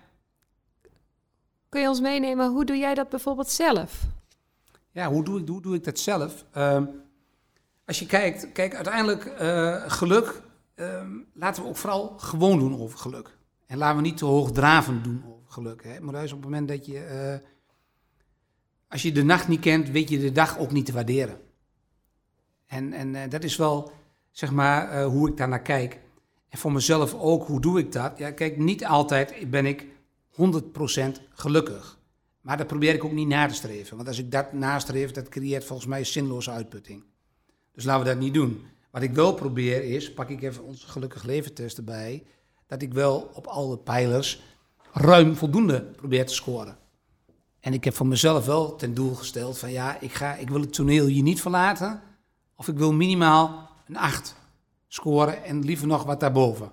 Kun 1.68 1.80
je 1.80 1.88
ons 1.88 2.00
meenemen, 2.00 2.50
hoe 2.50 2.64
doe 2.64 2.76
jij 2.76 2.94
dat 2.94 3.08
bijvoorbeeld 3.08 3.50
zelf? 3.50 4.02
Ja, 4.90 5.10
hoe 5.10 5.24
doe 5.24 5.40
ik, 5.40 5.48
hoe 5.48 5.62
doe 5.62 5.74
ik 5.74 5.84
dat 5.84 5.98
zelf? 5.98 6.44
Uh, 6.56 6.82
als 7.84 7.98
je 7.98 8.06
kijkt, 8.06 8.52
kijk, 8.52 8.74
uiteindelijk 8.74 9.24
uh, 9.40 9.82
geluk, 9.86 10.42
uh, 10.76 11.02
laten 11.32 11.62
we 11.62 11.68
ook 11.68 11.76
vooral 11.76 12.14
gewoon 12.18 12.58
doen 12.58 12.80
over 12.80 12.98
geluk. 12.98 13.36
En 13.66 13.78
laten 13.78 13.96
we 13.96 14.02
niet 14.02 14.16
te 14.16 14.24
hoogdravend 14.24 15.04
doen 15.04 15.24
over 15.26 15.52
geluk. 15.52 15.84
Hè? 15.84 16.00
Maar 16.00 16.14
juist 16.14 16.32
op 16.32 16.38
het 16.38 16.48
moment 16.50 16.68
dat 16.68 16.86
je, 16.86 16.98
eh, 16.98 17.48
als 18.88 19.02
je 19.02 19.12
de 19.12 19.24
nacht 19.24 19.48
niet 19.48 19.60
kent, 19.60 19.90
weet 19.90 20.08
je 20.08 20.18
de 20.18 20.32
dag 20.32 20.58
ook 20.58 20.72
niet 20.72 20.86
te 20.86 20.92
waarderen. 20.92 21.40
En, 22.66 22.92
en 22.92 23.14
uh, 23.14 23.20
dat 23.28 23.44
is 23.44 23.56
wel, 23.56 23.92
zeg 24.30 24.52
maar, 24.52 24.94
uh, 24.94 25.06
hoe 25.06 25.28
ik 25.28 25.36
daar 25.36 25.48
naar 25.48 25.62
kijk. 25.62 26.00
En 26.48 26.58
voor 26.58 26.72
mezelf 26.72 27.14
ook, 27.14 27.46
hoe 27.46 27.60
doe 27.60 27.78
ik 27.78 27.92
dat? 27.92 28.18
Ja, 28.18 28.30
kijk, 28.30 28.56
niet 28.56 28.84
altijd 28.84 29.50
ben 29.50 29.66
ik 29.66 29.86
100% 30.30 30.36
gelukkig. 31.30 31.98
Maar 32.40 32.56
dat 32.56 32.66
probeer 32.66 32.94
ik 32.94 33.04
ook 33.04 33.12
niet 33.12 33.28
na 33.28 33.46
te 33.46 33.54
streven. 33.54 33.96
Want 33.96 34.08
als 34.08 34.18
ik 34.18 34.30
dat 34.30 34.52
nastreef, 34.52 35.10
dat 35.10 35.28
creëert 35.28 35.64
volgens 35.64 35.88
mij 35.88 36.04
zinloze 36.04 36.50
uitputting. 36.50 37.04
Dus 37.72 37.84
laten 37.84 38.04
we 38.04 38.08
dat 38.08 38.18
niet 38.18 38.34
doen. 38.34 38.66
Wat 38.90 39.02
ik 39.02 39.14
wel 39.14 39.34
probeer 39.34 39.84
is, 39.84 40.12
pak 40.12 40.28
ik 40.28 40.42
even 40.42 40.64
onze 40.64 40.86
gelukkig 40.86 41.22
leven 41.22 41.54
test 41.54 41.76
erbij, 41.76 42.26
dat 42.66 42.82
ik 42.82 42.92
wel 42.92 43.30
op 43.34 43.46
alle 43.46 43.78
pijlers 43.78 44.42
ruim 44.92 45.36
voldoende 45.36 45.82
probeer 45.82 46.26
te 46.26 46.34
scoren. 46.34 46.78
En 47.60 47.72
ik 47.72 47.84
heb 47.84 47.94
voor 47.94 48.06
mezelf 48.06 48.46
wel 48.46 48.76
ten 48.76 48.94
doel 48.94 49.14
gesteld 49.14 49.58
van 49.58 49.72
ja, 49.72 50.00
ik, 50.00 50.12
ga, 50.12 50.34
ik 50.34 50.50
wil 50.50 50.60
het 50.60 50.72
toneel 50.72 51.06
hier 51.06 51.22
niet 51.22 51.40
verlaten. 51.40 52.02
Of 52.56 52.68
ik 52.68 52.76
wil 52.76 52.92
minimaal 52.92 53.70
een 53.86 53.96
8 53.96 54.34
scoren 54.88 55.44
en 55.44 55.64
liever 55.64 55.86
nog 55.86 56.04
wat 56.04 56.20
daarboven. 56.20 56.70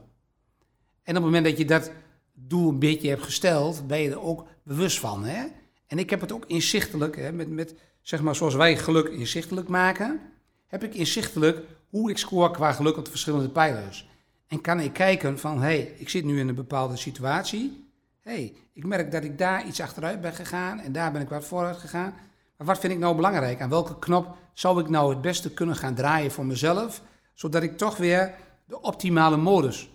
En 1.04 1.18
op 1.18 1.24
het 1.24 1.24
moment 1.24 1.46
dat 1.46 1.58
je 1.58 1.66
dat 1.66 1.92
doel 2.34 2.70
een 2.70 2.80
beetje 2.80 3.10
hebt 3.10 3.24
gesteld, 3.24 3.88
ben 3.88 4.00
je 4.00 4.10
er 4.10 4.22
ook 4.22 4.48
bewust 4.64 5.00
van. 5.00 5.26
Hè? 5.26 5.46
En 5.88 6.00
ik 6.00 6.10
heb 6.10 6.22
het 6.22 6.32
ook 6.32 6.46
inzichtelijk, 6.46 7.16
hè, 7.16 7.32
met, 7.32 7.50
met, 7.50 7.76
zeg 8.02 8.22
maar 8.22 8.36
zoals 8.36 8.56
wij 8.56 8.78
geluk 8.78 9.08
inzichtelijk 9.08 9.68
maken, 9.68 10.22
heb 10.68 10.84
ik 10.84 10.94
inzichtelijk 10.94 11.66
hoe 11.90 12.10
ik 12.10 12.18
score 12.18 12.52
qua 12.52 12.72
geluk 12.72 12.98
op 12.98 13.06
de 13.06 13.12
verschillende 13.12 13.50
pijlers. 13.50 14.08
En 14.48 14.62
kan 14.62 14.80
ik 14.80 14.94
kijken 14.94 15.40
van, 15.40 15.56
hé, 15.58 15.64
hey, 15.64 15.94
ik 15.98 16.10
zit 16.10 16.26
nu 16.26 16.40
in 16.40 16.48
een 16.48 16.56
bepaalde 16.56 16.98
situatie. 16.98 17.88
Hé, 18.20 18.32
hey, 18.32 18.56
ik 18.74 18.86
merk 18.86 19.12
dat 19.12 19.24
ik 19.24 19.38
daar 19.38 19.68
iets 19.68 19.82
achteruit 19.82 20.22
ben 20.22 20.34
gegaan 20.34 20.80
en 20.80 20.92
daar 20.92 21.12
ben 21.12 21.22
ik 21.22 21.30
wat 21.30 21.46
vooruit 21.46 21.78
gegaan. 21.78 22.14
Maar 22.58 22.68
wat 22.68 22.80
vind 22.80 22.94
ik 22.94 23.00
nou 23.00 23.16
belangrijk? 23.16 23.62
Aan 23.62 23.70
welke 23.70 24.00
knop 24.00 24.36
zou 24.54 24.80
ik 24.82 24.90
nou 24.90 25.10
het 25.10 25.22
beste 25.22 25.54
kunnen 25.54 25.76
gaan 25.76 25.96
draaien 25.96 26.32
voor 26.32 26.46
mezelf, 26.46 27.02
zodat 27.34 27.64
ik 27.64 27.78
toch 27.78 27.98
weer 27.98 28.36
de 28.66 28.82
optimale 28.82 29.38
modus 29.38 29.90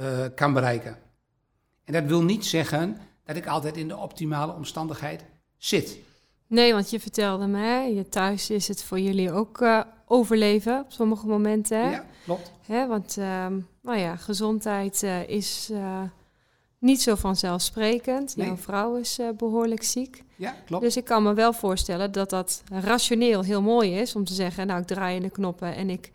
uh, 0.00 0.24
kan 0.34 0.52
bereiken? 0.52 0.98
En 1.84 1.92
dat 1.92 2.04
wil 2.04 2.22
niet 2.22 2.46
zeggen 2.46 2.98
dat 3.24 3.36
ik 3.36 3.46
altijd 3.46 3.76
in 3.76 3.88
de 3.88 3.96
optimale 3.96 4.52
omstandigheid 4.52 5.24
zit. 5.56 5.98
Nee, 6.46 6.72
want 6.72 6.90
je 6.90 7.00
vertelde 7.00 7.46
me, 7.46 7.94
je 7.94 8.08
thuis 8.08 8.50
is 8.50 8.68
het 8.68 8.84
voor 8.84 9.00
jullie 9.00 9.32
ook 9.32 9.60
uh, 9.60 9.80
overleven 10.06 10.80
op 10.80 10.92
sommige 10.92 11.26
momenten. 11.26 11.84
Hè? 11.84 11.90
Ja, 11.90 12.04
klopt. 12.24 12.52
Hè, 12.66 12.86
want 12.86 13.16
uh, 13.18 13.46
nou 13.82 13.98
ja, 13.98 14.16
gezondheid 14.16 15.02
uh, 15.02 15.28
is 15.28 15.70
niet 16.78 17.02
zo 17.02 17.14
vanzelfsprekend. 17.14 18.36
Nee. 18.36 18.46
Jouw 18.46 18.56
vrouw 18.56 18.96
is 18.96 19.18
behoorlijk 19.36 19.82
ziek. 19.82 20.24
Ja, 20.36 20.56
klopt. 20.66 20.82
Dus 20.82 20.96
ik 20.96 21.04
kan 21.04 21.22
me 21.22 21.34
wel 21.34 21.52
voorstellen 21.52 22.12
dat 22.12 22.30
dat 22.30 22.62
rationeel 22.70 23.42
heel 23.42 23.62
mooi 23.62 23.94
is 23.94 24.14
om 24.14 24.24
te 24.24 24.34
zeggen, 24.34 24.66
nou 24.66 24.80
ik 24.80 24.86
draai 24.86 25.16
in 25.16 25.22
de 25.22 25.30
knoppen 25.30 25.74
en 25.74 25.90
ik 25.90 26.10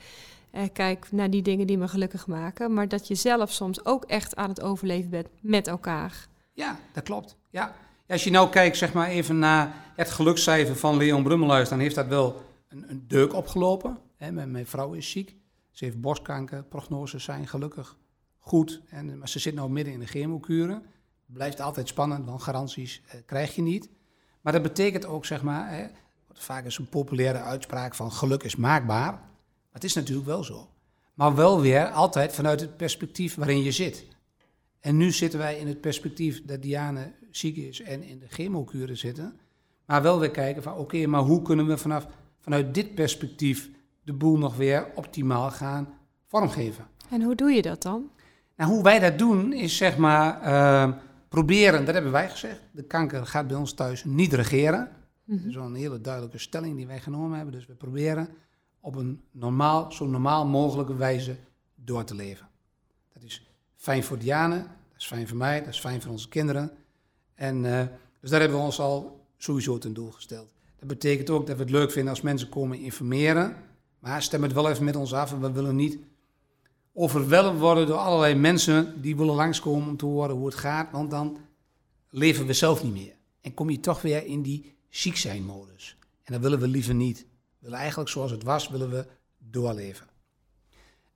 kijk 0.73 1.11
naar 1.11 1.29
die 1.29 1.41
dingen 1.41 1.67
die 1.67 1.77
me 1.77 1.87
gelukkig 1.87 2.27
maken. 2.27 2.73
Maar 2.73 2.87
dat 2.87 3.07
je 3.07 3.15
zelf 3.15 3.51
soms 3.51 3.85
ook 3.85 4.03
echt 4.03 4.35
aan 4.35 4.49
het 4.49 4.61
overleven 4.61 5.09
bent 5.09 5.27
met 5.41 5.67
elkaar. 5.67 6.27
Ja, 6.53 6.79
dat 6.93 7.03
klopt. 7.03 7.37
Ja. 7.49 7.75
Als 8.07 8.23
je 8.23 8.31
nou 8.31 8.49
kijkt 8.49 8.77
zeg 8.77 8.93
maar 8.93 9.07
even 9.07 9.39
naar 9.39 9.75
het 9.95 10.09
gelukscijfer 10.09 10.75
van 10.75 10.97
Leon 10.97 11.23
Brummelhuis, 11.23 11.69
dan 11.69 11.79
heeft 11.79 11.95
dat 11.95 12.07
wel 12.07 12.41
een, 12.67 12.85
een 12.87 13.03
deuk 13.07 13.33
opgelopen. 13.33 13.97
Hè, 14.17 14.31
mijn, 14.31 14.65
vrouw 14.65 14.93
is 14.93 15.09
ziek. 15.09 15.35
Ze 15.71 15.85
heeft 15.85 16.01
borstkanker. 16.01 16.63
Prognoses 16.63 17.23
zijn 17.23 17.47
gelukkig 17.47 17.97
goed. 18.43 18.81
En, 18.89 19.17
maar 19.17 19.29
ze 19.29 19.39
zit 19.39 19.55
nou 19.55 19.69
midden 19.69 19.93
in 19.93 19.99
de 19.99 20.05
chemokuren. 20.05 20.83
Blijft 21.25 21.61
altijd 21.61 21.87
spannend, 21.87 22.25
want 22.25 22.41
garanties 22.41 23.01
eh, 23.07 23.19
krijg 23.25 23.55
je 23.55 23.61
niet. 23.61 23.89
Maar 24.41 24.53
dat 24.53 24.61
betekent 24.61 25.05
ook, 25.05 25.25
zeg 25.25 25.41
maar, 25.41 25.71
hè, 25.71 25.87
vaak 26.33 26.65
is 26.65 26.77
een 26.77 26.89
populaire 26.89 27.39
uitspraak 27.39 27.95
van 27.95 28.11
geluk 28.11 28.43
is 28.43 28.55
maakbaar. 28.55 29.11
Maar 29.11 29.29
het 29.71 29.83
is 29.83 29.93
natuurlijk 29.93 30.27
wel 30.27 30.43
zo. 30.43 30.69
Maar 31.13 31.35
wel 31.35 31.61
weer 31.61 31.89
altijd 31.89 32.33
vanuit 32.33 32.59
het 32.59 32.77
perspectief 32.77 33.35
waarin 33.35 33.63
je 33.63 33.71
zit. 33.71 34.05
En 34.79 34.97
nu 34.97 35.11
zitten 35.11 35.39
wij 35.39 35.57
in 35.57 35.67
het 35.67 35.81
perspectief 35.81 36.45
dat 36.45 36.61
Diane 36.61 37.11
ziek 37.31 37.57
is 37.57 37.81
en 37.81 38.03
in 38.03 38.19
de 38.19 38.27
chemokuren 38.27 38.97
zitten. 38.97 39.39
Maar 39.85 40.01
wel 40.01 40.19
weer 40.19 40.31
kijken 40.31 40.63
van 40.63 40.75
oké, 40.75 41.05
maar 41.05 41.21
hoe 41.21 41.41
kunnen 41.41 41.67
we 41.67 41.77
vanaf, 41.77 42.07
vanuit 42.39 42.73
dit 42.73 42.95
perspectief 42.95 43.69
de 44.03 44.13
boel 44.13 44.37
nog 44.37 44.55
weer 44.55 44.91
optimaal 44.95 45.51
gaan 45.51 45.87
vormgeven. 46.25 46.87
En 47.09 47.21
hoe 47.21 47.35
doe 47.35 47.51
je 47.51 47.61
dat 47.61 47.81
dan? 47.81 48.09
Nou, 48.63 48.75
hoe 48.75 48.83
wij 48.83 48.99
dat 48.99 49.17
doen 49.17 49.53
is 49.53 49.77
zeg 49.77 49.97
maar 49.97 50.41
uh, 50.43 50.97
proberen, 51.29 51.85
dat 51.85 51.93
hebben 51.93 52.11
wij 52.11 52.29
gezegd, 52.29 52.59
de 52.71 52.83
kanker 52.83 53.25
gaat 53.25 53.47
bij 53.47 53.57
ons 53.57 53.73
thuis 53.73 54.03
niet 54.03 54.33
regeren. 54.33 54.89
Mm 55.23 55.37
Dat 55.37 55.45
is 55.45 55.55
wel 55.55 55.65
een 55.65 55.75
hele 55.75 56.01
duidelijke 56.01 56.37
stelling 56.37 56.75
die 56.75 56.87
wij 56.87 56.99
genomen 56.99 57.35
hebben. 57.35 57.55
Dus 57.55 57.65
we 57.65 57.73
proberen 57.73 58.29
op 58.79 58.95
een 58.95 59.21
normaal, 59.31 59.91
zo 59.91 60.05
normaal 60.05 60.45
mogelijke 60.45 60.95
wijze 60.95 61.35
door 61.75 62.03
te 62.03 62.15
leven. 62.15 62.47
Dat 63.13 63.23
is 63.23 63.47
fijn 63.75 64.03
voor 64.03 64.17
Diane, 64.17 64.57
dat 64.57 64.97
is 64.97 65.07
fijn 65.07 65.27
voor 65.27 65.37
mij, 65.37 65.59
dat 65.59 65.73
is 65.73 65.79
fijn 65.79 66.01
voor 66.01 66.11
onze 66.11 66.29
kinderen. 66.29 66.71
En 67.35 67.63
uh, 67.63 67.81
dus 68.19 68.29
daar 68.29 68.39
hebben 68.39 68.57
we 68.57 68.65
ons 68.65 68.79
al 68.79 69.25
sowieso 69.37 69.77
ten 69.77 69.93
doel 69.93 70.11
gesteld. 70.11 70.53
Dat 70.79 70.87
betekent 70.87 71.29
ook 71.29 71.47
dat 71.47 71.55
we 71.55 71.61
het 71.61 71.71
leuk 71.71 71.91
vinden 71.91 72.09
als 72.09 72.21
mensen 72.21 72.49
komen 72.49 72.79
informeren. 72.79 73.55
Maar 73.99 74.21
stem 74.21 74.43
het 74.43 74.53
wel 74.53 74.69
even 74.69 74.83
met 74.83 74.95
ons 74.95 75.13
af. 75.13 75.31
En 75.31 75.41
we 75.41 75.51
willen 75.51 75.75
niet 75.75 75.97
overweldigd 76.93 77.59
worden 77.59 77.87
door 77.87 77.97
allerlei 77.97 78.35
mensen 78.35 79.01
die 79.01 79.15
willen 79.15 79.35
langskomen 79.35 79.87
om 79.87 79.97
te 79.97 80.05
horen 80.05 80.35
hoe 80.35 80.45
het 80.45 80.55
gaat. 80.55 80.91
Want 80.91 81.11
dan 81.11 81.37
leven 82.09 82.45
we 82.45 82.53
zelf 82.53 82.83
niet 82.83 82.93
meer. 82.93 83.15
En 83.41 83.53
kom 83.53 83.69
je 83.69 83.79
toch 83.79 84.01
weer 84.01 84.25
in 84.25 84.41
die 84.41 84.75
ziek 84.89 85.17
zijn 85.17 85.43
modus. 85.43 85.97
En 86.23 86.33
dat 86.33 86.41
willen 86.41 86.59
we 86.59 86.67
liever 86.67 86.93
niet. 86.93 87.19
We 87.19 87.59
willen 87.59 87.77
eigenlijk 87.77 88.09
zoals 88.09 88.31
het 88.31 88.43
was, 88.43 88.69
willen 88.69 88.89
we 88.89 89.05
doorleven. 89.37 90.07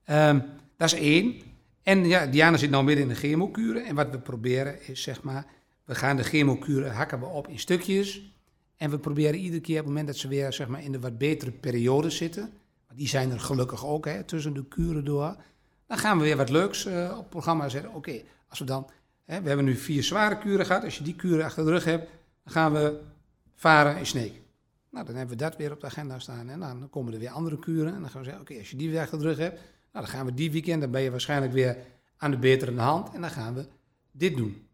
Um, 0.10 0.44
dat 0.78 0.94
is 0.94 1.00
één. 1.00 1.42
En 1.84 2.06
ja, 2.06 2.26
Diana 2.26 2.58
zit 2.58 2.70
nou 2.70 2.84
midden 2.84 3.04
in 3.04 3.10
de 3.10 3.16
chemokuren. 3.16 3.86
En 3.86 3.96
wat 3.96 4.10
we 4.10 4.20
proberen 4.20 4.88
is 4.88 5.02
zeg 5.02 5.24
maar, 5.24 5.46
we 5.86 5.96
gaan 5.96 6.18
de 6.18 6.24
chemokuren 6.24 6.92
hakken 6.92 7.20
we 7.20 7.26
op 7.26 7.48
in 7.48 7.60
stukjes. 7.60 8.36
En 8.78 8.90
we 8.90 9.00
proberen 9.00 9.40
iedere 9.40 9.62
keer 9.62 9.80
op 9.80 9.86
het 9.86 9.88
moment 9.88 10.08
dat 10.08 10.18
ze 10.18 10.28
weer 10.28 10.54
zeg 10.54 10.68
maar, 10.68 10.84
in 10.84 10.92
de 10.92 11.00
wat 11.00 11.18
betere 11.18 11.52
periode 11.52 12.10
zitten, 12.10 12.54
die 12.94 13.08
zijn 13.08 13.32
er 13.32 13.40
gelukkig 13.40 13.86
ook 13.86 14.06
hè, 14.06 14.24
tussen 14.24 14.54
de 14.54 14.66
kuren 14.66 15.06
door, 15.06 15.36
dan 15.88 15.98
gaan 15.98 16.18
we 16.18 16.24
weer 16.24 16.38
wat 16.38 16.50
leuks 16.50 16.86
uh, 16.86 17.10
op 17.12 17.18
het 17.18 17.30
programma 17.30 17.70
zetten. 17.70 17.94
Oké, 17.94 18.22
als 18.48 18.60
we 18.60 18.66
dan, 18.66 18.90
hè, 19.26 19.42
we 19.42 19.48
hebben 19.48 19.66
nu 19.66 19.76
vier 19.76 20.04
zware 20.04 20.38
kuren 20.38 20.66
gehad, 20.66 20.84
als 20.84 20.98
je 20.98 21.04
die 21.04 21.16
kuren 21.16 21.46
achter 21.46 21.66
de 21.66 21.72
rug 21.72 21.84
hebt, 21.84 22.10
dan 22.44 22.54
gaan 22.54 22.74
we 22.74 23.00
varen 23.56 23.98
in 23.98 24.06
Sneek. 24.06 24.42
Nou, 24.90 25.06
dan 25.06 25.16
hebben 25.16 25.38
we 25.38 25.44
dat 25.44 25.58
weer 25.58 25.72
op 25.72 25.80
de 25.80 25.86
agenda 25.86 26.20
staan. 26.20 26.50
En 26.50 26.60
dan 26.60 26.90
komen 26.90 27.14
er 27.14 27.20
weer 27.20 27.30
andere 27.30 27.60
kuren. 27.60 27.94
En 27.94 28.02
dan 28.02 28.10
gaan 28.10 28.20
we 28.20 28.26
zeggen, 28.26 28.44
oké, 28.44 28.58
als 28.58 28.70
je 28.70 28.78
die 28.78 28.90
weer 28.90 29.00
achter 29.00 29.18
de 29.18 29.24
rug 29.24 29.38
hebt, 29.38 29.56
nou, 29.92 30.06
dan 30.06 30.08
gaan 30.08 30.26
we 30.26 30.34
die 30.34 30.52
weekend, 30.52 30.82
dan 30.82 30.92
ben 30.92 31.02
je 31.02 31.12
waarschijnlijk 31.12 31.54
weer 31.54 31.78
aan 32.18 32.32
de 32.32 32.38
betere 32.38 32.80
hand. 32.80 33.14
En 33.14 33.22
dan 33.22 33.30
gaan 33.30 33.54
we 33.54 33.66
dit 34.12 34.38
doen. 34.38 34.68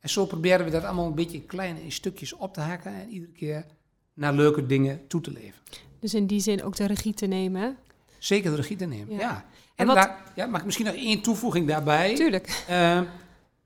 En 0.00 0.08
zo 0.08 0.26
proberen 0.26 0.64
we 0.64 0.70
dat 0.70 0.84
allemaal 0.84 1.06
een 1.06 1.14
beetje 1.14 1.42
klein 1.42 1.80
in 1.80 1.92
stukjes 1.92 2.32
op 2.32 2.54
te 2.54 2.60
hakken 2.60 2.94
en 2.94 3.08
iedere 3.08 3.32
keer 3.32 3.66
naar 4.14 4.32
leuke 4.32 4.66
dingen 4.66 5.06
toe 5.06 5.20
te 5.20 5.30
leven. 5.30 5.62
Dus 5.98 6.14
in 6.14 6.26
die 6.26 6.40
zin 6.40 6.62
ook 6.62 6.76
de 6.76 6.86
regie 6.86 7.14
te 7.14 7.26
nemen? 7.26 7.76
Zeker 8.18 8.50
de 8.50 8.56
regie 8.56 8.76
te 8.76 8.84
nemen, 8.84 9.16
ja. 9.16 9.47
En, 9.78 9.86
wat... 9.86 9.96
daar, 9.96 10.22
ja, 10.34 10.46
mag 10.46 10.58
ik 10.60 10.64
misschien 10.64 10.86
nog 10.86 10.94
één 10.94 11.22
toevoeging 11.22 11.68
daarbij? 11.68 12.14
Tuurlijk. 12.14 12.64
Uh, 12.70 13.00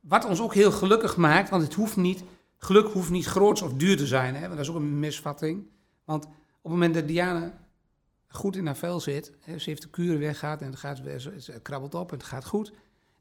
wat 0.01 0.25
ons 0.25 0.41
ook 0.41 0.55
heel 0.55 0.73
gelukkig 0.73 1.17
maakt, 1.17 1.51
want 1.51 1.63
het 1.63 1.75
hoeft 1.75 1.97
niet, 1.97 2.23
geluk 2.59 2.87
hoeft 2.87 3.11
niet 3.11 3.27
groots 3.27 3.63
of 3.63 3.73
duur 3.73 3.97
te 3.97 4.07
zijn. 4.07 4.35
Hè? 4.35 4.41
Want 4.41 4.53
dat 4.53 4.61
is 4.61 4.69
ook 4.69 4.77
een 4.77 4.99
misvatting. 4.99 5.67
Want 6.05 6.25
op 6.25 6.33
het 6.63 6.73
moment 6.73 6.95
dat 6.95 7.09
Diana 7.09 7.53
goed 8.29 8.57
in 8.57 8.67
haar 8.67 8.77
vel 8.77 9.01
zit, 9.01 9.33
hè, 9.41 9.59
ze 9.59 9.71
heeft 9.71 9.83
de 9.83 9.89
kuren 9.89 10.19
weggehaald 10.19 10.61
en 10.61 10.67
het, 10.67 10.79
gaat, 10.79 10.99
het 10.99 11.63
krabbelt 11.63 11.95
op 11.95 12.13
en 12.13 12.19
het 12.19 12.27
gaat 12.27 12.47
goed 12.47 12.73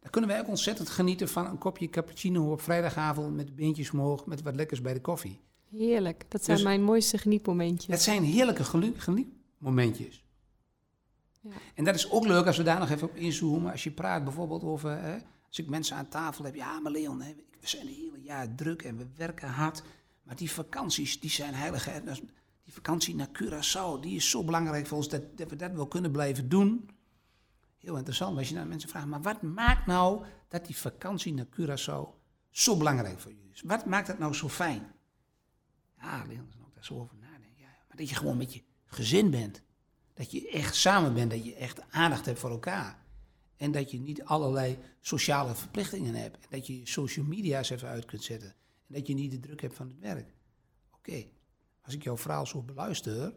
dan 0.02 0.12
kunnen 0.12 0.30
wij 0.30 0.40
ook 0.40 0.48
ontzettend 0.48 0.90
genieten 0.90 1.30
van 1.30 1.46
een 1.46 1.58
kopje 1.58 1.90
cappuccino 1.90 2.52
op 2.52 2.62
vrijdagavond 2.62 3.36
met 3.36 3.56
beentjes 3.56 3.92
omhoog, 3.92 4.26
met 4.26 4.42
wat 4.42 4.56
lekkers 4.56 4.82
bij 4.82 4.94
de 4.94 5.02
koffie. 5.02 5.40
Heerlijk, 5.70 6.26
dat 6.28 6.44
zijn 6.44 6.58
dus 6.58 6.66
mijn 6.66 6.84
mooiste 6.84 7.18
genietmomentjes. 7.18 7.94
Het 7.94 8.02
zijn 8.02 8.24
heerlijke 8.24 8.64
genietmomentjes. 8.98 10.24
En 11.76 11.84
dat 11.84 11.96
is 11.96 12.12
ook 12.12 12.26
leuk 12.26 12.46
als 12.46 12.58
we 12.58 12.64
daar 12.64 12.80
nog 12.80 12.90
even 12.90 13.10
op 13.10 13.16
inzoomen. 13.16 13.72
Als 13.72 13.84
je 13.84 13.92
praat 13.92 14.24
bijvoorbeeld 14.24 14.64
over, 14.64 15.02
hè, 15.02 15.18
als 15.48 15.60
ik 15.60 15.70
mensen 15.70 15.96
aan 15.96 16.08
tafel 16.08 16.46
heb, 16.46 16.56
ja 16.56 16.80
maar 16.80 16.92
Leon, 16.92 17.22
hè, 17.22 17.34
we 17.60 17.68
zijn 17.68 17.88
een 17.88 17.94
hele 17.94 18.22
jaar 18.22 18.56
druk 18.56 18.82
en 18.82 18.98
we 18.98 19.08
werken 19.16 19.50
hard. 19.50 19.84
Maar 20.24 20.36
die 20.36 20.52
vakanties, 20.52 21.20
die 21.20 21.30
zijn 21.30 21.54
heilig. 21.54 21.86
Hè. 21.86 22.02
Die 22.64 22.74
vakantie 22.74 23.16
naar 23.16 23.30
Curaçao, 23.44 24.00
die 24.02 24.16
is 24.16 24.30
zo 24.30 24.44
belangrijk 24.44 24.88
voor 24.88 24.98
ons 24.98 25.10
dat, 25.10 25.38
dat 25.38 25.50
we 25.50 25.56
dat 25.56 25.72
wel 25.72 25.88
kunnen 25.88 26.12
blijven 26.12 26.50
doen 26.50 26.90
heel 27.82 27.98
interessant 27.98 28.38
als 28.38 28.50
je 28.50 28.56
naar 28.56 28.68
mensen 28.68 28.90
vraagt, 28.90 29.06
maar 29.06 29.22
wat 29.22 29.42
maakt 29.42 29.86
nou 29.86 30.26
dat 30.48 30.66
die 30.66 30.78
vakantie 30.78 31.34
naar 31.34 31.46
Curaçao 31.46 32.20
zo 32.50 32.78
belangrijk 32.78 33.20
voor 33.20 33.32
jullie 33.32 33.52
is? 33.52 33.62
Wat 33.62 33.86
maakt 33.86 34.08
het 34.08 34.20
nou 34.20 34.34
zo 34.34 34.50
fijn? 34.50 34.92
Ja, 36.00 36.26
Leon, 36.28 36.46
als 36.46 36.56
ik 36.56 36.74
daar 36.74 36.86
zo 36.86 37.00
over 37.00 37.16
nadenken. 37.18 37.58
Ja, 37.58 37.76
maar 37.88 37.98
dat 37.98 38.10
je 38.10 38.16
gewoon 38.16 38.38
met 38.38 38.54
je 38.54 38.64
gezin 38.86 39.30
bent. 39.30 39.62
Dat 40.22 40.32
je 40.32 40.50
echt 40.50 40.76
samen 40.76 41.14
bent, 41.14 41.32
dat 41.32 41.46
je 41.46 41.56
echt 41.56 41.82
aandacht 41.90 42.26
hebt 42.26 42.40
voor 42.40 42.50
elkaar. 42.50 43.00
En 43.58 43.72
dat 43.72 43.92
je 43.92 44.00
niet 44.00 44.24
allerlei 44.24 44.78
sociale 45.00 45.56
verplichtingen 45.56 46.16
hebt. 46.16 46.38
En 46.38 46.48
dat 46.50 46.68
je 46.68 46.82
social 46.84 47.26
media's 47.26 47.70
even 47.70 47.88
uit 47.88 48.06
kunt 48.06 48.24
zetten. 48.24 48.50
En 48.88 48.94
dat 48.94 49.08
je 49.08 49.14
niet 49.14 49.32
de 49.32 49.40
druk 49.40 49.62
hebt 49.62 49.76
van 49.76 49.88
het 49.88 50.00
werk. 50.00 50.34
Oké, 50.92 51.26
als 51.82 51.94
ik 51.94 52.04
jouw 52.04 52.18
verhaal 52.18 52.46
zo 52.46 52.62
beluister, 52.62 53.34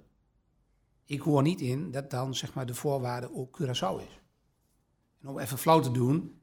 ik 1.04 1.20
hoor 1.20 1.42
niet 1.42 1.60
in 1.60 1.90
dat 1.90 2.10
dan 2.10 2.34
zeg 2.34 2.54
maar 2.54 2.66
de 2.66 2.74
voorwaarde 2.74 3.34
ook 3.34 3.60
Curaçao 3.62 4.00
is. 4.08 4.20
En 5.20 5.28
om 5.28 5.38
even 5.38 5.58
flauw 5.58 5.80
te 5.80 5.90
doen, 5.90 6.40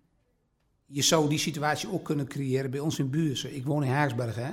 je 0.86 1.02
zou 1.02 1.30
die 1.30 1.40
situatie 1.40 1.92
ook 1.92 2.06
kunnen 2.06 2.28
creëren 2.28 2.72
bij 2.72 2.80
ons 2.80 3.00
in 3.00 3.10
Buurse. 3.10 3.56
Ik 3.56 3.66
woon 3.66 3.84
in 3.84 3.92
Haagsberg, 3.92 4.36
hè. 4.36 4.52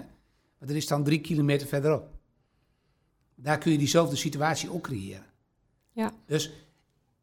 Maar 0.59 0.69
er 0.69 0.77
is 0.77 0.87
dan 0.87 1.05
drie 1.05 1.21
kilometer 1.21 1.67
verderop. 1.67 2.11
Daar 3.35 3.59
kun 3.59 3.73
je 3.73 3.79
diezelfde 3.79 4.17
situatie 4.17 4.73
ook 4.73 4.83
creëren. 4.83 5.27
Ja. 5.99 6.13
Dus 6.27 6.53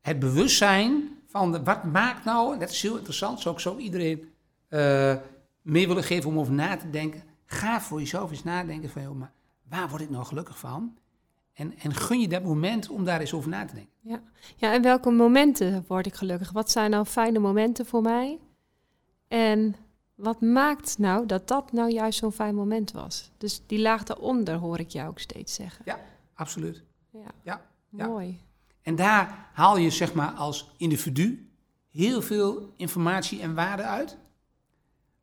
het 0.01 0.19
bewustzijn 0.19 1.19
van 1.27 1.51
de, 1.51 1.63
wat 1.63 1.83
maakt 1.83 2.25
nou, 2.25 2.59
dat 2.59 2.69
is 2.69 2.81
heel 2.81 2.95
interessant, 2.97 3.39
zou 3.39 3.55
ik 3.55 3.61
zo 3.61 3.77
iedereen 3.77 4.33
eh, 4.67 5.15
mee 5.61 5.87
willen 5.87 6.03
geven 6.03 6.29
om 6.29 6.39
over 6.39 6.53
na 6.53 6.77
te 6.77 6.89
denken. 6.89 7.23
Ga 7.45 7.81
voor 7.81 7.99
jezelf 7.99 8.31
eens 8.31 8.43
nadenken 8.43 8.89
van, 8.89 9.01
joh, 9.01 9.15
maar 9.15 9.31
waar 9.69 9.89
word 9.89 10.01
ik 10.01 10.09
nou 10.09 10.25
gelukkig 10.25 10.59
van? 10.59 10.97
En, 11.53 11.73
en 11.77 11.93
gun 11.93 12.19
je 12.19 12.27
dat 12.27 12.43
moment 12.43 12.89
om 12.89 13.05
daar 13.05 13.19
eens 13.19 13.33
over 13.33 13.49
na 13.49 13.65
te 13.65 13.73
denken. 13.73 13.93
Ja. 14.01 14.21
ja, 14.55 14.73
en 14.73 14.81
welke 14.81 15.11
momenten 15.11 15.85
word 15.87 16.05
ik 16.05 16.13
gelukkig? 16.13 16.51
Wat 16.51 16.71
zijn 16.71 16.91
nou 16.91 17.05
fijne 17.05 17.39
momenten 17.39 17.85
voor 17.85 18.01
mij? 18.01 18.39
En 19.27 19.75
wat 20.15 20.41
maakt 20.41 20.97
nou 20.97 21.25
dat 21.25 21.47
dat 21.47 21.71
nou 21.71 21.91
juist 21.91 22.19
zo'n 22.19 22.31
fijn 22.31 22.55
moment 22.55 22.91
was? 22.91 23.31
Dus 23.37 23.61
die 23.65 23.79
laag 23.79 24.03
daaronder 24.03 24.55
hoor 24.55 24.79
ik 24.79 24.89
jou 24.89 25.09
ook 25.09 25.19
steeds 25.19 25.53
zeggen. 25.53 25.83
Absoluut. 26.33 26.83
Ja, 27.11 27.31
Ja, 27.43 27.61
ja. 27.89 28.07
mooi. 28.07 28.43
En 28.85 28.95
daar 28.95 29.49
haal 29.53 29.77
je 29.77 29.89
zeg 29.89 30.13
maar 30.13 30.31
als 30.31 30.71
individu 30.77 31.49
heel 31.89 32.21
veel 32.21 32.73
informatie 32.75 33.41
en 33.41 33.53
waarde 33.55 33.83
uit. 33.83 34.17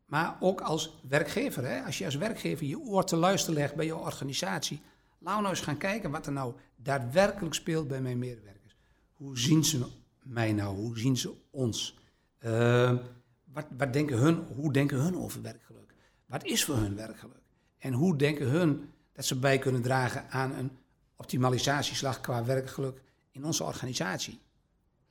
Maar 0.05 0.37
ook 0.41 0.61
als 0.61 1.01
werkgever. 1.09 1.65
Hè? 1.65 1.83
Als 1.83 1.99
je 1.99 2.05
als 2.05 2.15
werkgever 2.15 2.67
je 2.67 2.79
oor 2.79 3.05
te 3.05 3.17
luisteren 3.17 3.59
legt 3.59 3.75
bij 3.75 3.87
je 3.87 3.97
organisatie. 3.97 4.81
Laat 5.19 5.37
nou 5.37 5.49
eens 5.49 5.61
gaan 5.61 5.77
kijken 5.77 6.11
wat 6.11 6.27
er 6.27 6.33
nou 6.33 6.55
daadwerkelijk 6.77 7.55
speelt 7.55 7.89
bij 7.89 8.01
mijn 8.01 8.19
medewerkers. 8.19 8.77
Hoe 9.13 9.39
zien 9.39 9.65
ze 9.65 9.87
mij 10.23 10.53
nou? 10.53 10.77
Hoe 10.77 10.99
zien 10.99 11.17
ze 11.17 11.35
ons? 11.51 11.99
Eh, 12.39 12.93
wat, 13.45 13.67
wat 13.77 13.93
denken 13.93 14.19
hun, 14.19 14.47
hoe 14.55 14.73
denken 14.73 14.99
hun 14.99 15.17
over 15.17 15.43
werkgeluk? 15.43 15.95
Wat 16.27 16.45
is 16.45 16.65
voor 16.65 16.77
hun 16.77 16.97
werkgeluk? 16.97 17.43
En 17.79 17.93
hoe 17.93 18.17
denken 18.17 18.47
hun 18.47 18.91
dat 19.13 19.25
ze 19.25 19.39
bij 19.39 19.59
kunnen 19.59 19.83
dragen 19.83 20.31
aan 20.31 20.53
een 20.53 20.71
optimalisatieslag 21.17 22.21
qua 22.21 22.45
werkgeluk 22.45 23.01
in 23.33 23.45
onze 23.45 23.65
organisatie? 23.65 24.41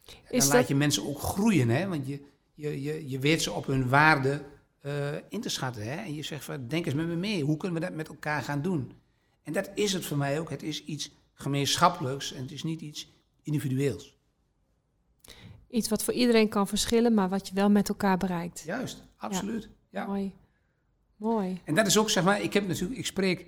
En 0.05 0.39
dan 0.39 0.47
laat 0.47 0.67
je 0.67 0.75
mensen 0.75 1.07
ook 1.07 1.19
groeien, 1.19 1.69
hè? 1.69 1.87
want 1.87 2.07
je, 2.07 2.21
je, 2.53 2.81
je, 2.81 3.09
je 3.09 3.19
weet 3.19 3.41
ze 3.41 3.51
op 3.51 3.65
hun 3.65 3.89
waarde 3.89 4.41
eh, 4.81 5.15
in 5.29 5.41
te 5.41 5.49
schatten. 5.49 5.83
Hè? 5.83 5.95
En 5.95 6.15
je 6.15 6.23
zegt 6.23 6.45
van, 6.45 6.67
denk 6.67 6.85
eens 6.85 6.95
met 6.95 7.07
me 7.07 7.15
mee, 7.15 7.43
hoe 7.43 7.57
kunnen 7.57 7.81
we 7.81 7.87
dat 7.87 7.95
met 7.95 8.07
elkaar 8.07 8.41
gaan 8.41 8.61
doen? 8.61 8.91
En 9.43 9.53
dat 9.53 9.69
is 9.75 9.93
het 9.93 10.05
voor 10.05 10.17
mij 10.17 10.39
ook. 10.39 10.49
Het 10.49 10.63
is 10.63 10.83
iets 10.85 11.11
gemeenschappelijks 11.33 12.33
en 12.33 12.41
het 12.41 12.51
is 12.51 12.63
niet 12.63 12.81
iets 12.81 13.13
individueels. 13.43 14.19
Iets 15.69 15.89
wat 15.89 16.03
voor 16.03 16.13
iedereen 16.13 16.49
kan 16.49 16.67
verschillen, 16.67 17.13
maar 17.13 17.29
wat 17.29 17.47
je 17.47 17.53
wel 17.53 17.69
met 17.69 17.89
elkaar 17.89 18.17
bereikt. 18.17 18.63
Juist, 18.65 19.03
absoluut. 19.17 19.69
Ja. 19.89 20.05
Mooi. 20.05 20.33
Mooi. 21.15 21.61
En 21.63 21.75
dat 21.75 21.87
is 21.87 21.97
ook, 21.97 22.09
zeg 22.09 22.23
maar, 22.23 22.41
ik 22.41 22.53
heb 22.53 22.67
natuurlijk, 22.67 22.99
ik 22.99 23.05
spreek 23.05 23.45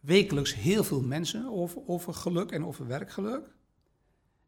wekelijks 0.00 0.54
heel 0.54 0.84
veel 0.84 1.00
mensen 1.00 1.48
over, 1.48 1.82
over 1.86 2.14
geluk 2.14 2.50
en 2.50 2.64
over 2.64 2.86
werkgeluk. 2.86 3.54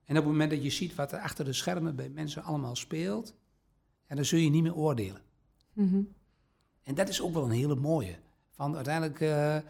En 0.08 0.16
op 0.16 0.22
het 0.22 0.32
moment 0.32 0.50
dat 0.50 0.62
je 0.62 0.70
ziet 0.70 0.94
wat 0.94 1.12
er 1.12 1.18
achter 1.18 1.44
de 1.44 1.52
schermen 1.52 1.96
bij 1.96 2.08
mensen 2.08 2.42
allemaal 2.42 2.76
speelt, 2.76 3.34
en 4.06 4.16
dan 4.16 4.24
zul 4.24 4.38
je 4.38 4.50
niet 4.50 4.62
meer 4.62 4.74
oordelen. 4.74 5.22
Mhm. 5.72 6.02
En 6.82 6.94
dat 6.94 7.08
is 7.08 7.20
ook 7.20 7.32
wel 7.32 7.44
een 7.44 7.50
hele 7.50 7.74
mooie. 7.74 8.16
Van 8.50 8.74
uiteindelijk 8.74 9.20
eh, 9.20 9.56
eh, 9.56 9.62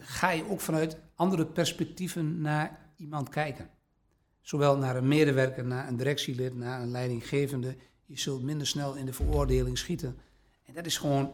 ga 0.00 0.30
je 0.30 0.48
ook 0.48 0.60
vanuit 0.60 0.96
andere 1.14 1.46
perspectieven 1.46 2.40
naar 2.40 2.92
iemand 2.96 3.28
kijken. 3.28 3.70
Zowel 4.40 4.78
naar 4.78 4.96
een 4.96 5.08
medewerker, 5.08 5.64
naar 5.64 5.88
een 5.88 5.96
directielid, 5.96 6.54
naar 6.54 6.82
een 6.82 6.90
leidinggevende. 6.90 7.76
Je 8.04 8.18
zult 8.18 8.42
minder 8.42 8.66
snel 8.66 8.94
in 8.94 9.06
de 9.06 9.12
veroordeling 9.12 9.78
schieten. 9.78 10.16
En 10.62 10.74
dat 10.74 10.86
is 10.86 10.98
gewoon 10.98 11.32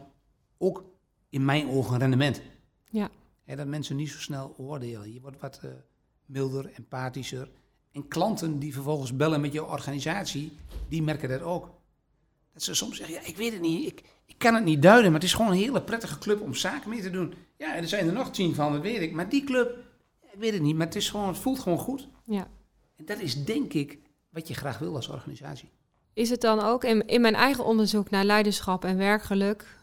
ook 0.57 0.85
in 1.29 1.45
mijn 1.45 1.69
ogen 1.69 1.93
een 1.93 1.99
rendement. 1.99 2.41
Ja. 2.89 3.09
Dat 3.45 3.67
mensen 3.67 3.95
niet 3.95 4.09
zo 4.09 4.17
snel 4.17 4.55
oordelen. 4.57 5.13
Je 5.13 5.21
wordt 5.21 5.39
wat 5.39 5.59
eh, 5.63 5.71
milder, 6.25 6.71
empathischer. 6.73 7.49
En 7.91 8.07
klanten 8.07 8.59
die 8.59 8.73
vervolgens 8.73 9.15
bellen 9.15 9.41
met 9.41 9.53
jouw 9.53 9.65
organisatie, 9.65 10.57
die 10.87 11.03
merken 11.03 11.29
dat 11.29 11.41
ook. 11.41 11.69
Dat 12.53 12.63
ze 12.63 12.73
soms 12.73 12.97
zeggen, 12.97 13.15
ja, 13.15 13.21
ik 13.25 13.37
weet 13.37 13.51
het 13.51 13.61
niet, 13.61 13.87
ik, 13.87 14.03
ik 14.25 14.37
kan 14.37 14.55
het 14.55 14.63
niet 14.63 14.81
duiden, 14.81 15.11
maar 15.11 15.19
het 15.19 15.29
is 15.29 15.35
gewoon 15.35 15.51
een 15.51 15.57
hele 15.57 15.81
prettige 15.81 16.17
club 16.17 16.41
om 16.41 16.53
zaken 16.53 16.89
mee 16.89 17.01
te 17.01 17.09
doen. 17.09 17.33
Ja, 17.57 17.75
en 17.75 17.81
er 17.81 17.87
zijn 17.87 18.07
er 18.07 18.13
nog 18.13 18.31
tien 18.31 18.55
van, 18.55 18.73
dat 18.73 18.81
weet 18.81 19.01
ik. 19.01 19.13
Maar 19.13 19.29
die 19.29 19.43
club, 19.43 19.77
ik 20.33 20.39
weet 20.39 20.53
het 20.53 20.61
niet, 20.61 20.75
maar 20.75 20.85
het, 20.85 20.95
is 20.95 21.09
gewoon, 21.09 21.27
het 21.27 21.37
voelt 21.37 21.59
gewoon 21.59 21.77
goed. 21.77 22.07
Ja. 22.23 22.47
En 22.95 23.05
dat 23.05 23.19
is 23.19 23.45
denk 23.45 23.73
ik 23.73 23.99
wat 24.29 24.47
je 24.47 24.53
graag 24.53 24.77
wil 24.77 24.95
als 24.95 25.07
organisatie. 25.07 25.69
Is 26.13 26.29
het 26.29 26.41
dan 26.41 26.59
ook, 26.59 26.83
in, 26.83 27.07
in 27.07 27.21
mijn 27.21 27.35
eigen 27.35 27.65
onderzoek 27.65 28.09
naar 28.09 28.23
leiderschap 28.23 28.85
en 28.85 28.97
werkgeluk, 28.97 29.77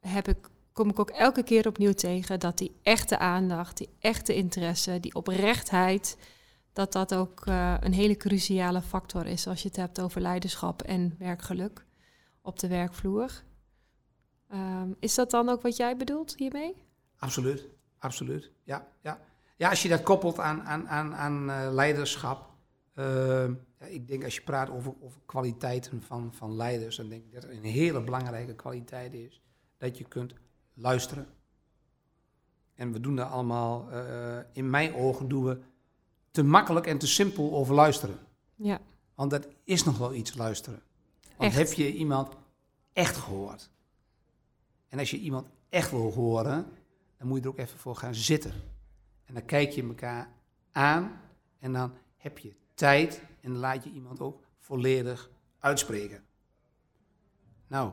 heb 0.00 0.28
ik, 0.28 0.36
kom 0.72 0.90
ik 0.90 0.98
ook 0.98 1.10
elke 1.10 1.42
keer 1.42 1.66
opnieuw 1.66 1.92
tegen 1.92 2.40
dat 2.40 2.58
die 2.58 2.72
echte 2.82 3.18
aandacht, 3.18 3.76
die 3.76 3.88
echte 3.98 4.34
interesse, 4.34 5.00
die 5.00 5.14
oprechtheid, 5.14 6.16
dat 6.80 6.92
dat 6.92 7.14
ook 7.14 7.46
eh, 7.46 7.74
een 7.80 7.92
hele 7.92 8.16
cruciale 8.16 8.82
factor 8.82 9.26
is 9.26 9.46
als 9.46 9.62
je 9.62 9.68
het 9.68 9.76
hebt 9.76 10.00
over 10.00 10.20
leiderschap 10.20 10.82
en 10.82 11.14
werkgeluk 11.18 11.84
op 12.42 12.58
de 12.58 12.68
werkvloer. 12.68 13.42
Ehm, 14.48 14.92
is 14.98 15.14
dat 15.14 15.30
dan 15.30 15.48
ook 15.48 15.62
wat 15.62 15.76
jij 15.76 15.96
bedoelt 15.96 16.34
hiermee? 16.36 16.76
Absoluut, 17.18 17.68
absoluut. 17.98 18.50
Ja, 18.64 18.86
ja. 19.02 19.20
ja 19.56 19.68
als 19.68 19.82
je 19.82 19.88
dat 19.88 20.02
koppelt 20.02 20.38
aan, 20.38 20.62
aan, 20.62 20.88
aan, 20.88 21.14
aan 21.14 21.50
eh, 21.50 21.72
leiderschap. 21.72 22.48
eh, 22.94 23.48
ja, 23.78 23.86
ik 23.86 24.08
denk 24.08 24.24
als 24.24 24.34
je 24.34 24.42
praat 24.42 24.70
over, 24.70 24.94
over 25.00 25.20
kwaliteiten 25.26 26.02
van, 26.02 26.34
van 26.34 26.56
leiders, 26.56 26.96
dan 26.96 27.08
denk 27.08 27.24
ik 27.24 27.32
dat 27.32 27.44
een 27.44 27.64
hele 27.64 28.00
belangrijke 28.02 28.54
kwaliteit 28.54 29.14
is 29.14 29.42
dat 29.78 29.98
je 29.98 30.04
kunt 30.04 30.34
luisteren. 30.74 31.26
En 32.74 32.92
we 32.92 33.00
doen 33.00 33.16
daar 33.16 33.26
allemaal, 33.26 33.90
eh, 33.90 34.38
in 34.52 34.70
mijn 34.70 34.94
ogen 34.94 35.28
doen 35.28 35.44
we 35.44 35.60
te 36.30 36.42
makkelijk 36.42 36.86
en 36.86 36.98
te 36.98 37.06
simpel 37.06 37.52
over 37.52 37.74
luisteren. 37.74 38.18
Ja, 38.54 38.80
Want 39.14 39.30
dat 39.30 39.48
is 39.64 39.84
nog 39.84 39.98
wel 39.98 40.14
iets 40.14 40.34
luisteren. 40.34 40.82
Want 41.36 41.52
Echt. 41.52 41.68
heb 41.68 41.72
je 41.72 41.94
iemand 41.94 42.34
echt 42.92 43.16
gehoord? 43.16 43.70
En 44.88 44.98
als 44.98 45.10
je 45.10 45.18
iemand 45.18 45.48
echt 45.68 45.90
wil 45.90 46.12
horen, 46.12 46.66
dan 47.18 47.28
moet 47.28 47.36
je 47.38 47.42
er 47.42 47.48
ook 47.48 47.58
even 47.58 47.78
voor 47.78 47.96
gaan 47.96 48.14
zitten. 48.14 48.52
En 49.24 49.34
dan 49.34 49.44
kijk 49.44 49.70
je 49.70 49.82
elkaar 49.82 50.32
aan 50.72 51.20
en 51.58 51.72
dan 51.72 51.92
heb 52.16 52.38
je 52.38 52.54
tijd 52.74 53.22
en 53.40 53.52
dan 53.52 53.60
laat 53.60 53.84
je 53.84 53.90
iemand 53.90 54.20
ook 54.20 54.42
volledig 54.58 55.30
uitspreken. 55.58 56.24
Nou, 57.66 57.92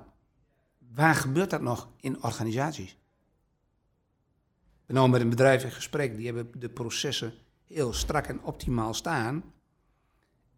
waar 0.94 1.16
gebeurt 1.16 1.50
dat 1.50 1.62
nog 1.62 1.90
in 1.98 2.24
organisaties? 2.24 2.92
Ik 2.92 4.86
ben 4.86 4.96
nou 4.96 5.10
met 5.10 5.22
een 5.22 5.30
bedrijf 5.30 5.64
in 5.64 5.72
gesprek, 5.72 6.16
die 6.16 6.26
hebben 6.26 6.60
de 6.60 6.70
processen 6.70 7.34
heel 7.68 7.94
strak 7.94 8.28
en 8.28 8.44
optimaal 8.44 8.94
staan. 8.94 9.44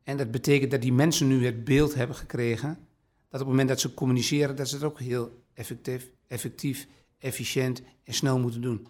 En 0.04 0.18
dat 0.18 0.32
betekent 0.32 0.72
dat 0.72 0.82
die 0.82 0.94
mensen 0.94 1.28
nu 1.28 1.46
het 1.46 1.64
beeld 1.64 1.94
hebben 1.94 2.16
gekregen 2.16 2.88
dat 3.30 3.42
op 3.42 3.48
het 3.48 3.48
moment 3.48 3.68
dat 3.70 3.80
ze 3.80 3.94
communiceren, 3.94 4.56
dat 4.56 4.70
ze 4.70 4.76
het 4.76 4.84
ook 4.84 5.00
heel 5.00 5.44
effectief, 5.54 6.10
effectief, 6.28 6.88
efficiënt 7.18 7.82
en 8.04 8.14
snel 8.14 8.40
moeten 8.40 8.62
doen. 8.62 8.88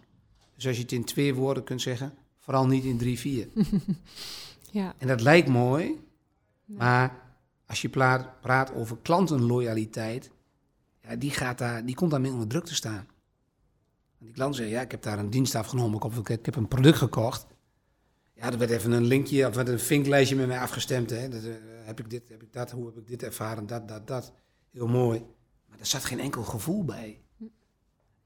Dus 0.55 0.67
als 0.67 0.75
je 0.75 0.82
het 0.82 0.91
in 0.91 1.03
twee 1.03 1.34
woorden 1.34 1.63
kunt 1.63 1.82
zeggen, 1.82 2.13
vooral 2.38 2.67
niet 2.67 2.84
in 2.84 2.97
drie, 2.97 3.19
vier. 3.19 3.47
ja, 4.71 4.95
En 4.97 5.08
dat 5.08 5.21
lijkt 5.21 5.47
mooi, 5.47 5.99
maar 6.65 7.21
als 7.65 7.82
je 7.82 7.89
praat, 7.89 8.73
over 8.73 8.97
klantenloyaliteit, 9.01 10.32
ja, 11.01 11.15
die, 11.15 11.32
gaat 11.32 11.58
daar, 11.58 11.86
die 11.86 11.95
komt 11.95 12.12
daarmee 12.12 12.32
onder 12.32 12.47
druk 12.47 12.65
te 12.65 12.75
staan. 12.75 13.08
Die 14.17 14.32
klant 14.32 14.55
zegt, 14.55 14.69
ja, 14.69 14.82
ik 14.82 14.91
heb 14.91 15.01
daar 15.01 15.19
een 15.19 15.29
dienst 15.29 15.55
afgenomen, 15.55 16.23
ik 16.25 16.45
heb 16.45 16.55
een 16.55 16.67
product 16.67 16.97
gekocht. 16.97 17.45
Ja, 18.39 18.52
er 18.52 18.58
werd 18.58 18.71
even 18.71 18.91
een 18.91 19.06
linkje, 19.06 19.47
of 19.47 19.56
werd 19.56 19.67
een 19.67 19.80
vinklijstje 19.80 20.36
met 20.36 20.47
mij 20.47 20.60
afgestemd. 20.60 21.10
Hè. 21.10 21.30
Dat, 21.30 21.43
eh, 21.43 21.52
heb 21.84 21.99
ik 21.99 22.10
dit, 22.10 22.30
heb 22.30 22.43
ik 22.43 22.54
dat, 22.54 22.71
hoe 22.71 22.86
heb 22.86 22.97
ik 22.97 23.08
dit 23.08 23.23
ervaren, 23.23 23.67
dat, 23.67 23.88
dat, 23.88 24.08
dat. 24.08 24.34
Heel 24.71 24.88
mooi. 24.88 25.25
Maar 25.65 25.80
er 25.80 25.86
zat 25.86 26.06
geen 26.06 26.19
enkel 26.19 26.43
gevoel 26.43 26.86
bij. 26.86 27.21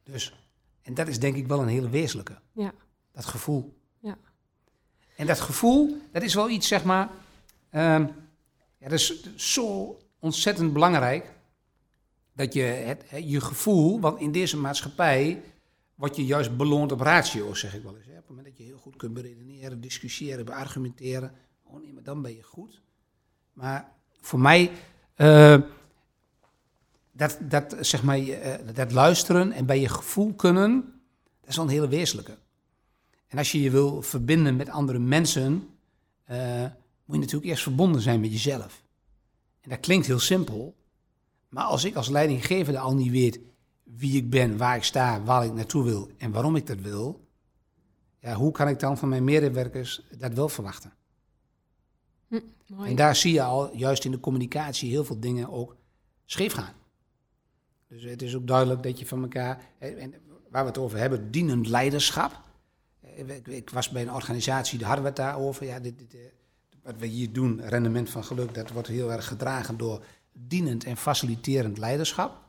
Dus, 0.04 0.48
en 0.82 0.94
dat 0.94 1.08
is 1.08 1.20
denk 1.20 1.36
ik 1.36 1.48
wel 1.48 1.62
een 1.62 1.68
hele 1.68 1.90
wezenlijke. 1.90 2.40
ja, 2.52 2.74
Dat 3.12 3.26
gevoel. 3.26 3.78
Ja. 4.00 4.18
En 5.16 5.28
dat 5.28 5.40
gevoel, 5.40 5.98
dat 6.12 6.24
is 6.24 6.34
wel 6.34 6.50
iets, 6.50 6.68
zeg 6.68 6.84
maar. 6.84 7.10
ehm, 7.70 8.02
ja, 8.78 8.90
dat 8.90 8.92
is 9.00 9.36
zo 9.36 9.98
ontzettend 10.20 10.74
belangrijk. 10.74 11.32
Dat 12.36 12.54
je 12.54 12.62
het, 12.62 13.04
je 13.24 13.42
gevoel, 13.42 14.00
want 14.00 14.20
in 14.20 14.32
deze 14.32 14.58
maatschappij 14.58 15.42
word 15.96 16.16
je 16.16 16.26
juist 16.26 16.58
beloond 16.58 16.92
op 16.92 17.00
ratio, 17.00 17.54
zeg 17.54 17.76
ik 17.76 17.84
wel 17.84 17.96
eens. 17.96 18.06
Hè. 18.06 18.12
Op 18.12 18.18
het 18.18 18.28
moment 18.30 18.48
dat 18.48 18.58
je 18.58 18.64
heel 18.64 18.78
goed 18.78 18.96
kunt 18.96 19.14
beredeneren, 19.14 19.82
discussiëren, 19.82 20.46
beargumenteren. 20.46 21.32
Oh 21.64 21.82
nee, 21.82 21.94
maar 21.94 22.04
dan 22.04 22.22
ben 22.22 22.36
je 22.36 22.44
goed. 22.44 22.82
Maar 23.54 23.92
voor 24.22 24.40
mij, 24.40 24.72
eh, 25.16 25.62
dat, 27.12 27.38
dat, 27.42 27.76
zeg 27.80 28.04
maar, 28.04 28.18
eh, 28.18 28.76
dat 28.76 28.92
luisteren 28.92 29.52
en 29.52 29.66
bij 29.66 29.80
je 29.80 29.90
gevoel 29.90 30.34
kunnen, 30.34 31.02
dat 31.40 31.50
is 31.50 31.56
wel 31.56 31.66
een 31.66 31.72
hele 31.72 31.88
wezenlijke. 31.88 32.38
En 33.28 33.38
als 33.38 33.52
je 33.52 33.62
je 33.62 33.72
wil 33.72 34.02
verbinden 34.02 34.56
met 34.56 34.70
andere 34.70 35.00
mensen, 35.00 35.68
eh, 36.24 36.62
moet 37.06 37.16
je 37.16 37.22
natuurlijk 37.22 37.46
eerst 37.46 37.64
verbonden 37.64 38.02
zijn 38.02 38.20
met 38.20 38.32
jezelf. 38.32 38.84
En 39.62 39.70
dat 39.70 39.80
klinkt 39.80 40.08
heel 40.08 40.20
simpel, 40.20 40.76
maar 41.50 41.64
als 41.64 41.84
ik 41.84 41.96
als 41.96 42.10
leidinggevende 42.10 42.80
al 42.80 42.96
niet 42.96 43.12
weet 43.12 43.40
wie 43.98 44.18
ik 44.18 44.30
ben, 44.30 44.58
waar 44.58 44.76
ik 44.76 44.84
sta, 44.84 45.24
waar 45.24 45.46
ik 45.46 45.54
naartoe 45.54 45.84
wil 45.84 46.12
en 46.18 46.32
waarom 46.32 46.56
ik 46.56 46.68
dat 46.68 46.80
wil, 46.80 47.28
ja, 48.20 48.34
hoe 48.34 48.52
kan 48.52 48.68
ik 48.68 48.80
dan 48.80 48.98
van 48.98 49.10
mijn 49.10 49.24
medewerkers 49.24 50.02
dat 50.18 50.34
wel 50.34 50.50
verwachten? 50.50 50.94
Hm, 52.28 52.40
mooi. 52.68 52.90
En 52.90 52.96
daar 52.96 53.16
zie 53.16 53.34
je 53.34 53.42
al, 53.44 53.76
juist 53.76 54.06
in 54.06 54.12
de 54.12 54.20
communicatie, 54.20 54.90
heel 54.90 55.06
veel 55.06 55.20
dingen 55.20 55.50
ook 55.50 55.76
scheef 56.26 56.54
gaan. 56.54 56.74
Dus 57.88 58.04
het 58.04 58.22
is 58.22 58.36
ook 58.36 58.48
duidelijk 58.48 58.84
dat 58.84 59.00
je 59.00 59.06
van 59.06 59.22
elkaar, 59.22 59.66
en 59.80 60.14
waar 60.50 60.64
we 60.64 60.70
het 60.70 60.78
over 60.78 60.98
hebben, 60.98 61.32
dienend 61.32 61.68
leiderschap. 61.68 62.42
Eh, 63.00 63.30
Ik, 63.30 63.48
ik 63.48 63.70
was 63.70 63.90
bij 63.90 64.02
een 64.02 64.14
organisatie, 64.14 64.78
daar 64.78 64.88
hadden 64.88 65.06
we 65.06 65.12
het 65.12 65.20
daarover. 65.20 65.66
Ja, 65.66 65.80
dit, 65.80 66.00
dit, 66.00 66.14
eh, 66.14 66.20
wat 66.84 66.96
we 66.98 67.06
hier 67.06 67.34
doen, 67.34 67.62
rendement 67.62 68.10
van 68.10 68.24
geluk, 68.24 68.54
dat 68.54 68.72
wordt 68.72 68.88
heel 68.88 69.12
erg 69.12 69.28
gedragen 69.28 69.78
door 69.78 70.06
dienend 70.32 70.84
en 70.84 70.98
faciliterend 70.98 71.78
leiderschap. 71.78 72.43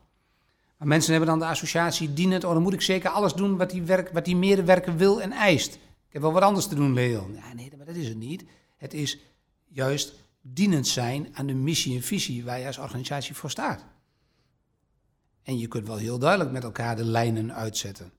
Maar 0.77 0.87
mensen 0.87 1.11
hebben 1.11 1.29
dan 1.29 1.39
de 1.39 1.45
associatie 1.45 2.13
dienend, 2.13 2.43
oh 2.43 2.53
dan 2.53 2.61
moet 2.61 2.73
ik 2.73 2.81
zeker 2.81 3.09
alles 3.09 3.33
doen 3.33 3.57
wat 3.57 3.69
die, 3.69 3.81
werk, 3.81 4.09
wat 4.13 4.25
die 4.25 4.35
medewerker 4.35 4.97
wil 4.97 5.21
en 5.21 5.31
eist. 5.31 5.73
Ik 6.07 6.13
heb 6.13 6.21
wel 6.21 6.31
wat 6.31 6.43
anders 6.43 6.67
te 6.67 6.75
doen, 6.75 6.93
Leon. 6.93 7.33
Ja, 7.33 7.53
nee, 7.53 7.71
maar 7.77 7.85
dat 7.85 7.95
is 7.95 8.07
het 8.07 8.17
niet. 8.17 8.45
Het 8.77 8.93
is 8.93 9.19
juist 9.67 10.13
dienend 10.41 10.87
zijn 10.87 11.27
aan 11.33 11.47
de 11.47 11.53
missie 11.53 11.95
en 11.95 12.01
visie 12.01 12.43
waar 12.43 12.59
je 12.59 12.67
als 12.67 12.77
organisatie 12.77 13.35
voor 13.35 13.49
staat. 13.49 13.85
En 15.43 15.57
je 15.57 15.67
kunt 15.67 15.87
wel 15.87 15.97
heel 15.97 16.19
duidelijk 16.19 16.51
met 16.51 16.63
elkaar 16.63 16.95
de 16.95 17.03
lijnen 17.05 17.53
uitzetten. 17.53 18.11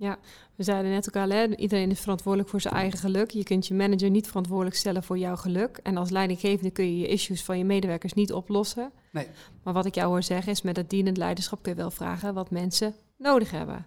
Ja, 0.00 0.18
we 0.54 0.62
zeiden 0.62 0.90
net 0.90 1.08
ook 1.08 1.22
al, 1.22 1.28
hè, 1.30 1.56
iedereen 1.56 1.90
is 1.90 2.00
verantwoordelijk 2.00 2.50
voor 2.50 2.60
zijn 2.60 2.74
eigen 2.74 2.98
geluk. 2.98 3.30
Je 3.30 3.42
kunt 3.42 3.66
je 3.66 3.74
manager 3.74 4.10
niet 4.10 4.26
verantwoordelijk 4.26 4.76
stellen 4.76 5.02
voor 5.02 5.18
jouw 5.18 5.36
geluk. 5.36 5.80
En 5.82 5.96
als 5.96 6.10
leidinggevende 6.10 6.70
kun 6.70 6.84
je 6.84 6.98
je 6.98 7.08
issues 7.08 7.44
van 7.44 7.58
je 7.58 7.64
medewerkers 7.64 8.12
niet 8.12 8.32
oplossen. 8.32 8.90
Nee. 9.12 9.26
Maar 9.62 9.74
wat 9.74 9.86
ik 9.86 9.94
jou 9.94 10.08
hoor 10.08 10.22
zeggen 10.22 10.52
is, 10.52 10.62
met 10.62 10.74
dat 10.74 10.90
dienend 10.90 11.16
leiderschap 11.16 11.62
kun 11.62 11.72
je 11.72 11.78
wel 11.78 11.90
vragen 11.90 12.34
wat 12.34 12.50
mensen 12.50 12.94
nodig 13.16 13.50
hebben. 13.50 13.86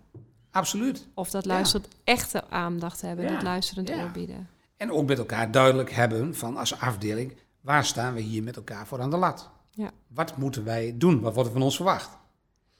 Absoluut. 0.52 1.08
Of 1.14 1.30
dat 1.30 1.44
Ja. 1.46 1.50
luisterend 1.54 1.88
echte 2.04 2.50
aandacht 2.50 3.02
hebben, 3.02 3.26
Ja. 3.26 3.32
dat 3.32 3.42
luisterend 3.42 3.88
Ja. 3.90 4.04
oor 4.04 4.12
bieden. 4.12 4.48
En 4.78 4.92
ook 4.92 5.08
met 5.08 5.18
elkaar 5.18 5.52
duidelijk 5.52 5.92
hebben 5.92 6.36
van 6.36 6.58
als 6.58 6.80
afdeling, 6.80 7.34
waar 7.62 7.86
staan 7.86 8.14
we 8.14 8.20
hier 8.22 8.44
met 8.44 8.56
elkaar 8.56 8.88
voor 8.88 9.02
aan 9.02 9.10
de 9.10 9.18
lat? 9.18 9.50
Ja. 9.72 9.92
Wat 10.08 10.38
moeten 10.38 10.64
wij 10.64 10.96
doen? 10.98 11.20
Wat 11.22 11.34
wordt 11.34 11.50
er 11.50 11.56
van 11.56 11.64
ons 11.66 11.76
verwacht? 11.76 12.18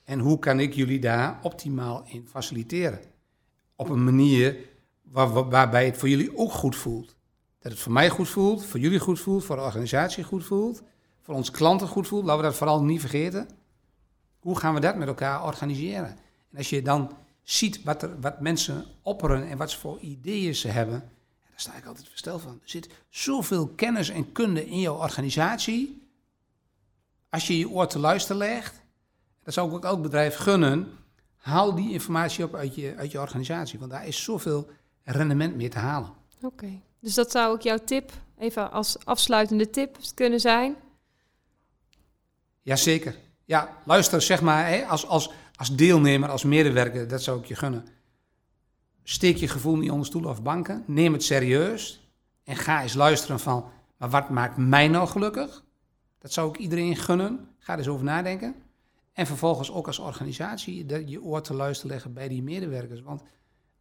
En 0.04 0.20
hoe 0.20 0.40
kan 0.40 0.60
ik 0.60 0.74
jullie 0.74 1.00
daar 1.00 1.40
optimaal 1.42 2.04
in 2.06 2.28
faciliteren? 2.30 3.00
Op 3.82 3.90
een 3.90 4.04
manier 4.04 4.58
waar, 5.02 5.34
waar- 5.34 5.50
waarbij 5.50 5.86
het 5.86 5.98
voor 5.98 6.10
jullie 6.10 6.38
ook 6.38 6.52
goed 6.52 6.76
voelt. 6.76 7.16
Dat 7.60 7.72
het 7.72 7.82
voor 7.82 7.92
mij 7.92 8.10
goed 8.10 8.30
voelt, 8.30 8.66
voor 8.66 8.80
jullie 8.80 9.00
goed 9.00 9.20
voelt, 9.20 9.44
voor 9.44 9.56
de 9.56 9.62
organisatie 9.62 10.24
goed 10.24 10.46
voelt, 10.46 10.82
voor 11.22 11.36
onze 11.36 11.52
klanten 11.52 11.88
goed 11.88 12.08
voelt. 12.08 12.24
Laten 12.26 12.42
we 12.42 12.48
dat 12.48 12.58
vooral 12.58 12.84
niet 12.84 13.00
vergeten. 13.00 13.50
Hoe 14.40 14.58
gaan 14.58 14.74
we 14.74 14.80
dat 14.80 14.96
met 14.96 15.08
elkaar 15.08 15.44
organiseren? 15.46 16.18
En 16.52 16.58
als 16.58 16.70
je 16.70 16.82
dan 16.82 17.12
ziet 17.44 17.84
wat, 17.84 18.02
er, 18.04 18.20
wat 18.20 18.40
mensen 18.42 18.86
opperen 19.02 19.50
en 19.50 19.58
wat 19.58 19.76
voor 19.76 20.00
ideeën 20.00 20.56
ze 20.56 20.68
hebben, 20.68 21.00
daar 21.50 21.60
sta 21.60 21.76
ik 21.76 21.86
altijd 21.86 22.08
versteld 22.10 22.42
van. 22.42 22.52
Er 22.52 22.70
zit 22.70 22.90
zoveel 23.10 23.68
kennis 23.68 24.10
en 24.10 24.32
kunde 24.32 24.66
in 24.70 24.80
jouw 24.80 24.96
organisatie. 24.98 26.08
Als 27.30 27.48
je 27.48 27.58
je 27.58 27.70
oor 27.70 27.88
te 27.88 28.00
luisteren 28.00 28.38
legt, 28.38 28.82
dat 29.44 29.54
zou 29.54 29.68
ik 29.68 29.74
ook 29.74 29.84
elk 29.86 30.02
bedrijf 30.02 30.36
gunnen, 30.36 30.88
haal 31.42 31.76
die 31.76 31.92
informatie 31.92 32.44
op 32.44 32.56
uit 32.56 32.76
je, 32.76 32.96
uit 32.96 33.12
je 33.12 33.20
organisatie. 33.20 33.80
Want 33.80 33.92
daar 33.92 34.08
is 34.08 34.24
zoveel 34.24 34.70
rendement 35.04 35.56
mee 35.56 35.70
te 35.70 35.80
halen. 35.80 36.14
Oké, 36.42 36.82
dus 37.00 37.14
dat 37.14 37.32
zou 37.32 37.54
ook 37.54 37.62
jouw 37.62 37.78
tip, 37.86 38.12
even 38.38 38.72
als 38.72 39.06
afsluitende 39.06 39.70
tip 39.70 39.98
kunnen 40.14 40.40
zijn. 40.40 40.76
Jazeker. 42.62 43.16
Ja, 43.46 43.78
luister, 43.86 44.22
zeg 44.22 44.42
maar, 44.42 44.68
hè, 44.68 44.86
als, 44.86 45.08
als, 45.08 45.32
als 45.56 45.76
deelnemer, 45.76 46.30
als 46.30 46.44
medewerker, 46.44 47.08
dat 47.08 47.24
zou 47.24 47.40
ik 47.40 47.46
je 47.46 47.56
gunnen. 47.56 47.86
Steek 49.04 49.38
je 49.38 49.48
gevoel 49.48 49.78
niet 49.78 49.92
onder 49.92 50.06
stoelen 50.06 50.30
of 50.30 50.42
banken. 50.42 50.84
Neem 50.88 51.14
het 51.14 51.24
serieus. 51.24 52.10
En 52.44 52.56
ga 52.56 52.82
eens 52.82 52.94
luisteren 52.94 53.40
van, 53.40 53.66
maar 53.98 54.10
wat 54.10 54.30
maakt 54.30 54.58
mij 54.58 54.88
nou 54.88 55.08
gelukkig? 55.08 55.64
Dat 56.20 56.34
zou 56.34 56.50
ik 56.50 56.58
iedereen 56.58 56.96
gunnen. 56.96 57.48
Ga 57.60 57.74
er 57.74 57.80
eens 57.80 57.88
over 57.88 58.06
nadenken. 58.06 58.56
En 59.14 59.26
vervolgens 59.26 59.72
ook 59.72 59.88
als 59.88 60.00
organisatie 60.00 60.86
dat 60.86 61.10
je 61.10 61.24
oor 61.24 61.42
te 61.42 61.54
luisteren 61.54 61.92
leggen 61.92 62.14
bij 62.14 62.28
die 62.28 62.44
medewerkers. 62.44 63.02
Want 63.02 63.22
op 63.22 63.28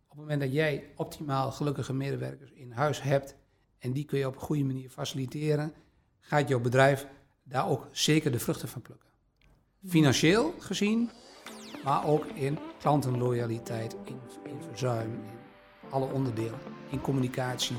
het 0.09 0.19
moment 0.19 0.40
dat 0.40 0.53
jij 0.53 0.90
optimaal 0.97 1.53
gelukkige 1.53 1.93
medewerkers 1.93 2.51
in 2.51 2.73
huis 2.73 3.03
hebt 3.03 3.37
en 3.79 3.93
die 3.93 4.05
kun 4.05 4.19
je 4.19 4.27
op 4.27 4.35
een 4.35 4.40
goede 4.40 4.64
manier 4.64 4.90
faciliteren, 4.90 5.73
gaat 6.21 6.49
jouw 6.49 6.61
bedrijf 6.61 7.07
daar 7.43 7.69
ook 7.69 7.88
zeker 7.93 8.33
de 8.33 8.38
vruchten 8.38 8.69
van 8.69 8.83
plukken. 8.83 9.09
Financieel 9.87 10.55
gezien, 10.59 11.11
maar 11.85 12.07
ook 12.07 12.25
in 12.27 12.59
klantenloyaliteit, 12.79 13.97
in, 14.05 14.21
in 14.45 14.59
verzuim, 14.69 15.11
in 15.12 15.90
alle 15.90 16.12
onderdelen, 16.12 16.59
in 16.90 17.01
communicatie, 17.01 17.77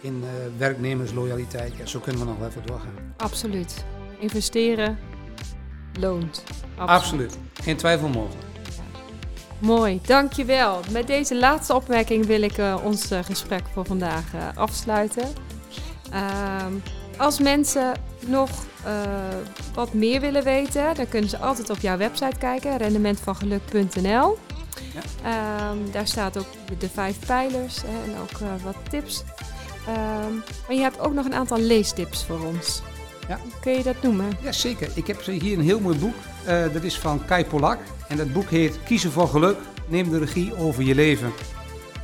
in 0.00 0.22
eh, 0.24 0.58
werknemersloyaliteit. 0.58 1.76
Ja, 1.76 1.86
zo 1.86 2.00
kunnen 2.00 2.20
we 2.20 2.26
nog 2.26 2.38
wel 2.38 2.48
even 2.48 2.66
doorgaan. 2.66 3.14
Absoluut. 3.16 3.84
Investeren 4.18 4.98
loont. 6.00 6.42
Absoluut. 6.76 7.38
Geen 7.62 7.76
twijfel 7.76 8.08
mogelijk. 8.08 8.48
Mooi, 9.60 10.00
dankjewel. 10.06 10.80
Met 10.90 11.06
deze 11.06 11.38
laatste 11.38 11.74
opmerking 11.74 12.26
wil 12.26 12.42
ik 12.42 12.58
eh, 12.58 12.76
ons 12.84 13.10
eh, 13.10 13.18
gesprek 13.24 13.62
voor 13.72 13.84
vandaag 13.84 14.34
eh, 14.34 14.56
afsluiten. 14.56 15.28
Ehm, 16.10 16.72
als 17.16 17.38
mensen 17.38 17.92
nog 18.26 18.50
wat 19.74 19.92
meer 19.92 20.20
willen 20.20 20.44
weten, 20.44 20.94
dan 20.94 21.08
kunnen 21.08 21.30
ze 21.30 21.38
altijd 21.38 21.70
op 21.70 21.78
jouw 21.78 21.96
website 21.96 22.38
kijken, 22.38 22.76
rendementvangeluk.nl. 22.76 24.38
Ehm, 25.24 25.90
daar 25.92 26.06
staat 26.06 26.38
ook 26.38 26.78
de 26.78 26.88
vijf 26.88 27.26
pijlers 27.26 27.82
hè, 27.82 28.12
en 28.12 28.18
ook 28.20 28.62
wat 28.62 28.76
tips. 28.90 29.24
Ehm, 29.86 30.34
maar 30.66 30.76
je 30.76 30.80
hebt 30.80 31.00
ook 31.00 31.12
nog 31.12 31.24
een 31.24 31.34
aantal 31.34 31.58
leestips 31.58 32.24
voor 32.24 32.40
ons. 32.44 32.82
Ja. 33.30 33.38
Kun 33.60 33.72
je 33.72 33.82
dat 33.82 34.02
noemen? 34.02 34.30
Ja, 34.42 34.52
zeker. 34.52 34.90
Ik 34.94 35.06
heb 35.06 35.20
hier 35.22 35.58
een 35.58 35.64
heel 35.64 35.80
mooi 35.80 35.98
boek. 35.98 36.14
Eh, 36.44 36.72
dat 36.72 36.82
is 36.82 36.98
van 36.98 37.24
Kai 37.24 37.44
Polak. 37.44 37.78
En 38.08 38.16
dat 38.16 38.32
boek 38.32 38.50
heet 38.50 38.82
Kiezen 38.82 39.10
voor 39.10 39.28
geluk. 39.28 39.56
Neem 39.88 40.10
de 40.10 40.18
regie 40.18 40.56
over 40.56 40.82
je 40.82 40.94
leven. 40.94 41.32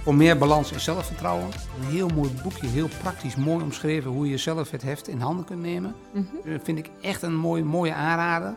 Voor 0.03 0.15
meer 0.15 0.39
balans 0.39 0.73
en 0.73 0.81
zelfvertrouwen. 0.81 1.47
Een 1.81 1.95
heel 1.95 2.09
mooi 2.09 2.31
boekje, 2.43 2.67
heel 2.67 2.89
praktisch, 3.03 3.37
mooi 3.37 3.65
omschreven 3.65 4.11
hoe 4.11 4.29
je 4.29 4.37
zelf 4.37 4.71
het 4.71 4.83
heft 4.83 5.09
in 5.09 5.21
handen 5.21 5.45
kunt 5.45 5.63
nemen. 5.63 5.95
Mhm. 6.11 6.25
Dat 6.45 6.61
vind 6.63 6.79
ik 6.79 6.91
echt 7.01 7.23
een 7.23 7.37
mooi, 7.37 7.65
mooie 7.65 7.95
aanrader. 7.95 8.55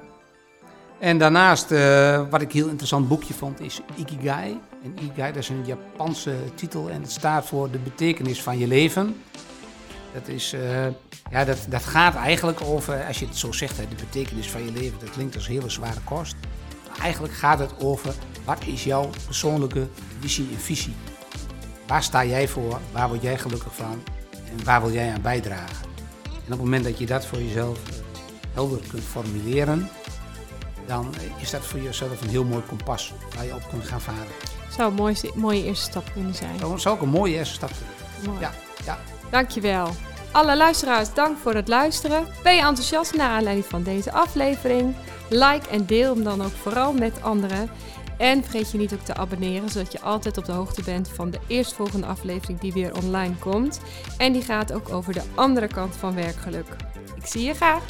En 1.00 1.18
daarnaast, 1.18 1.72
eh, 1.72 2.30
wat 2.30 2.42
ik 2.42 2.52
heel 2.52 2.68
interessant 2.68 3.08
boekje 3.08 3.34
vond, 3.34 3.60
is 3.60 3.82
Ikigai. 3.96 4.60
En 4.84 4.94
Ikigai, 5.04 5.34
dat 5.34 5.42
is 5.42 5.50
een 5.50 5.66
Japanse 5.66 6.36
titel 6.56 6.90
en 6.90 7.02
het 7.02 7.12
staat 7.12 7.46
voor 7.46 7.72
de 7.72 7.80
betekenis 7.80 8.42
van 8.42 8.58
je 8.58 8.68
leven. 8.68 9.16
Dat, 10.14 10.28
is, 10.28 10.54
eh, 10.54 10.86
ja, 11.32 11.46
dat, 11.46 11.66
dat 11.70 11.84
gaat 11.84 12.16
eigenlijk 12.16 12.62
over, 12.62 13.06
als 13.06 13.20
je 13.20 13.26
het 13.26 13.38
zo 13.38 13.52
zegt, 13.52 13.76
de 13.76 13.96
betekenis 13.96 14.50
van 14.50 14.66
je 14.66 14.72
leven, 14.72 15.00
dat 15.00 15.10
klinkt 15.10 15.36
als 15.36 15.48
hele 15.48 15.70
zware 15.70 16.00
kost. 16.04 16.36
Maar 16.90 17.00
eigenlijk 17.00 17.34
gaat 17.34 17.60
het 17.60 17.80
over, 17.80 18.14
wat 18.46 18.66
is 18.66 18.84
jouw 18.84 19.10
persoonlijke 19.26 19.88
visie 20.20 20.48
en 20.54 20.60
visie? 20.60 20.96
Waar 21.88 22.04
sta 22.04 22.26
jij 22.26 22.48
voor? 22.48 22.80
Waar 22.92 23.10
word 23.10 23.22
jij 23.22 23.38
gelukkig 23.38 23.76
van? 23.76 24.04
En 24.32 24.64
waar 24.64 24.82
wil 24.82 24.92
jij 24.92 25.14
aan 25.14 25.22
bijdragen? 25.22 25.88
En 26.24 26.56
op 26.56 26.60
het 26.60 26.60
moment 26.60 26.84
dat 26.84 26.98
je 26.98 27.06
dat 27.06 27.26
voor 27.26 27.42
jezelf 27.42 27.78
eh, 27.88 27.96
helder 28.54 28.80
kunt 28.88 29.04
formuleren, 29.04 29.90
dan 30.88 31.14
is 31.40 31.50
dat 31.50 31.66
voor 31.66 31.80
jezelf 31.80 32.22
een 32.22 32.30
heel 32.30 32.44
mooi 32.44 32.64
kompas 32.68 33.14
waar 33.36 33.46
je 33.46 33.56
op 33.56 33.68
kunt 33.70 33.88
gaan 33.88 34.02
varen. 34.02 34.28
Zou 34.70 34.90
een 34.90 34.96
mooie, 34.96 35.32
mooie 35.36 35.64
eerste 35.64 35.90
stap 35.90 36.10
kunnen 36.14 36.36
zijn. 36.36 36.60
Zou 36.60 36.96
ook 36.96 37.02
een 37.02 37.10
mooie 37.10 37.36
eerste 37.36 37.54
stap 37.54 37.70
zijn. 37.70 37.90
Mooi. 38.26 38.40
Ja, 38.40 38.52
ja. 38.86 38.98
Dankjewel. 39.30 39.90
Alle 40.32 40.58
luisteraars, 40.58 41.14
dank 41.14 41.38
voor 41.38 41.54
het 41.54 41.68
luisteren. 41.68 42.28
Ben 42.44 42.56
je 42.56 42.62
enthousiast 42.62 43.16
naar 43.16 43.30
aanleiding 43.30 43.66
van 43.66 43.84
deze 43.84 44.12
aflevering? 44.12 44.96
Like 45.30 45.70
en 45.70 45.86
deel 45.86 46.14
hem 46.14 46.24
dan 46.24 46.42
ook 46.42 46.52
vooral 46.52 46.94
met 46.94 47.22
anderen. 47.22 47.70
En 48.18 48.44
vergeet 48.44 48.72
je 48.72 48.78
niet 48.78 48.94
ook 48.94 49.04
te 49.04 49.16
abonneren, 49.16 49.70
zodat 49.70 49.92
je 49.92 50.02
altijd 50.02 50.38
op 50.38 50.46
de 50.46 50.52
hoogte 50.52 50.84
bent 50.84 51.10
van 51.10 51.30
de 51.30 51.40
eerstvolgende 51.48 52.08
aflevering 52.08 52.60
die 52.60 52.74
weer 52.74 52.96
online 52.96 53.36
komt. 53.36 53.80
En 54.18 54.34
die 54.34 54.42
gaat 54.42 54.74
ook 54.74 54.90
over 54.90 55.14
de 55.14 55.24
andere 55.36 55.68
kant 55.68 55.96
van 55.96 56.16
werkgeluk. 56.16 56.68
Ik 57.16 57.26
zie 57.26 57.44
je 57.44 57.54
graag. 57.54 57.84